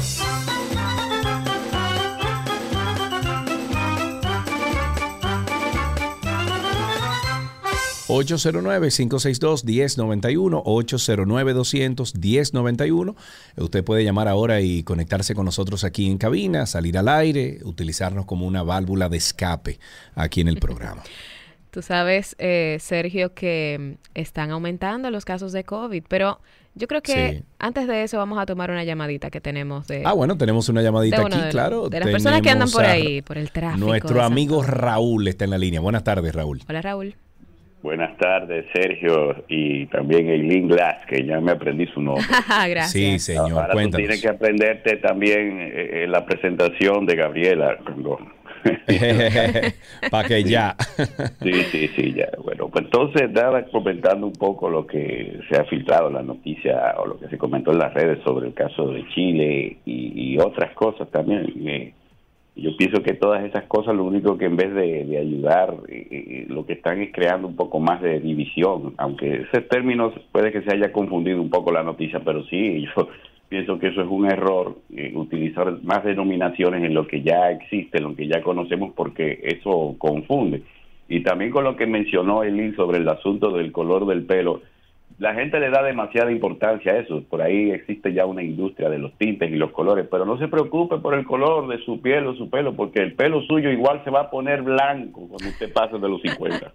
[8.08, 10.62] ...809-562-1091...
[10.64, 13.14] ...809-200-1091...
[13.56, 16.66] Usted puede llamar ahora y conectarse con nosotros aquí en cabina...
[16.66, 17.58] ...salir al aire...
[17.64, 19.78] ...utilizarnos como una válvula de escape...
[20.14, 21.02] ...aquí en el programa.
[21.70, 26.40] Tú sabes, eh, Sergio, que mm, están aumentando los casos de COVID, pero
[26.74, 27.42] yo creo que Sí.
[27.58, 30.02] antes de eso vamos a tomar una llamadita que tenemos de...
[30.06, 31.90] Ah, bueno, tenemos una llamadita aquí, de- claro.
[31.90, 33.84] de las personas que andan por ahí, por el tráfico.
[33.86, 35.80] Nuestro amigo Raúl está en la línea.
[35.80, 36.62] Buenas tardes, Raúl.
[36.66, 37.14] Hola, Raúl.
[37.86, 42.24] Buenas tardes, Sergio, y también Eileen Glass, que ya me aprendí su nombre.
[42.48, 42.90] Gracias.
[42.90, 47.78] Sí, señor, Ahora tú tienes que aprenderte también eh, eh, la presentación de Gabriela.
[47.84, 48.18] cuando-
[50.10, 50.74] Para que ya.
[51.40, 52.28] Sí, sí, sí, ya.
[52.42, 56.94] Bueno, pues entonces, nada, comentando un poco lo que se ha filtrado en la noticia
[56.98, 60.38] o lo que se comentó en las redes sobre el caso de Chile y, y
[60.38, 61.46] otras cosas también.
[61.68, 61.92] eh,
[62.56, 66.46] yo pienso que todas esas cosas lo único que en vez de, ayudar, eh, eh,
[66.48, 70.62] lo que están es creando un poco más de división, aunque ese término puede que
[70.62, 73.08] se haya confundido un poco la noticia, pero sí, yo
[73.50, 77.98] pienso que eso es un error, eh, utilizar más denominaciones en lo que ya existe,
[77.98, 80.62] en lo que ya conocemos, porque eso confunde.
[81.08, 84.62] Y también con lo que mencionó Elin sobre el asunto del color del pelo,
[85.18, 87.22] la gente le da demasiada importancia a eso.
[87.28, 90.48] Por ahí existe ya una industria de los tintes y los colores, pero no se
[90.48, 94.02] preocupe por el color de su piel o su pelo, porque el pelo suyo igual
[94.04, 96.72] se va a poner blanco cuando usted pase de los 50.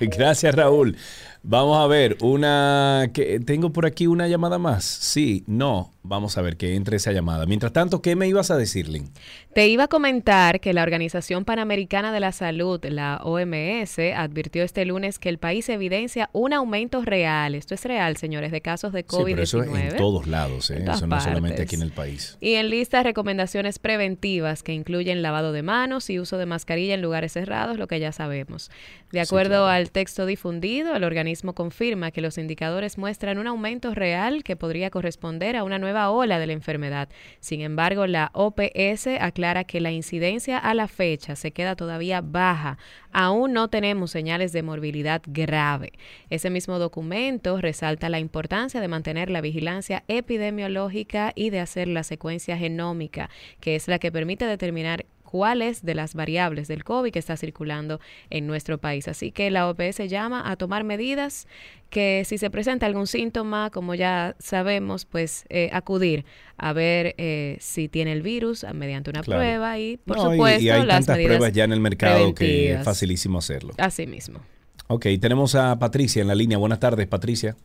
[0.00, 0.96] Gracias, Raúl.
[1.44, 4.84] Vamos a ver, una que tengo por aquí una llamada más.
[4.84, 5.90] Sí, no.
[6.04, 7.46] Vamos a ver que entre esa llamada.
[7.46, 9.08] Mientras tanto, ¿qué me ibas a decir, Lynn?
[9.54, 14.84] Te iba a comentar que la Organización Panamericana de la Salud, la OMS, advirtió este
[14.84, 19.04] lunes que el país evidencia un aumento real, esto es real, señores, de casos de
[19.08, 19.86] Sí, pero eso COVID-19.
[19.86, 20.78] es en todos lados, ¿eh?
[20.78, 22.36] En eso no es solamente aquí en el país.
[22.40, 27.02] Y en lista recomendaciones preventivas que incluyen lavado de manos y uso de mascarilla en
[27.02, 28.72] lugares cerrados, lo que ya sabemos.
[29.12, 34.44] De acuerdo al texto difundido, el organismo confirma que los indicadores muestran un aumento real
[34.44, 37.08] que podría corresponder a una nueva ola de la enfermedad.
[37.40, 42.78] Sin embargo, la OPS aclara que la incidencia a la fecha se queda todavía baja.
[43.12, 45.92] Aún no tenemos señales de morbilidad grave.
[46.30, 52.02] Ese mismo documento resalta la importancia de mantener la vigilancia epidemiológica y de hacer la
[52.02, 53.30] secuencia genómica,
[53.60, 58.00] que es la que permite determinar cuáles de las variables del COVID que está circulando
[58.28, 59.08] en nuestro país.
[59.08, 61.48] Así que la OPS llama a tomar medidas
[61.88, 66.26] que si se presenta algún síntoma, como ya sabemos, pues eh, acudir
[66.58, 69.40] a ver eh, si tiene el virus mediante una Claro.
[69.40, 71.80] prueba y, por No, y- supuesto, y, hay las tantas medidas pruebas ya en el
[71.80, 73.72] mercado que es facilísimo hacerlo.
[73.78, 74.40] Así mismo.
[74.88, 76.58] Ok, tenemos a Patricia en la línea.
[76.58, 77.56] Buenas tardes, Patricia.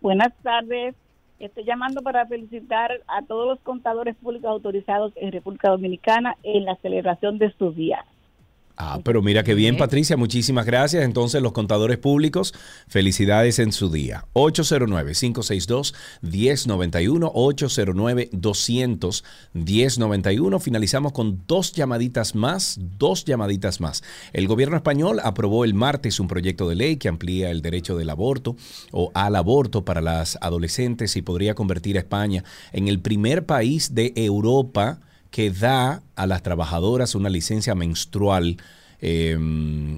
[0.00, 0.94] Buenas tardes.
[1.38, 6.76] Estoy llamando para felicitar a todos los contadores públicos autorizados en República Dominicana en la
[6.76, 8.04] celebración de su día.
[8.78, 10.18] Ah, pero mira qué bien, Patricia.
[10.18, 11.02] Muchísimas gracias.
[11.02, 12.52] Entonces, los contadores públicos,
[12.86, 14.26] felicidades en su día.
[14.34, 17.32] 809-562-1091,
[19.54, 20.60] 809-200-1091.
[20.60, 24.02] Finalizamos con dos llamaditas más, dos llamaditas más.
[24.34, 28.10] El gobierno español aprobó el martes un proyecto de ley que amplía el derecho del
[28.10, 28.56] aborto
[28.92, 33.94] o al aborto para las adolescentes y podría convertir a España en el primer país
[33.94, 35.00] de Europa
[35.36, 38.56] que da a las trabajadoras una licencia menstrual
[39.02, 39.36] eh,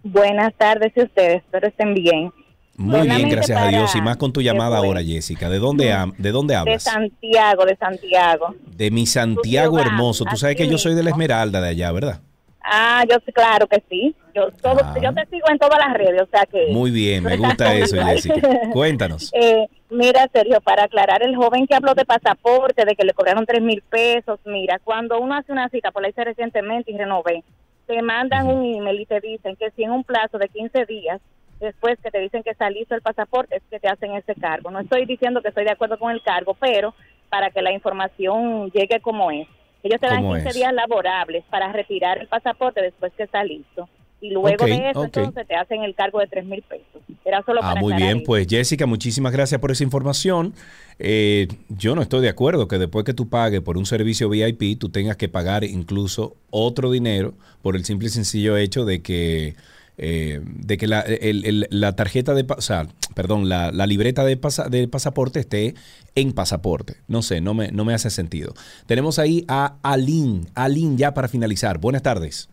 [0.03, 2.31] Buenas tardes y ustedes, espero estén bien.
[2.77, 3.95] Muy bien, gracias a Dios.
[3.95, 5.49] Y más con tu llamada ahora, Jessica.
[5.49, 6.84] ¿De dónde, ¿de dónde De hablas?
[6.84, 8.55] Santiago, de Santiago.
[8.67, 10.25] De mi Santiago hermoso.
[10.25, 11.09] Tú sabes que yo soy de la.
[11.09, 12.21] Esmeralda de allá, ¿verdad?
[12.69, 14.14] Ah, yo sí, claro que sí.
[14.35, 14.94] Yo, todo, Ah.
[15.02, 16.68] yo te sigo en todas las redes, o sea que...
[16.68, 18.41] Muy bien, me gusta eso, Jessica.
[18.73, 19.31] Cuéntanos.
[19.39, 23.45] Eh, mira, Sergio, para aclarar, el joven que habló de pasaporte, de que le cobraron
[23.45, 27.44] tres mil pesos, mira, cuando uno hace una cita, por la hice recientemente y renové,
[27.85, 31.22] te mandan un email y te dicen que si en un plazo de 15 días,
[31.61, 34.69] después que te dicen que está listo el pasaporte, es que te hacen ese cargo.
[34.72, 36.94] No estoy diciendo que estoy de acuerdo con el cargo, pero
[37.30, 39.48] para que la información llegue como es.
[39.83, 40.55] Ellos te dan ¿Cómo 15 es?
[40.55, 43.87] días laborables para retirar el pasaporte después que está listo.
[44.19, 45.05] Y luego de eso, ok.
[45.05, 47.03] entonces te hacen el cargo de tres mil pesos.
[47.23, 50.53] Era solo Ah, para muy bien, pues Jessica, muchísimas gracias por esa información.
[50.97, 54.79] Eh, yo no estoy de acuerdo que después que tú pagues por un servicio VIP,
[54.79, 59.55] tú tengas que pagar incluso otro dinero por el simple y sencillo hecho de que,
[59.98, 64.24] eh, de que la, el- el- la tarjeta de, o sea, perdón, la, la libreta
[64.24, 65.74] de, pasa- de pasaporte esté
[66.15, 66.98] en pasaporte.
[67.07, 68.53] No sé, no me, no me hace sentido.
[68.86, 71.80] Tenemos ahí a Aline, Aline ya para finalizar.
[71.80, 72.49] Buenas tardes.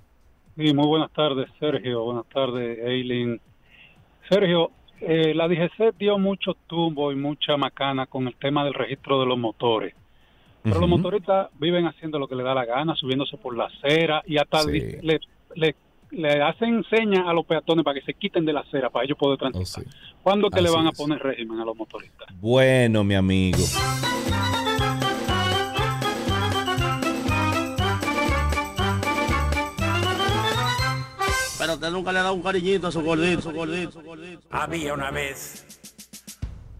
[0.56, 2.04] Sí, muy buenas tardes, Sergio.
[2.04, 3.40] Buenas tardes, Eileen.
[4.28, 9.20] Sergio, eh, la DGC dio mucho tumbo y mucha macana con el tema del registro
[9.20, 9.94] de los motores.
[10.62, 14.22] Pero los motoristas viven haciendo lo que les da la gana, subiéndose por la acera
[14.26, 14.70] y hasta Sí.
[14.70, 15.20] di- le,
[15.56, 15.76] le-
[16.14, 19.18] le hacen señas a los peatones para que se quiten de la acera para ellos
[19.18, 19.84] poder transitar.
[20.22, 20.98] ¿Cuándo que le Oh, van a es.
[20.98, 22.28] poner régimen a los motoristas?
[22.40, 23.58] Bueno, mi amigo.
[31.58, 34.42] Pero usted nunca le ha dado un cariñito a su gordito, su gordito, su gordito.
[34.50, 35.93] Había una vez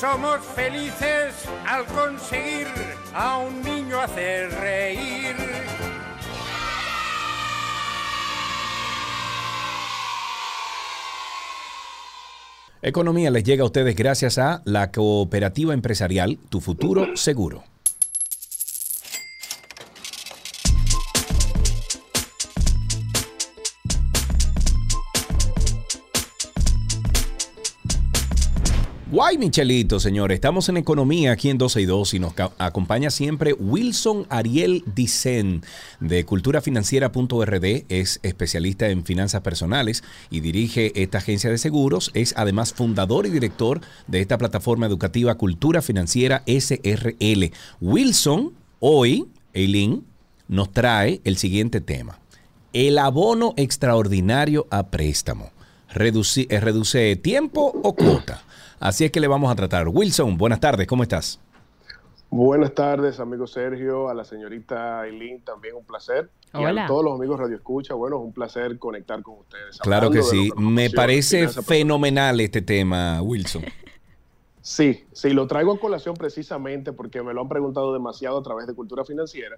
[0.00, 2.66] Somos felices al conseguir
[3.12, 5.36] a un niño hacer reír.
[12.80, 17.69] Economía les llega a ustedes gracias a la cooperativa empresarial Tu Futuro Seguro.
[29.10, 30.36] Guay, Michelito, señores.
[30.36, 35.62] Estamos en economía aquí en 12 y 2 y nos acompaña siempre Wilson Ariel Dicen
[35.98, 37.86] de culturafinanciera.rd.
[37.88, 42.12] Es especialista en finanzas personales y dirige esta agencia de seguros.
[42.14, 47.50] Es además fundador y director de esta plataforma educativa Cultura Financiera SRL.
[47.80, 50.04] Wilson, hoy, Eileen,
[50.46, 52.20] nos trae el siguiente tema.
[52.72, 55.50] El abono extraordinario a préstamo.
[55.92, 58.44] Eh, ¿Reduce tiempo o cuota?
[58.80, 59.86] Así es que le vamos a tratar.
[59.88, 61.38] Wilson, buenas tardes, ¿cómo estás?
[62.30, 66.30] Buenas tardes, amigo Sergio, a la señorita Eileen, también un placer.
[66.54, 66.84] Y Hola.
[66.84, 69.78] a todos los amigos Radio Escucha, bueno, es un placer conectar con ustedes.
[69.80, 70.50] Claro que sí.
[70.56, 73.64] Me parece fenomenal este tema, Wilson.
[74.62, 78.66] Sí, sí, lo traigo a colación precisamente porque me lo han preguntado demasiado a través
[78.66, 79.56] de Cultura Financiera.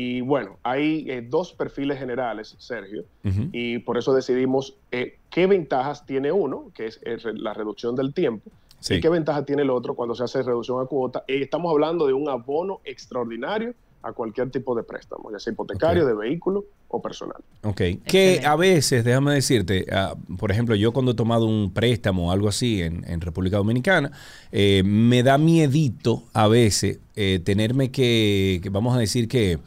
[0.00, 3.04] Y bueno, hay eh, dos perfiles generales, Sergio,
[3.50, 8.14] y por eso decidimos eh, qué ventajas tiene uno, que es eh, la reducción del
[8.14, 8.48] tiempo,
[8.78, 8.94] Sí.
[8.94, 11.24] y qué ventaja tiene el otro cuando se hace reducción a cuota.
[11.26, 16.14] Estamos hablando de un abono extraordinario a cualquier tipo de préstamo, ya sea hipotecario, de
[16.14, 17.42] vehículo o personal.
[17.62, 17.82] Ok.
[18.04, 22.32] Que a veces, déjame decirte, ah, por ejemplo, yo cuando he tomado un préstamo o
[22.32, 24.12] algo así en, en República Dominicana,
[24.52, 29.58] eh, me da miedito a veces eh, tenerme que, que, vamos a decir que,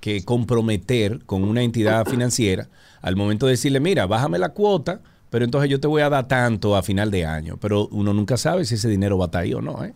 [0.00, 2.68] que comprometer con una entidad financiera
[3.02, 5.00] al momento de decirle, mira, bájame la cuota,
[5.30, 7.56] pero entonces yo te voy a dar tanto a final de año.
[7.60, 9.94] Pero uno nunca sabe si ese dinero va a estar ahí o no, ¿eh?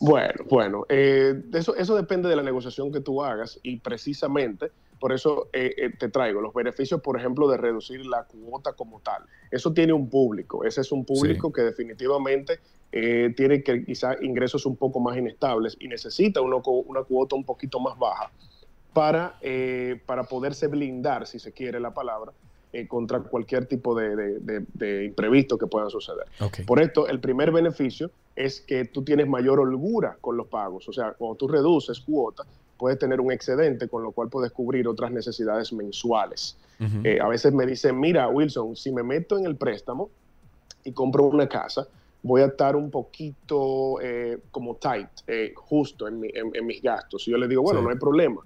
[0.00, 4.70] Bueno, bueno, eh, eso, eso depende de la negociación que tú hagas y precisamente
[5.00, 9.00] por eso eh, eh, te traigo los beneficios, por ejemplo, de reducir la cuota como
[9.00, 9.22] tal.
[9.50, 14.66] Eso tiene un público, ese es un público que definitivamente eh, tiene que quizá ingresos
[14.66, 18.32] un poco más inestables y necesita uno una cuota un poquito más baja
[18.92, 19.38] para,
[20.06, 22.32] para poderse blindar, si se quiere la palabra,
[22.88, 26.24] contra cualquier tipo de, de- de- de imprevisto que puedan suceder.
[26.64, 30.88] Por esto, el primer beneficio es que tú tienes mayor holgura con los pagos.
[30.88, 32.44] O sea, cuando tú reduces cuota,
[32.76, 36.56] puedes tener un excedente con lo cual puedes cubrir otras necesidades mensuales.
[37.02, 40.10] Eh, a veces me dicen, mira, Wilson, si me meto en el préstamo
[40.84, 41.88] y compro una casa,
[42.22, 46.80] voy a estar un poquito eh, como tight, eh, justo en, mi- en- en mis
[46.80, 47.26] gastos.
[47.26, 47.84] Y yo le digo, bueno, Sí.
[47.86, 48.40] no hay problema.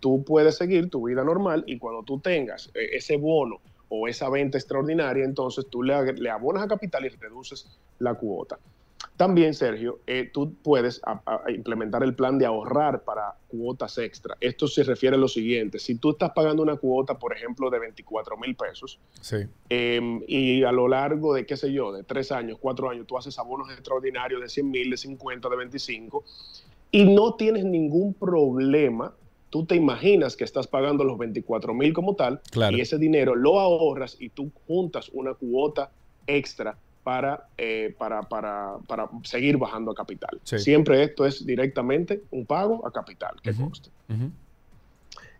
[0.00, 3.56] Tú puedes seguir tu vida normal y cuando tú tengas ese bono
[3.88, 7.66] o esa venta extraordinaria, entonces tú le abonas a capital y reduces
[7.98, 8.56] la cuota.
[9.16, 14.36] También, Sergio, eh, tú puedes a- a- implementar el plan de ahorrar para cuotas extra.
[14.40, 15.78] Esto se refiere a lo siguiente.
[15.78, 19.36] Si tú estás pagando una cuota, por ejemplo, de 24 mil pesos, Sí.
[19.68, 23.16] eh, y a lo largo de, qué sé yo, de tres años, cuatro años, tú
[23.18, 26.24] haces abonos extraordinarios de 100 mil, de 50, de 25,
[26.90, 29.14] y no tienes ningún problema,
[29.50, 32.76] tú te imaginas que estás pagando los 24 mil como tal, Claro.
[32.76, 35.90] y ese dinero lo ahorras y tú juntas una cuota
[36.26, 36.76] extra
[37.10, 40.40] para, eh, para, para, para seguir bajando a capital.
[40.44, 40.60] Sí.
[40.60, 43.90] Siempre esto es directamente un pago a capital, que conste.
[44.08, 44.30] Ujú.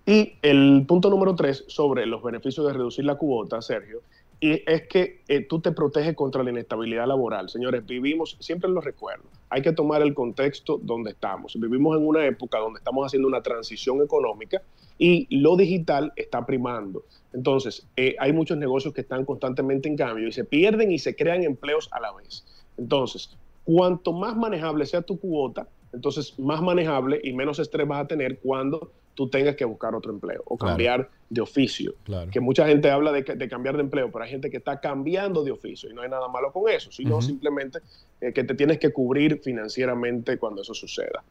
[0.05, 4.03] Y el punto número tres sobre los beneficios de reducir la cuota, Sergio,
[4.43, 7.51] y es que eh, tú te proteges contra la inestabilidad laboral.
[7.51, 11.61] Señores, vivimos, siempre lo recuerdo, hay que tomar el contexto donde estamos.
[11.61, 14.63] Vivimos en una época donde estamos haciendo una transición económica
[14.99, 17.05] y lo digital está primando.
[17.35, 21.15] Entonces, eh, hay muchos negocios que están constantemente en cambio y se pierden y se
[21.15, 22.45] crean empleos a la vez.
[22.79, 28.07] Entonces, cuanto más manejable sea tu cuota, entonces más manejable y menos estrés vas a
[28.07, 28.91] tener cuando
[29.21, 30.71] tú tengas que buscar otro empleo o Claro.
[30.71, 31.95] cambiar de oficio.
[32.05, 32.31] Claro.
[32.31, 34.81] Que mucha gente habla de, que- de cambiar de empleo, pero hay gente que está
[34.81, 37.81] cambiando de oficio y no hay nada malo con eso, sino simplemente
[38.23, 41.23] eh, que te tienes que cubrir financieramente cuando eso suceda.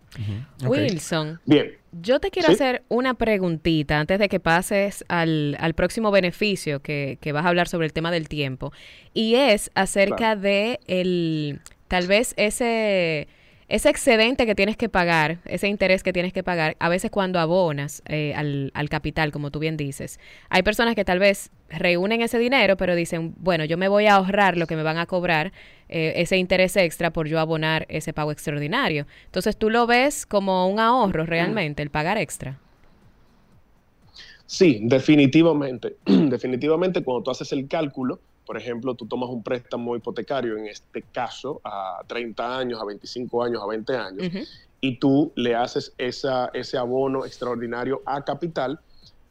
[0.65, 2.53] Wilson, Bien, yo te quiero ¿Sí?
[2.53, 7.49] hacer una preguntita antes de que pases al, al próximo beneficio que, que vas a
[7.49, 8.71] hablar sobre el tema del tiempo.
[9.13, 13.27] Y es acerca de el tal vez ese,
[13.69, 17.39] ese excedente que tienes que pagar, ese interés que tienes que pagar, a veces cuando
[17.39, 20.19] abonas eh, al, al capital, como tú bien dices.
[20.49, 24.15] Hay personas que tal vez reúnen ese dinero, pero dicen, bueno, yo me voy a
[24.15, 25.53] ahorrar lo que me van a cobrar,
[25.87, 29.05] eh, ese interés extra por yo abonar ese pago extraordinario.
[29.25, 32.59] Entonces tú lo ves como un ahorro realmente, el pagar extra.
[34.47, 35.97] Sí, definitivamente.
[36.05, 41.03] definitivamente cuando tú haces el cálculo, por ejemplo, tú tomas un préstamo hipotecario, en este
[41.03, 44.47] caso, a 30 años, a 25 años, a 20 años,
[44.81, 48.79] y tú le haces esa, ese abono extraordinario a capital,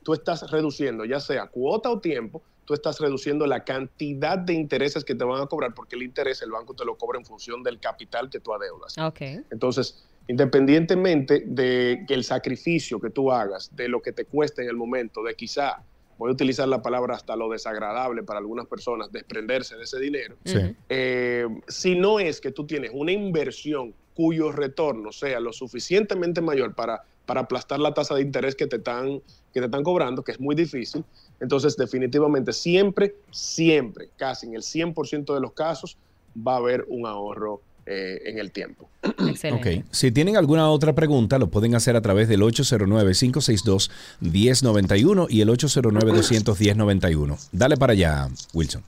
[0.04, 5.04] tú estás reduciendo, ya sea cuota o tiempo, tú estás reduciendo la cantidad de intereses
[5.04, 7.64] que te van a cobrar, porque el interés el banco te lo cobra en función
[7.64, 8.96] del capital que tú adeudas.
[8.98, 9.20] Ok.
[9.50, 14.68] Entonces, independientemente de que el sacrificio que tú hagas, de lo que te cueste en
[14.68, 15.82] el momento, de quizá
[16.18, 20.36] voy a utilizar la palabra hasta lo desagradable para algunas personas, desprenderse de ese dinero,
[20.44, 20.58] Sí.
[20.88, 26.74] eh, si no es que tú tienes una inversión cuyo retorno sea lo suficientemente mayor
[26.74, 29.20] para, para aplastar la tasa de interés que te, están,
[29.54, 31.04] que te están cobrando, que es muy difícil,
[31.38, 35.96] entonces definitivamente siempre, siempre, casi en el 100% de los casos,
[36.36, 38.90] va a haber un ahorro eh, en el tiempo.
[39.02, 39.66] Ok.
[39.90, 47.48] Si tienen alguna otra pregunta, lo pueden hacer a través del 809-562-1091 y el 809-21091.
[47.50, 48.82] Dale para allá, Wilson.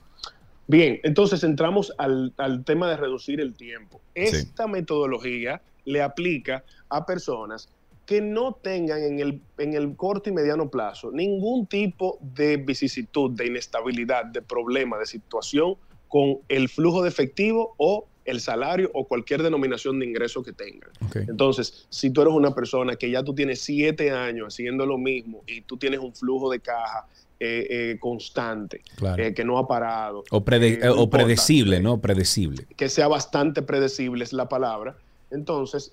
[0.67, 3.99] Bien, entonces entramos al, al tema de reducir el tiempo.
[4.13, 7.69] Esta metodología le aplica a personas
[8.05, 13.31] que no tengan en el, en el corto y mediano plazo ningún tipo de vicisitud,
[13.31, 15.75] de inestabilidad, de problema, de situación
[16.07, 20.89] con el flujo de efectivo o el salario o cualquier denominación de ingreso que tengan.
[21.15, 25.43] Entonces, si tú eres una persona que ya tú tienes siete años haciendo lo mismo
[25.47, 27.07] y tú tienes un flujo de caja
[27.39, 29.23] eh, eh, constante, Claro.
[29.23, 31.99] eh, que no ha parado, O, prede- no o importa, predecible, ¿no?
[31.99, 32.67] Predecible.
[32.77, 34.95] que sea bastante predecible es la palabra.
[35.31, 35.91] Entonces,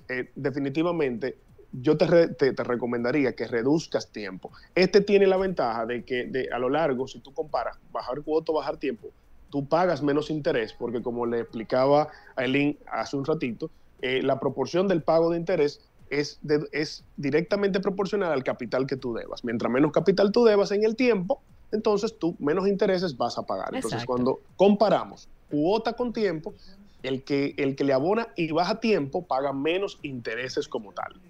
[0.52, 1.36] definitivamente,
[1.72, 4.50] yo te, re- te- te recomendaría que reduzcas tiempo.
[4.74, 8.52] Este tiene la ventaja de que de, a lo largo, si tú comparas bajar cuota
[8.52, 9.08] bajar tiempo,
[9.50, 13.70] tú pagas menos interés, porque como le explicaba a Eileen hace un ratito,
[14.00, 15.80] eh, la proporción del pago de interés
[16.10, 19.44] es, de- es directamente proporcional al capital que tú debas.
[19.44, 23.68] Mientras menos capital tú debas en el tiempo, entonces tú menos intereses vas a pagar.
[23.74, 26.54] Entonces, cuando comparamos cuota con tiempo,
[27.02, 31.20] el que, el que le abona y baja tiempo paga menos intereses como tal.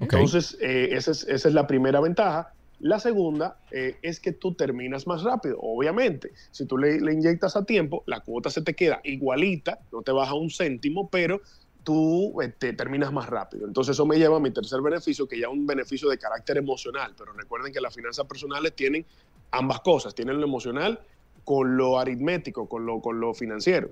[0.00, 2.52] Entonces, eh, esa, es, esa es la primera ventaja.
[2.80, 5.58] La segunda eh, es que tú terminas más rápido.
[5.60, 10.12] Obviamente, si tú le, inyectas a tiempo, la cuota se te queda igualita, no te
[10.12, 11.40] baja un céntimo, pero
[11.82, 13.66] tú eh, te terminas más rápido.
[13.66, 16.56] Entonces, eso me lleva a mi tercer beneficio, que ya es un beneficio de carácter
[16.58, 17.14] emocional.
[17.18, 19.04] Pero recuerden que las finanzas personales tienen
[19.50, 21.00] ambas cosas, tienen lo emocional
[21.44, 23.90] con lo aritmético, con lo, con lo financiero.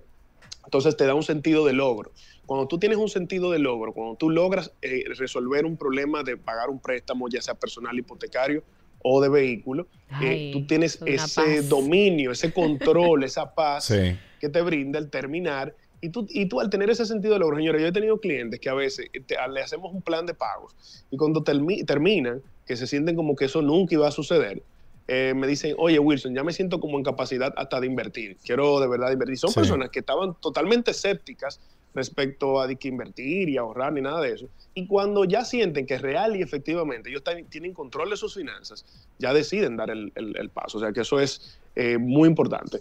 [0.64, 2.12] Entonces te da un sentido de logro.
[2.46, 6.36] Cuando tú tienes un sentido de logro, cuando tú logras eh, resolver un problema de
[6.36, 8.62] pagar un préstamo, ya sea personal, hipotecario
[9.02, 9.88] o de vehículo,
[10.22, 11.68] eh, Ay, tú tienes ese paz.
[11.68, 14.16] dominio, ese control, esa paz Sí.
[14.40, 15.74] que te brinda el terminar.
[16.00, 18.60] Y tú, y tú al tener ese sentido de logro, señores, yo he tenido clientes
[18.60, 20.74] que a veces eh, te- le hacemos un plan de pagos
[21.10, 24.62] y cuando termi- terminan, que se sienten como que eso nunca iba a suceder,
[25.08, 28.78] eh, me dicen, oye Wilson, ya me siento como en capacidad hasta de invertir, quiero
[28.80, 29.38] de verdad invertir.
[29.38, 29.60] Son Sí.
[29.60, 31.60] personas que estaban totalmente escépticas
[31.96, 34.48] respecto a de que invertir y ahorrar ni nada de eso.
[34.74, 38.84] Y cuando ya sienten que real y efectivamente ellos tienen control de sus finanzas,
[39.18, 40.78] ya deciden dar el paso.
[40.78, 42.78] O sea que eso es eh, muy importante.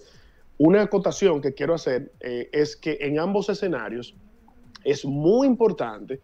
[0.58, 4.16] Una acotación que quiero hacer eh, es que en ambos escenarios
[4.86, 6.22] es muy importante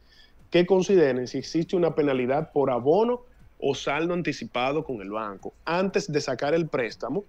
[0.50, 3.22] que consideren si existe una penalidad por abono
[3.60, 5.54] o saldo anticipado con el banco.
[5.66, 7.26] Antes de sacar el préstamo,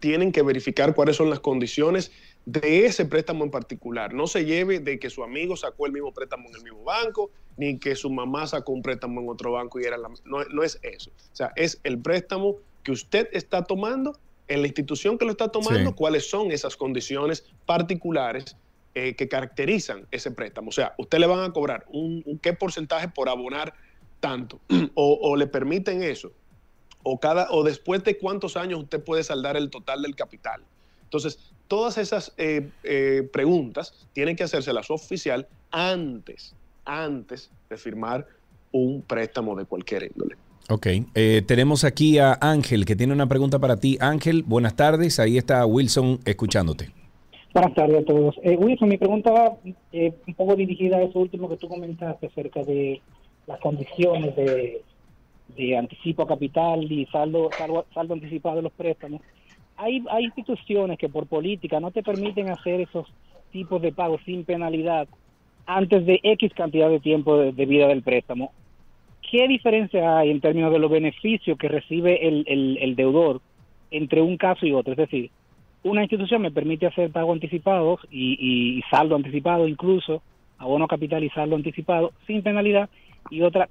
[0.00, 2.10] tienen que verificar cuáles son las condiciones
[2.44, 4.12] de ese préstamo en particular.
[4.12, 7.30] No se lleve de que su amigo sacó el mismo préstamo en el mismo banco,
[7.56, 10.08] ni que su mamá sacó un préstamo en otro banco y era la...
[10.24, 11.10] No, no es eso.
[11.10, 15.48] O sea, es el préstamo que usted está tomando, en la institución que lo está
[15.48, 15.96] tomando, Sí.
[15.96, 18.56] cuáles son esas condiciones particulares
[18.94, 20.68] eh, que caracterizan ese préstamo.
[20.68, 23.72] O sea, usted le van a cobrar un, un qué porcentaje por abonar
[24.20, 24.60] tanto,
[24.94, 26.32] o, o le permiten eso,
[27.02, 30.62] o cada o después de cuántos años usted puede saldar el total del capital.
[31.04, 36.54] Entonces, todas esas eh, eh, preguntas tienen que hacérselas oficial antes,
[36.84, 38.26] antes de firmar
[38.72, 40.36] un préstamo de cualquier índole.
[40.68, 43.96] Ok, eh, tenemos aquí a Ángel que tiene una pregunta para ti.
[44.02, 45.18] Ángel, buenas tardes.
[45.18, 46.90] Ahí está Wilson escuchándote.
[47.54, 48.34] Buenas tardes a todos.
[48.42, 49.56] Eh, Wilson, mi pregunta va
[49.92, 53.00] eh, un poco dirigida a eso último que tú comentaste acerca de
[53.46, 54.82] las condiciones de,
[55.56, 59.22] de anticipo a capital y saldo, saldo, saldo anticipado de los préstamos.
[59.82, 63.06] Hay, hay instituciones que por política no te permiten hacer esos
[63.50, 65.08] tipos de pagos sin penalidad
[65.66, 68.52] antes de X cantidad de tiempo de, vida del préstamo.
[69.28, 73.40] ¿Qué diferencia hay en términos de los beneficios que recibe el, el, el deudor
[73.90, 74.92] entre un caso y otro?
[74.92, 75.30] Es decir,
[75.82, 80.22] una institución me permite hacer pagos anticipados y, y- y saldo anticipado incluso,
[80.58, 82.88] abono capital y saldo anticipado sin penalidad
[83.30, 83.68] y otra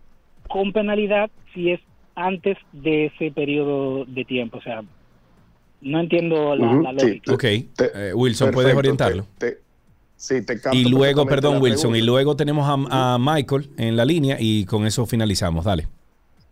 [0.50, 1.80] con penalidad si es
[2.16, 4.58] antes de ese periodo de tiempo.
[4.58, 4.84] O sea,
[5.82, 7.34] no entiendo la, sí, lógica.
[7.34, 9.26] Ok, eh, Wilson, ¿puedes orientarlo?
[9.38, 9.62] te- te-
[10.16, 14.38] sí, te Y luego, perdón, Wilson, y luego tenemos a, a Michael en la línea
[14.40, 15.66] y con eso finalizamos.
[15.66, 15.88] Dale.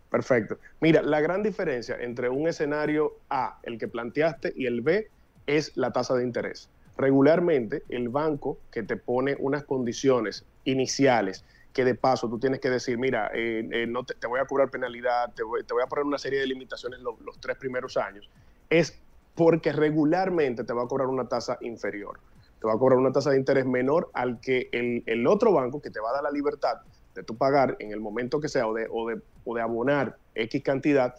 [0.09, 0.57] Perfecto.
[0.81, 5.07] Mira, la gran diferencia entre un escenario A, el que planteaste, y el B
[5.45, 6.67] es la tasa de interés.
[6.97, 12.69] Regularmente, el banco que te pone unas condiciones iniciales que de paso tú tienes que
[12.71, 15.83] decir, mira, eh, eh, no te, te voy a cobrar penalidad, te voy, te voy
[15.83, 18.27] a poner una serie de limitaciones lo- los tres primeros años,
[18.69, 18.99] es
[19.39, 22.19] porque regularmente te va a cobrar una tasa inferior.
[22.59, 25.81] Te va a cobrar una tasa de interés menor al que el, el otro banco
[25.81, 26.73] que te va a dar la libertad
[27.15, 29.07] de tú pagar en el momento que sea o de, o
[29.55, 31.15] de, abonar X cantidad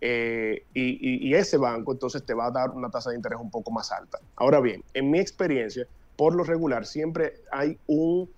[0.00, 3.40] eh, y, y- y ese banco entonces te va a dar una tasa de interés
[3.40, 4.20] un poco más alta.
[4.36, 5.84] Ahora bien, en mi experiencia,
[6.14, 8.30] por lo regular, siempre hay un,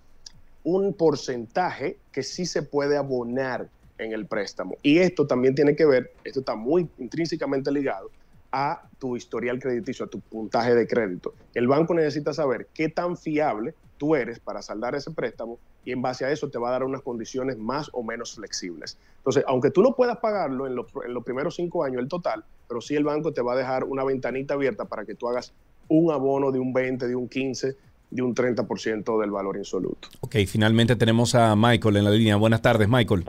[0.62, 3.68] un porcentaje que sí se puede abonar
[3.98, 4.76] en el préstamo.
[4.82, 8.10] Y esto también tiene que ver, esto está muy intrínsecamente ligado
[8.52, 11.34] a tu historial crediticio, a tu puntaje de crédito.
[11.54, 16.02] El banco necesita saber qué tan fiable tú eres para saldar ese préstamo y en
[16.02, 18.98] base a eso te va a dar unas condiciones más o menos flexibles.
[19.18, 22.44] Entonces, aunque tú no puedas pagarlo en los, en los primeros cinco años el total,
[22.68, 25.52] pero sí el banco te va a dejar una ventanita abierta para que tú hagas
[25.88, 27.76] un abono de un 20, de un 15,
[28.10, 30.08] de un 30% del valor insoluto.
[30.20, 32.36] Ok, finalmente tenemos a Michael en la línea.
[32.36, 33.24] Buenas tardes, Michael.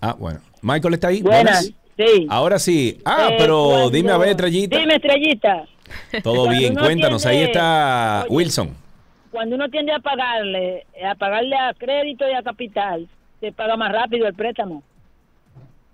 [0.00, 0.40] Ah, bueno.
[0.62, 1.22] Michael está ahí.
[1.22, 2.26] Buenas, sí.
[2.28, 2.98] Ahora sí.
[3.04, 4.78] Ah, Eh, pero cuando- dime a ver, Estrellita.
[4.78, 5.64] Dime, Estrellita.
[6.22, 7.26] Todo bien, cuéntanos.
[7.26, 8.34] Ahí está Oye.
[8.36, 8.76] Wilson.
[9.30, 13.08] Cuando uno tiende a pagarle, a pagarle a crédito y a capital,
[13.40, 14.82] se paga más rápido el préstamo.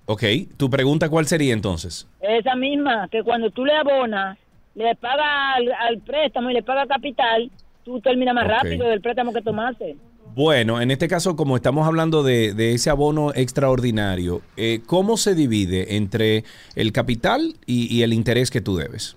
[0.06, 0.22] Ok,
[0.56, 2.06] tu pregunta cuál sería entonces?
[2.20, 4.38] Esa misma, que cuando tú le abonas,
[4.74, 7.50] le pagas al, al préstamo y le pagas capital,
[7.84, 9.96] tú terminas más rápido del préstamo que tomaste.
[10.38, 15.34] Bueno, en este caso, como estamos hablando de, de ese abono extraordinario, eh, ¿cómo se
[15.34, 16.44] divide entre
[16.76, 19.16] el capital y, y el interés que tú debes?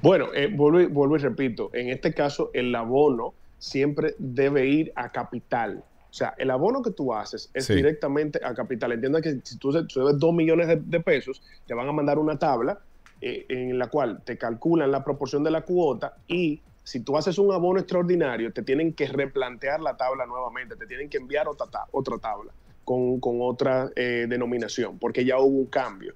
[0.00, 4.90] Bueno, eh, vuelvo, y, vuelvo y repito, en este caso el abono siempre debe ir
[4.96, 5.84] a capital.
[6.10, 7.74] O sea, el abono que tú haces es Sí.
[7.74, 8.92] directamente a capital.
[8.92, 12.38] Entienda que si tú, debes 2 millones de, de pesos, te van a mandar una
[12.38, 12.78] tabla
[13.20, 17.38] eh, en la cual te calculan la proporción de la cuota y si tú haces
[17.38, 21.68] un abono extraordinario, te tienen que replantear la tabla nuevamente, te tienen que enviar otra,
[21.92, 22.52] otra tabla
[22.84, 26.14] con, con otra eh, denominación, porque ya hubo un cambio.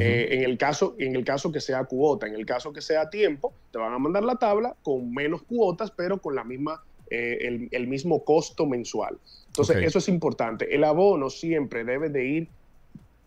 [0.00, 3.10] Eh, en, el caso, en el caso que sea cuota, en el caso que sea
[3.10, 6.80] tiempo, te van a mandar la tabla con menos cuotas, pero con la misma,
[7.10, 9.18] eh, el, el mismo costo mensual.
[9.48, 10.72] Entonces, eso es importante.
[10.74, 12.48] El abono siempre debe de ir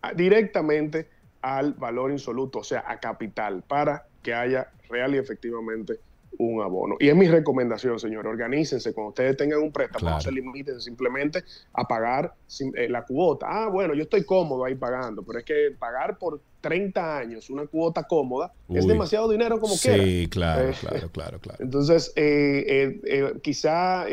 [0.00, 1.08] a- directamente
[1.42, 6.00] al valor insoluto, o sea, a capital, para que haya real y efectivamente
[6.38, 6.96] un abono.
[7.00, 11.44] Y es mi recomendación, señor, organícense, cuando ustedes tengan un préstamo, no se limiten simplemente
[11.72, 12.34] a pagar
[12.74, 13.46] eh, la cuota.
[13.48, 17.66] Ah, bueno, yo estoy cómodo ahí pagando, pero es que pagar por 30 años una
[17.66, 20.02] cuota cómoda es demasiado dinero como quiera.
[20.02, 21.58] Sí, claro, Eh, claro, claro, claro.
[21.62, 24.06] Entonces, eh, eh, quizá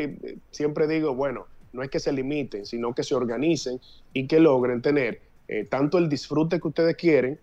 [0.50, 3.80] siempre digo, bueno, no es que se limiten, sino que se organicen
[4.12, 5.20] y que logren tener
[5.68, 7.38] tanto el disfrute que ustedes quieren,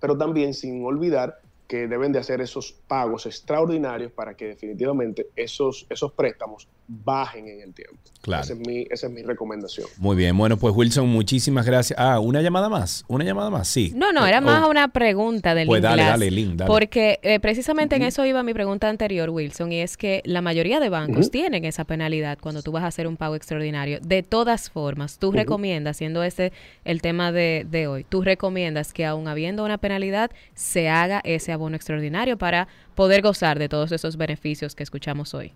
[0.00, 5.86] pero también sin olvidar que deben de hacer esos pagos extraordinarios para que definitivamente esos,
[5.90, 7.98] esos préstamos bajen en el tiempo.
[8.22, 8.42] Claro.
[8.42, 9.86] Esa es mi, esa es mi recomendación.
[9.98, 11.98] Muy bien, bueno, pues Wilson, muchísimas gracias.
[11.98, 13.92] Ah, una llamada más, una llamada más, sí.
[13.94, 16.68] No, no, era Oh, más una pregunta del Pues dale, Glass, dale, Lynn, dale.
[16.68, 20.80] Porque eh, precisamente en eso iba mi pregunta anterior, Wilson, y es que la mayoría
[20.80, 24.00] de bancos tienen esa penalidad cuando tú vas a hacer un pago extraordinario.
[24.00, 26.52] De todas formas, tú recomiendas, siendo ese
[26.84, 31.52] el tema de, de hoy, tú recomiendas que aún habiendo una penalidad, se haga ese
[31.52, 35.52] abono extraordinario para poder gozar de todos esos beneficios que escuchamos hoy.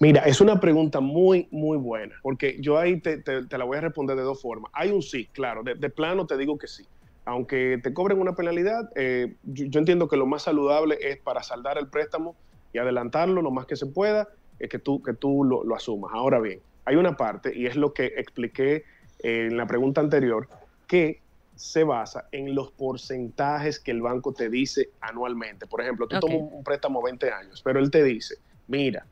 [0.00, 3.76] Mira, es una pregunta muy, muy buena, porque yo ahí te, te- te la voy
[3.76, 4.70] a responder de dos formas.
[4.74, 6.88] Hay un sí, claro, de, de plano te digo que sí.
[7.26, 11.42] Aunque te cobren una penalidad, eh, yo, yo entiendo que lo más saludable es para
[11.42, 12.38] saldar el préstamo
[12.72, 14.26] y adelantarlo lo más que se pueda,
[14.58, 16.12] es que tú, que tú lo, lo asumas.
[16.14, 18.76] Ahora bien, hay una parte, y es lo que expliqué
[19.22, 20.48] eh, en la pregunta anterior,
[20.86, 21.24] que
[21.54, 25.66] se basa en los porcentajes que el banco te dice anualmente.
[25.66, 28.36] Por ejemplo, tú tomas un préstamo 20 años, pero él te dice,
[28.66, 29.06] mira,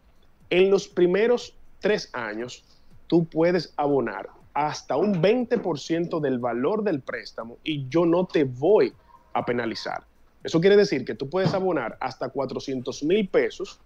[0.51, 2.65] en los primeros tres años,
[3.07, 8.93] tú puedes abonar hasta un 20% del valor del préstamo y yo no te voy
[9.33, 10.03] a penalizar.
[10.43, 13.81] Eso quiere decir que tú puedes abonar hasta 400 mil pesos,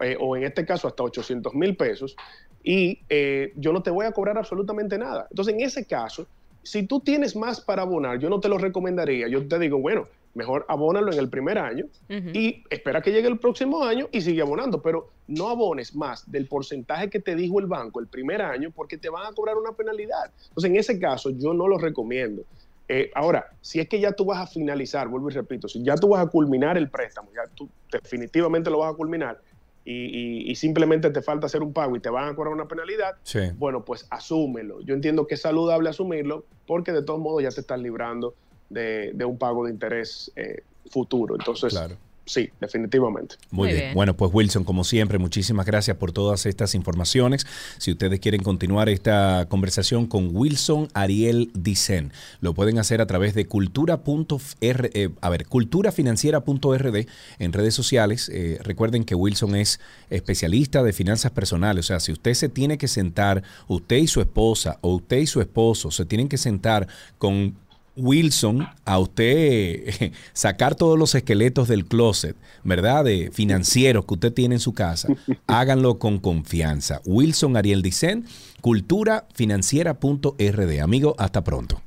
[0.00, 2.16] eh, o en este caso hasta 800 mil pesos,
[2.62, 5.26] y eh, yo no te voy a cobrar absolutamente nada.
[5.30, 6.26] Entonces, en ese caso,
[6.62, 9.28] si tú tienes más para abonar, yo no te lo recomendaría.
[9.28, 13.38] Yo te digo, bueno, mejor abónalo en el primer año y espera que llegue el
[13.38, 17.66] próximo año y sigue abonando, pero no abones más del porcentaje que te dijo el
[17.66, 20.30] banco el primer año porque te van a cobrar una penalidad.
[20.48, 22.42] Entonces, en ese caso, yo no lo recomiendo.
[22.90, 25.94] Eh, ahora, si es que ya tú vas a finalizar, vuelvo y repito, si ya
[25.96, 29.40] tú vas a culminar el préstamo, ya tú definitivamente lo vas a culminar
[29.84, 32.66] y, y- y simplemente te falta hacer un pago y te van a cobrar una
[32.68, 33.40] penalidad, Sí.
[33.56, 34.80] bueno, pues asúmelo.
[34.82, 38.34] Yo entiendo que es saludable asumirlo porque de todos modos ya te estás librando
[38.68, 41.36] de, de un pago de interés eh, futuro.
[41.36, 41.78] Entonces,
[42.24, 43.36] sí, definitivamente.
[43.50, 43.94] Muy, bien.
[43.94, 47.46] Bueno, pues Wilson, como siempre, muchísimas gracias por todas estas informaciones.
[47.78, 53.34] Si ustedes quieren continuar esta conversación con Wilson Ariel Dicen, lo pueden hacer a través
[53.34, 57.06] de cultura.r, eh, a ver, culturafinanciera.rd
[57.38, 58.30] en redes sociales.
[58.32, 59.80] Eh, recuerden que Wilson es
[60.10, 64.20] especialista de finanzas personales, o sea, si usted se tiene que sentar, usted y su
[64.20, 66.86] esposa o usted y su esposo se tienen que sentar
[67.18, 67.54] con
[67.98, 72.34] Wilson a usted sacar todos los esqueletos del closet,
[72.64, 73.04] ¿verdad?
[73.04, 75.08] De financieros que usted tiene en su casa.
[75.46, 77.00] Háganlo con confianza.
[77.04, 78.24] Wilson Ariel Dicen,
[78.60, 80.80] culturafinanciera.rd.
[80.80, 81.80] Amigo, hasta pronto.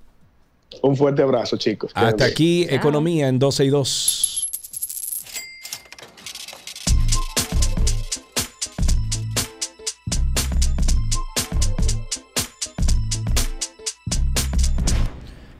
[0.81, 1.91] Un fuerte abrazo, chicos.
[1.93, 4.30] Hasta aquí, Economía en 12 y 2.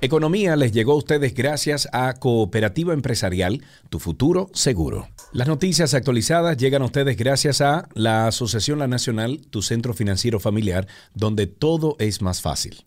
[0.03, 3.61] Economía les llegó a ustedes gracias a Cooperativa Empresarial,
[3.91, 5.07] tu futuro seguro.
[5.31, 10.39] Las noticias actualizadas llegan a ustedes gracias a la Asociación La Nacional, tu centro financiero
[10.39, 12.81] familiar, donde todo es más fácil.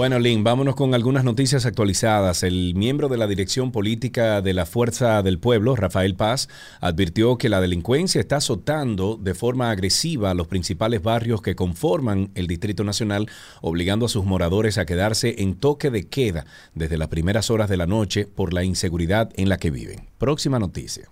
[0.00, 2.42] Bueno, Lynn, vámonos con algunas noticias actualizadas.
[2.42, 6.48] El miembro de la Dirección Política de la Fuerza del Pueblo, Rafael Paz,
[6.80, 12.30] advirtió que la delincuencia está azotando de forma agresiva a los principales barrios que conforman
[12.34, 13.28] el Distrito Nacional,
[13.60, 17.76] obligando a sus moradores a quedarse en toque de queda desde las primeras horas de
[17.76, 20.08] la noche por la inseguridad en la que viven.
[20.16, 21.10] Próxima noticia.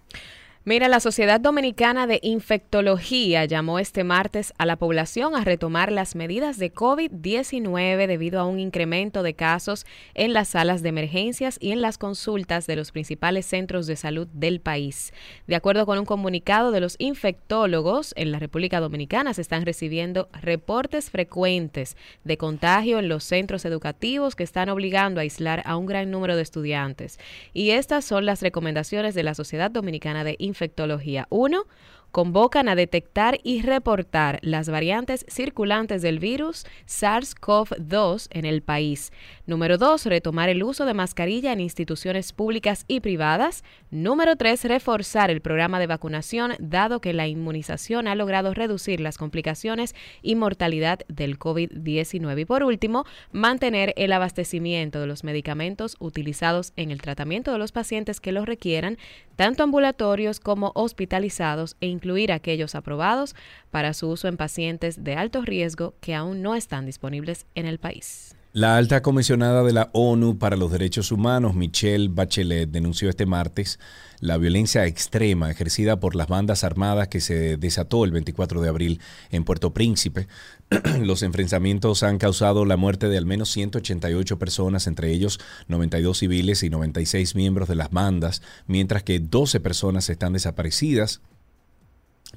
[0.68, 6.14] Mira, la Sociedad Dominicana de Infectología llamó este martes a la población a retomar las
[6.14, 11.72] medidas de COVID-19 debido a un incremento de casos en las salas de emergencias y
[11.72, 15.14] en las consultas de los principales centros de salud del país.
[15.46, 20.28] De acuerdo con un comunicado de los infectólogos, en la República Dominicana se están recibiendo
[20.42, 25.86] reportes frecuentes de contagio en los centros educativos que están obligando a aislar a un
[25.86, 27.18] gran número de estudiantes.
[27.54, 31.26] Y estas son las recomendaciones de la Sociedad Dominicana de Infectología infectología.
[31.30, 31.66] Uno,
[32.10, 39.12] convocan a detectar y reportar las variantes circulantes del virus SARS-CoV-2 en el país.
[39.48, 40.04] Número 2.
[40.04, 43.64] Retomar el uso de mascarilla en instituciones públicas y privadas.
[43.90, 44.66] Número 3.
[44.66, 50.34] Reforzar el programa de vacunación dado que la inmunización ha logrado reducir las complicaciones y
[50.34, 52.42] mortalidad del COVID-19.
[52.42, 57.72] Y por último, mantener el abastecimiento de los medicamentos utilizados en el tratamiento de los
[57.72, 58.98] pacientes que los requieran,
[59.34, 63.34] tanto ambulatorios como hospitalizados e incluir aquellos aprobados
[63.70, 67.78] para su uso en pacientes de alto riesgo que aún no están disponibles en el
[67.78, 68.37] país.
[68.54, 73.78] La alta comisionada de la ONU para los Derechos Humanos, Michelle Bachelet, denunció este martes
[74.20, 79.00] la violencia extrema ejercida por las bandas armadas que se desató el 24 de abril
[79.30, 80.28] en Puerto Príncipe.
[81.02, 85.38] Los enfrentamientos han causado la muerte de al menos 188 personas, entre ellos
[85.68, 91.20] 92 civiles y 96 miembros de las bandas, mientras que 12 personas están desaparecidas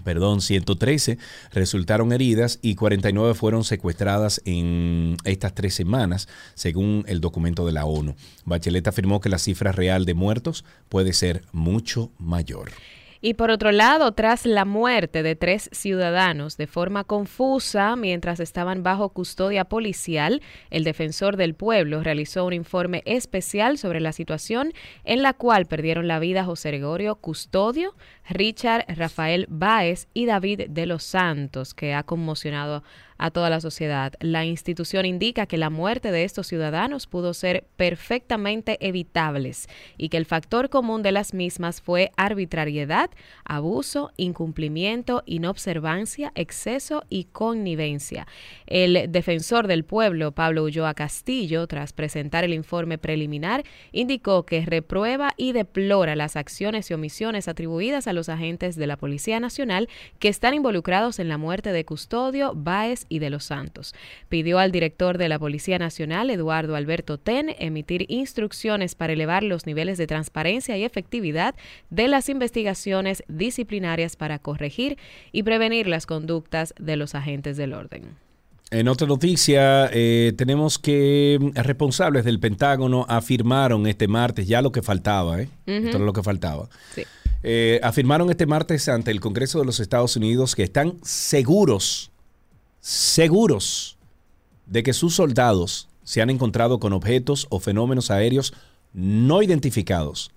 [0.02, 1.18] perdón, 113
[1.52, 7.86] resultaron heridas y 49 fueron secuestradas en estas tres semanas, según el documento de la
[7.86, 8.16] ONU.
[8.46, 12.72] Bachelet afirmó que la cifra real de muertos puede ser mucho mayor.
[13.24, 18.82] Y por otro lado, tras la muerte de tres ciudadanos de forma confusa mientras estaban
[18.82, 20.42] bajo custodia policial,
[20.72, 24.74] el defensor del pueblo realizó un informe especial sobre la situación
[25.04, 27.94] en la cual perdieron la vida José Gregorio Custodio,
[28.28, 32.82] Richard Rafael Báez y David de los Santos, que ha conmocionado a
[33.30, 34.14] toda la sociedad.
[34.20, 39.68] La institución indica que la muerte de estos ciudadanos pudo ser perfectamente evitables
[39.98, 43.12] y que el factor común de las mismas fue arbitrariedad,
[43.46, 48.26] abuso, incumplimiento, inobservancia, exceso y connivencia.
[48.66, 55.34] El defensor del pueblo, Pablo Ulloa Castillo, tras presentar el informe preliminar, indicó que reprueba
[55.38, 59.90] y deplora las acciones y omisiones atribuidas a los agentes de la Policía Nacional
[60.20, 63.94] que están involucrados en la muerte de Custodio, Báez y de los Santos.
[64.30, 69.66] Pidió al director de la Policía Nacional, Eduardo Alberto Ten, emitir instrucciones para elevar los
[69.66, 71.54] niveles de transparencia y efectividad
[71.90, 74.98] de las investigaciones disciplinarias para corregir
[75.32, 78.16] y prevenir las conductas de los agentes del orden.
[78.72, 84.82] En otra noticia, eh, tenemos que responsables del Pentágono afirmaron este martes ya lo que
[84.82, 85.50] faltaba, ¿eh?
[85.66, 86.70] Esto era lo que faltaba.
[87.44, 92.11] Eh, afirmaron este martes ante el Congreso de los Estados Unidos que están seguros
[92.82, 93.98] seguros
[94.66, 98.54] de que sus soldados se han encontrado con objetos o fenómenos aéreos
[98.94, 100.32] no identificados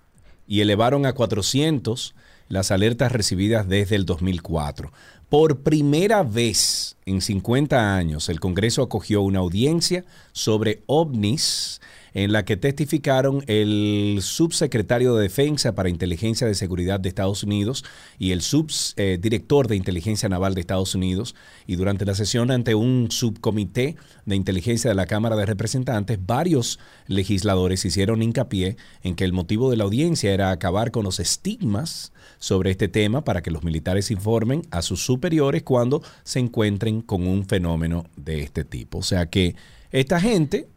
[0.47, 2.15] y elevaron a 400
[2.49, 4.93] las alertas recibidas desde el 2004.
[5.29, 11.81] Por primera vez en 50 años, el Congreso acogió una audiencia sobre ovnis
[12.15, 17.85] en la que testificaron el subsecretario de Defensa para Inteligencia de Seguridad de Estados Unidos
[18.19, 21.35] y el subdirector de Inteligencia Naval de Estados Unidos.
[21.66, 23.97] Y durante la sesión ante un subcomité
[24.27, 26.78] de inteligencia de la Cámara de Representantes, varios
[27.09, 32.12] legisladores hicieron hincapié en que el motivo de la audiencia era acabar con los estigmas
[32.39, 37.27] sobre este tema para que los militares informen a sus superiores cuando se encuentren con
[37.27, 38.99] un fenómeno de este tipo.
[38.99, 39.57] O sea que
[39.91, 40.69] esta gente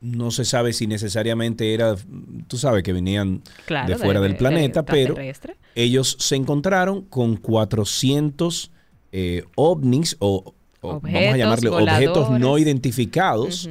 [0.00, 1.94] no se sabe si necesariamente era,
[2.46, 5.14] tú sabes que venían Claro, de de- fuera del de- planeta, de pero
[5.74, 8.70] ellos se encontraron con 400
[9.12, 13.68] eh, ovnis o, o vamos a llamarle objetos no identificados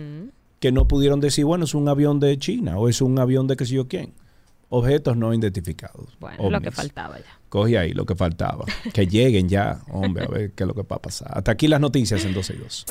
[0.60, 3.56] que no pudieron decir, bueno, es un avión de China o es un avión de
[3.56, 4.14] qué sé yo quién.
[4.72, 6.16] Objetos no identificados.
[6.20, 7.40] Bueno, lo que faltaba ya.
[7.48, 8.66] Coge ahí lo que faltaba.
[8.94, 11.30] Que lleguen ya, hombre, a ver qué es lo que va a pasar.
[11.36, 12.86] Hasta aquí las noticias en 12 y 2.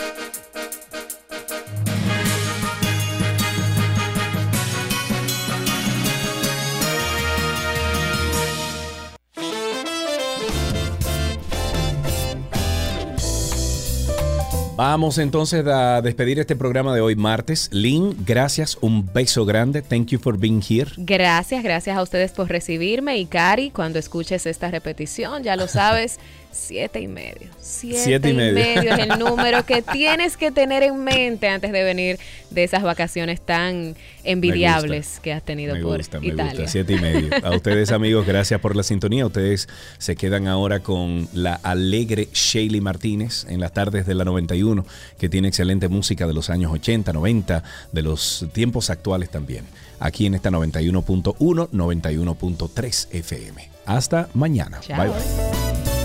[14.79, 17.69] Vamos entonces a despedir este programa de hoy martes.
[17.73, 19.83] Lynn, gracias, un beso grande.
[19.83, 20.93] Thank you for being here.
[20.99, 23.19] Gracias, gracias a ustedes por recibirme.
[23.19, 27.49] Y Cari, cuando escuches esta repetición, ya lo sabes, siete y medio.
[27.61, 28.55] Siete, Siete y y medio.
[28.55, 28.93] medio.
[28.95, 32.19] es el número que tienes que tener en mente antes de venir
[32.51, 33.95] de esas vacaciones tan
[34.25, 36.53] envidiables que has tenido Me por gusta, me Italia.
[36.53, 36.69] gusta.
[36.69, 37.31] Siete y medio.
[37.45, 39.27] A ustedes, amigos, gracias por la sintonía.
[39.27, 39.69] Ustedes
[39.99, 44.85] se quedan ahora con la alegre Shaley Martínez en las tardes de la 91,
[45.19, 47.63] que tiene excelente música de los años 80, 90,
[47.93, 49.65] de los tiempos actuales también.
[50.01, 53.69] Aquí en esta 91.1, 91.3 FM.
[53.87, 54.81] Hasta mañana.
[54.81, 54.99] Chao.
[54.99, 55.98] Bye bye.